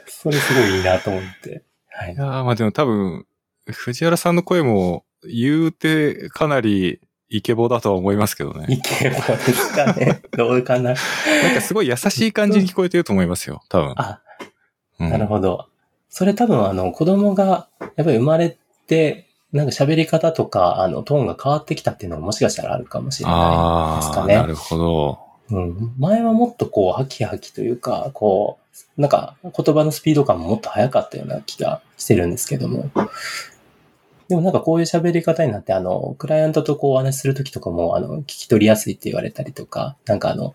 [0.07, 1.63] それすごいいいなと思って。
[1.87, 2.13] はい。
[2.13, 3.25] いやまあでも多分、
[3.65, 6.99] 藤原さんの声も言うてかなり
[7.29, 8.65] イケボだとは思いますけどね。
[8.67, 10.21] イケボですかね。
[10.33, 10.81] どうかな。
[10.83, 10.95] なん
[11.55, 13.93] かすごい優しい感じに聞こえてると思いますよ、多分。
[13.95, 14.21] あ、
[14.99, 15.67] なるほど。
[16.09, 18.57] それ多分あの子供がやっぱり生まれ
[18.87, 24.35] て、なんか喋り方とか、あの、トーンが変わってきたっていうのももしかしたらあるかもしれないですかね。
[24.35, 25.19] なるほど。
[25.51, 25.95] うん。
[25.97, 28.59] 前はもっとこう、ハキハキというか、こ
[28.97, 32.89] う、なんか言葉のスピード感ももっと速かったような気がしてるんですけども。
[34.27, 40.53] でもなんかこういう喋り方になって、あの、クライアントとこうお話しするときとかも、あの、聞き取りやすいって言われたりとか、なんかあの、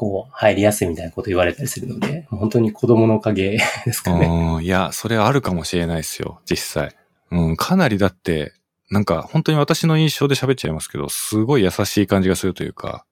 [0.00, 4.58] こう、入りやすいみたいなこと言われたりするので、本当に子供のおかげ ですかね。
[4.62, 6.96] いや、それあるかもしれないですよ、実際。
[7.30, 8.54] うん、かなりだって、
[8.88, 13.04] なんか本当に私の印象で喋っちゃいますけど、すごい優しい感じがするというか、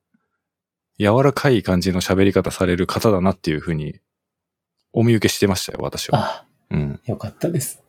[0.98, 4.01] 柔らかい感じの喋り方される方だなっていうふうに、
[4.94, 6.19] お見受けしてましたよ、私は。
[6.19, 7.01] あ、うん。
[7.05, 7.82] よかったです。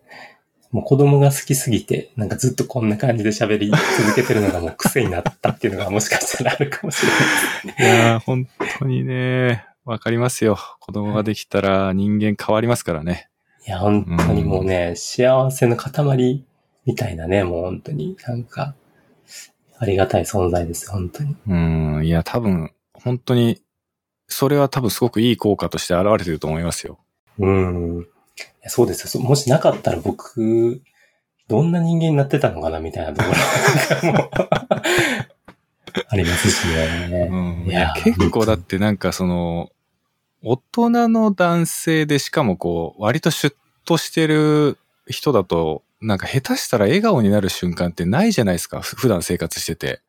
[0.71, 7.75] もう子供が好きすぎて、なんかずっとこんな感じで喋り続けてるのがもう癖になったっていうのがもしかしたらあるかもしれないですね。
[7.79, 8.47] いやー、本
[8.79, 10.57] 当にね、わかりますよ。
[10.79, 13.29] 子供ができたら人間変わりますからね。
[13.65, 16.45] いや、本当にもうね、うん、幸せの塊
[16.85, 18.75] みたいなね、もう本当になんか、
[19.79, 21.35] ありがたい存在です、本当に。
[21.47, 23.61] うん、いや、多分、本当に、
[24.27, 26.99] それは多分すごくいい効果として現れてると思いますよ。
[27.39, 28.07] うん。
[28.67, 29.23] そうですよ。
[29.23, 30.81] もしなかったら僕、
[31.47, 33.31] どんな人間になってたのかなみたいなとこ
[34.03, 34.29] ろも
[36.07, 37.29] ありますしね。
[37.31, 39.71] うん、いや、結構だってなんかその、
[40.41, 43.55] 大人の男性でしかもこう、割とシュッ
[43.85, 48.81] としてる人だと、なんか下手したら笑顔になる瞬間ってないじゃないですか。
[48.81, 50.01] 普段生活してて。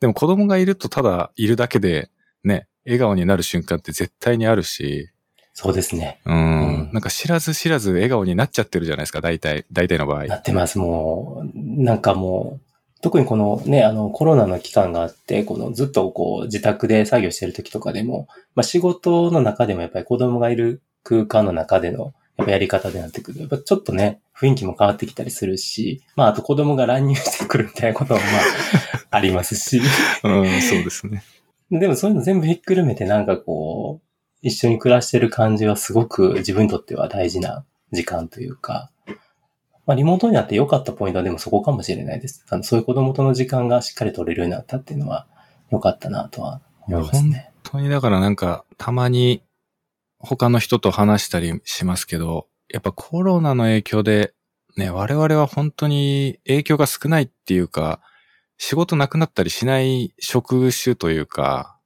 [0.00, 2.10] でも子供がいるとただいるだけで、
[2.44, 5.10] ね、笑顔になる瞬間って絶対にあるし、
[5.60, 6.20] そうですね。
[6.24, 6.90] うん。
[6.92, 10.26] なんか知らず知らず笑顔になっちゃってるじゃないですか、大体、大体の場合。
[10.26, 11.82] なってます、もう。
[11.82, 23.40] なんかもう、特にこのね、あのコロナの期間があって、このずっとこう自宅で作業してる時とかでも、まあ仕事の中でもやっぱり子供がいる空間の中でのやっぱやり方でなってくる。
[23.40, 29.80] やっぱちょっとね、雰囲気も変わってきたりするし、まああと子供が乱入してくるみたいなこともまあ ありますし。
[30.22, 31.24] うん、そうですね。
[31.72, 34.07] でもそういうの全部ひっくるめてなんかこう、
[34.42, 38.90] 一緒に暮らしてる感じはすごく自分にとっては大事な時間というか、
[39.86, 42.44] まあ、リモートになって良かったポイントはでもそこかもしれないです。
[42.50, 45.26] あのそういう子供との時間がしっかり取れるようになったっていうのは
[45.70, 47.52] 良かったなとは思いますね。
[47.64, 49.42] 本当にだからなんかたまに
[50.18, 54.34] 他の人と話したりしますけど、やっぱコロナの影響で
[54.78, 58.00] ね、我々は本当に影響が少ないっていうか、
[58.58, 61.77] 仕事なくなったりしない職種というか、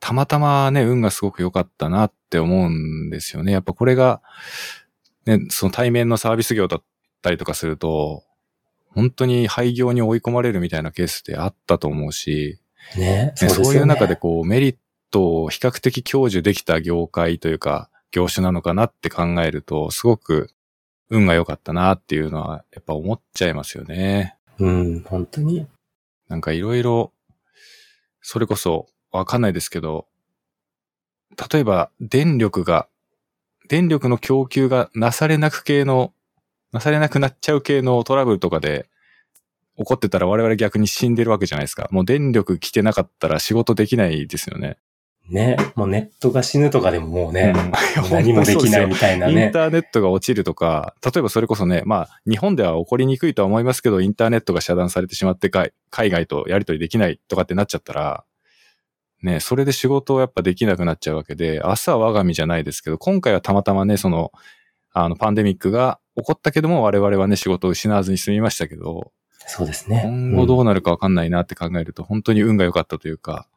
[0.00, 3.52] たまたまね、運がすごく良かったなって思うんですよね。
[3.52, 4.22] やっぱこれが、
[5.26, 6.82] ね、その対面のサービス業だっ
[7.22, 8.24] たりとかすると、
[8.88, 12.58] 本当に廃業に追い込まれるみたいなケースってあったと思うし、
[12.96, 14.76] ね、そう、ね、そういう中でこうメリッ
[15.10, 20.50] トを比較的享受できた業界というか、業種なのかなって考えると、すごく
[21.10, 24.36] 運が良かったなっていうのはやっぱ思っちゃいますよね。
[24.58, 25.66] うん、本当に。
[26.28, 27.12] なんかいろいろ、
[28.22, 30.06] それこそわかんないですけど、
[31.52, 32.88] 例えば電力が、
[33.68, 36.12] 電力の供給がなされなく系の、
[36.72, 38.88] なされなくなっちゃう系のトラブルとかで
[39.76, 41.88] 起こってたら我々逆に死んでるわけじゃないですか。
[41.90, 44.78] もう電力来てなかったら仕事できないですよね。
[45.30, 49.44] ね、もうネットが死ぬとかでももうね、うん 何もできないみたいなね。
[49.46, 58.24] インターネットが落ちるとか、例えばそれこそね、まあ、日本では起こりにくいとは思いますけど、インターネットが遮断されてしまって海海外とやり取りできないとかってなっちゃったら、
[59.22, 64.32] ね、それで仕事をやっぱできなくなっちゃうわけで、明日は我が身じゃないですけど、今回はたまたまね、その、
[64.92, 69.12] あの、パンデミックが起こったけども、我々はね、仕事を失わずに済みましたけど、
[69.46, 70.02] そうですね。
[70.04, 73.48] 今後どうなるかわかんないなって考えると、本当に運が良かったというか、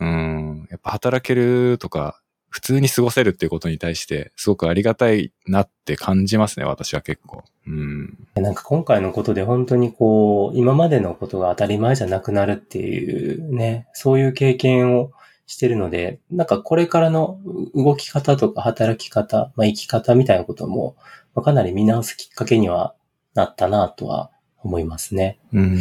[0.00, 7.44] うん、やっぱ働けるとか、普通に過ごせるっていうことに対して、すごくありがたいなって感じますね、私は結構。
[7.68, 8.18] うん。
[8.34, 15.12] なんか今回のことで本当にこう、今までのことが当たり前じゃなくなるっていうね、そういう経験を
[15.46, 17.38] してるので、なんかこれからの
[17.74, 20.96] 動き方とか働き方、まあ、生き方みたいなことも、
[21.34, 22.94] まあかなり見直すきっかけには
[23.34, 24.30] なったなとは
[24.62, 25.38] 思いますね。
[25.52, 25.78] うん。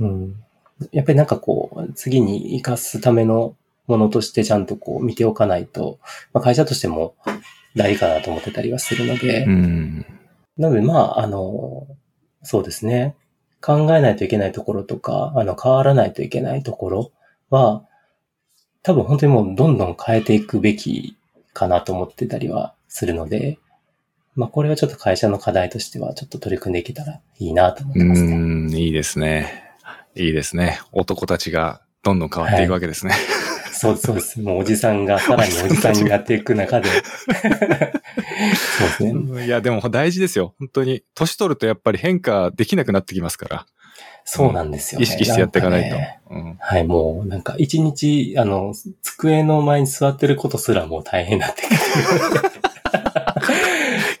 [0.00, 0.44] うん。
[0.92, 3.54] やっぱりなんかこう、次に活かすための
[3.86, 5.98] ものとしてちゃんとこう見ておかないと、
[6.32, 7.14] まあ、会社としても
[7.74, 10.06] 大事かなと思ってたりはするので、うん。
[10.58, 11.86] なので、まあ、あの、
[12.42, 13.16] そうですね。
[13.60, 17.12] 考えないといけないところとか、あの、変わらないといけないところ
[17.50, 17.84] は、
[18.82, 21.16] 多分本当にもうどんどん変えていくべき
[21.52, 23.58] かなと思ってたりはするので、
[24.34, 28.36] まあ、これはちょっと会社の課題としてはちょっと取り組んでいけたらいいなと思ってますね。
[28.36, 29.74] うん、いいですね。
[30.14, 30.80] いいですね。
[30.92, 33.14] 男たちがどんどん変わっていくわけですね。
[33.78, 34.40] そうそうです。
[34.40, 36.88] もうおじさんがさらにおじさんになっていく中で。
[36.90, 39.10] そうですね。
[39.10, 40.54] うんいや、でも大事ですよ。
[40.58, 41.04] 本当に。
[41.14, 43.66] 年取るとやっぱり変化できなくなってきますから。
[44.24, 45.04] そうなんですよね。
[45.04, 45.96] 意識してやっていかないと。
[45.96, 51.78] んねうんはい、もうなんか一日、あの、机の前に座ってることすらもう大変になってくる。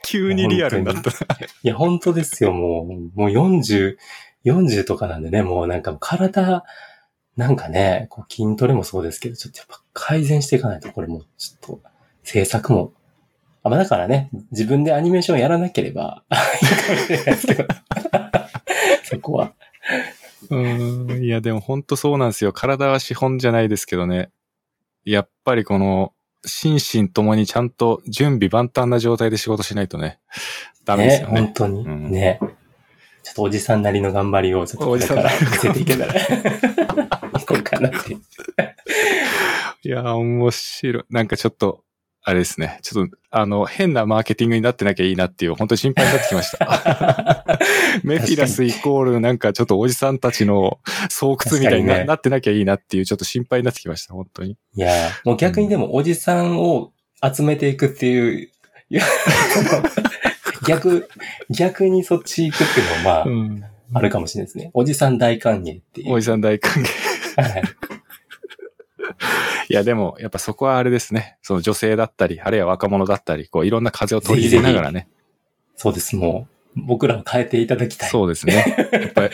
[0.04, 1.10] 急にリアルになった。
[1.10, 1.14] い
[1.62, 3.96] や、本当ですよ、もう、もう40、
[4.46, 6.64] 40とかなんでね、もうなんか体、
[7.38, 11.80] なんかね、こう筋トレもそうですけど、ちょっとやっぱ改善していかないと、これもうちょっと、
[12.24, 12.92] 制作も、
[13.62, 17.64] あ、まあだからね、自分でアニメーションやらなければいいかもしれないですけど、
[19.04, 19.52] そこは。
[20.50, 21.22] うん。
[21.22, 22.52] いや、でも本当そうなんですよ。
[22.52, 24.32] 体は資本じゃないですけどね。
[25.04, 26.12] やっぱりこの、
[26.44, 30.18] 心身ともにちゃんと準備万端な状態で仕事しないとね、
[30.84, 31.40] ダメですよね。
[31.40, 31.84] 本当に。
[31.84, 32.40] うんね。
[33.22, 36.14] ちょっとおじさんなりの頑張りをちょっとこれから見せていけたら、
[37.80, 38.14] かなって。
[39.82, 41.04] いや、面白い。
[41.10, 41.84] なんかちょっと、
[42.22, 42.78] あれですね。
[42.82, 47.44] ちょっと、あの、変なマーケティングになってなきゃいいなっていう、本当に心配になってきました。
[48.04, 50.78] メフィラスイコールなんかちょっとおじさんたちの
[51.08, 54.58] 巣窟みたいにな,、ねなってなきゃいいなっていう、ちょっと心配になってきました、本当に。
[54.74, 56.92] いや、もう逆にでもおじさんを
[57.22, 58.48] 集めていくっていう、
[58.90, 59.02] い や
[60.66, 61.08] 逆、
[61.50, 63.64] 逆にそっち行くっていうのはまん。
[63.92, 64.70] あ、あるかもしれないですね。
[64.74, 66.12] おじさん大歓迎っていう。
[66.12, 67.42] おじさん大歓迎。
[67.42, 67.62] はい
[69.70, 71.36] いや、でも、やっぱそこはあれですね。
[71.42, 75.08] その女性だったり、あるいは若者だったり、こう、いろんな風を取り入れながらね。
[75.76, 78.08] そうです、もう、僕らを変えていただきたい。
[78.08, 78.88] そうですね。
[78.92, 79.30] やっぱり、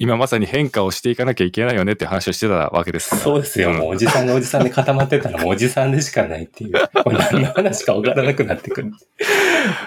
[0.00, 3.22] 今まさに変化をしていかなきゃいけないよねって話をしてたわけですから。
[3.22, 3.72] そうですよ。
[3.72, 6.72] もうおじさんがおじさんで固まってたらもうおじさんでしかないっていう。
[7.02, 8.92] これ何の話か分からなくなってくる。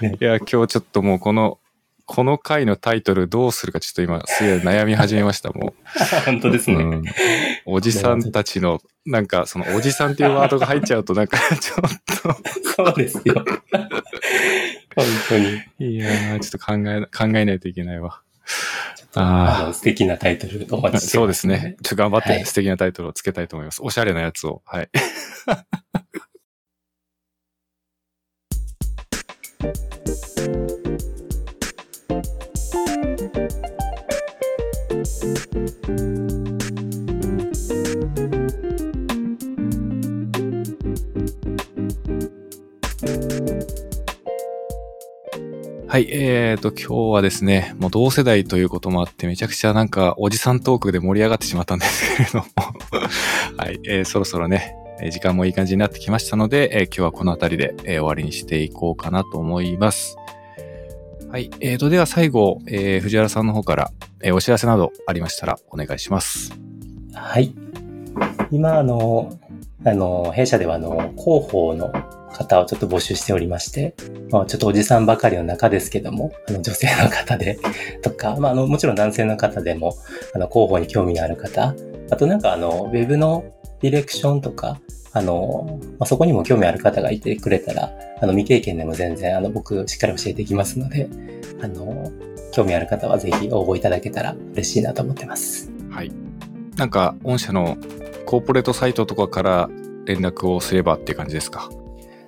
[0.01, 1.59] いや、今日ちょっともうこの、
[2.05, 5.73] この回のタイトルどうするかちょっと今、すげえ悩み始めました、も
[6.25, 6.77] 本当ですう。
[6.77, 6.83] ね。
[6.83, 7.03] うん。
[7.65, 12.35] おじさんたちの、なんか、その、おじさんっていうワードが入っちゃうと、なんか、ちょっ
[12.75, 13.43] そうですよ。
[14.95, 15.61] 本当に。
[15.77, 18.21] と、いやー、ちょっと考え、考えないといけないわ。
[19.13, 21.75] ああの素敵なタイトルお待あ、ちしてますそうですね。。
[21.83, 23.81] ちょっと頑張っはいて素敵なタイトルをつけたいと思います。
[23.83, 24.61] おしゃれなやつを。
[24.65, 24.89] はい。
[45.91, 52.45] はい、えーと、今日はですね、もう同世代ということもあって、めちゃくちゃなんかおじさんトークで盛り上がってしまったんですけれども、
[53.57, 54.73] はい、えーそろそろね、
[55.11, 60.15] 時間もいい感じになってきましたので、えー今日はこの辺りで、えー終わりにしていこうかなと思います。
[61.31, 63.91] はい、えーと、では最後、えー藤原さんの方から、
[64.21, 66.51] えーお知らせなどありましたらお願いします。
[67.13, 67.55] はい。
[68.51, 69.39] 今、あの、
[69.85, 71.89] あの、弊社では、あの、広報の
[72.33, 73.95] 方をちょっと募集しておりまして、
[74.29, 77.57] まあ、ちょっとおじさんばかりの中ですけども、あの、女性の方で、
[78.03, 79.95] とか、まあ、あの、もちろん男性の方でも、
[80.35, 81.73] あの、広報に興味のある方、
[82.09, 83.45] あとなんか、あの、ウェブの
[83.79, 84.81] ディレクションとか、
[85.13, 91.09] あの、まあ、そこにも興味ある方がいてくれたら、あの、未経験でも全然、あの、僕、しっかり教えていきますので、
[91.61, 92.11] あの、
[92.53, 95.71] 興味ある方はぜひ応募いただけたら嬉しいなと思ってます。
[95.89, 96.11] はい。
[96.77, 97.77] なんか、御社の
[98.25, 99.69] コーポレートサイトとかから
[100.05, 101.69] 連絡をすればっていう感じですか？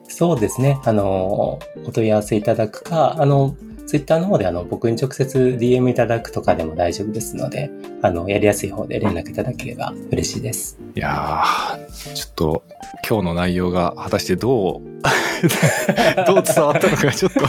[0.07, 0.79] そうですね。
[0.83, 3.55] あの、お問い合わせいただくか、あの、
[3.85, 7.69] ツイッターの方であの、僕に直接 DM いただくとかでも大丈夫ですので、
[8.01, 10.79] あの、やりやすい方で連絡いただければ嬉しいです。
[10.95, 12.63] いやー、ちょっと、
[13.07, 14.81] 今日の内容が果たしてどう
[16.25, 17.41] どう伝わったのかちょっと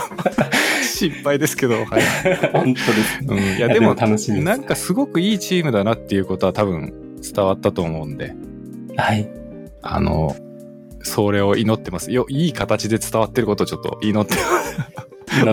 [0.85, 1.86] 心配ですけど、はい。
[2.52, 3.20] 本当です。
[3.27, 6.93] うん、いや、でも、楽しみなんかすごくいいチームだなっていうことは多分
[7.23, 8.35] 伝わったと思うんで。
[8.97, 9.28] はい。
[9.82, 10.36] あの、
[11.02, 12.11] それを祈ってます。
[12.11, 14.35] よ、いい形で伝わってることをちょっと祈って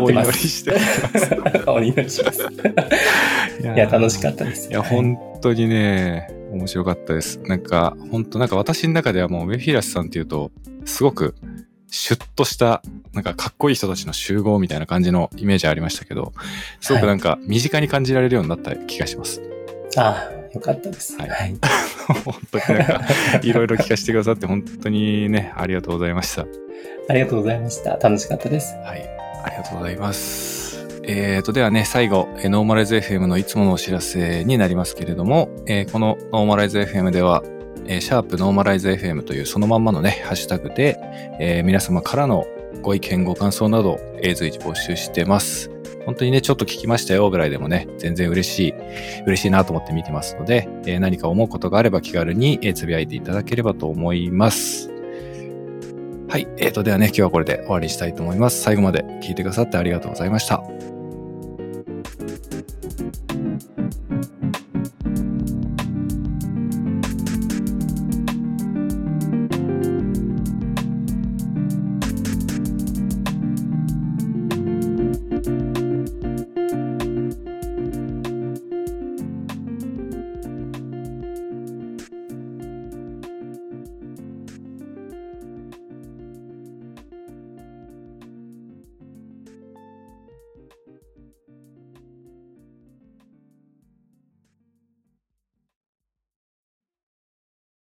[0.01, 0.75] お祈りして
[1.67, 2.41] お祈りします。
[2.41, 4.69] いや、楽しかったです。
[4.69, 7.39] いや、本当にね、面白かったです。
[7.45, 10.51] なんか、本当なんか私の中ではもうメフィラスさんっていうと、
[10.85, 11.35] すごく
[11.91, 12.81] シュッとした、
[13.13, 16.33] なんかかっこいい人たちの集合みたいな感じのイメージありましたけど、
[16.79, 19.41] すごくなんか身近に感じられるようになった気がします。
[19.41, 19.49] はい、
[19.97, 21.17] ああ、よかったです。
[21.17, 21.29] はい。
[21.29, 21.55] はい、
[22.23, 23.01] 本当になんか、
[23.43, 26.45] いろいろ聞かせてくださって本当にね、ありがとうございました。
[27.09, 27.97] ありがとうございました。
[27.97, 28.73] 楽しかったです。
[28.85, 29.20] はい。
[29.43, 30.87] ありがとうございます。
[31.03, 37.41] えーと、ではね、最後、ノーマライズ FM のいつものお知らせになりますけれども、えー、このノーマライズ FM では、
[37.85, 40.97] えー、シャープノーマライズ FM というそのまんまのね、ハッシュタグで、
[41.39, 42.45] えー、皆様からの
[42.83, 45.71] ご意見、ご感想など、えー、随時募集してます。
[46.05, 48.73] 本当にね、ちょっと聞きましたよぐらいでもね、全然嬉しい、
[49.25, 54.91] 嬉しいなと思って見てますので、えー、何か思うことがあれば気軽に、え、つぶやいていただければと思います。
[56.31, 56.47] はい。
[56.55, 58.61] えっ、ー、と、ではね、今日はこれで終わりにしたいと思います。
[58.61, 60.63] 最後まで聞いてくださってありがとうございました。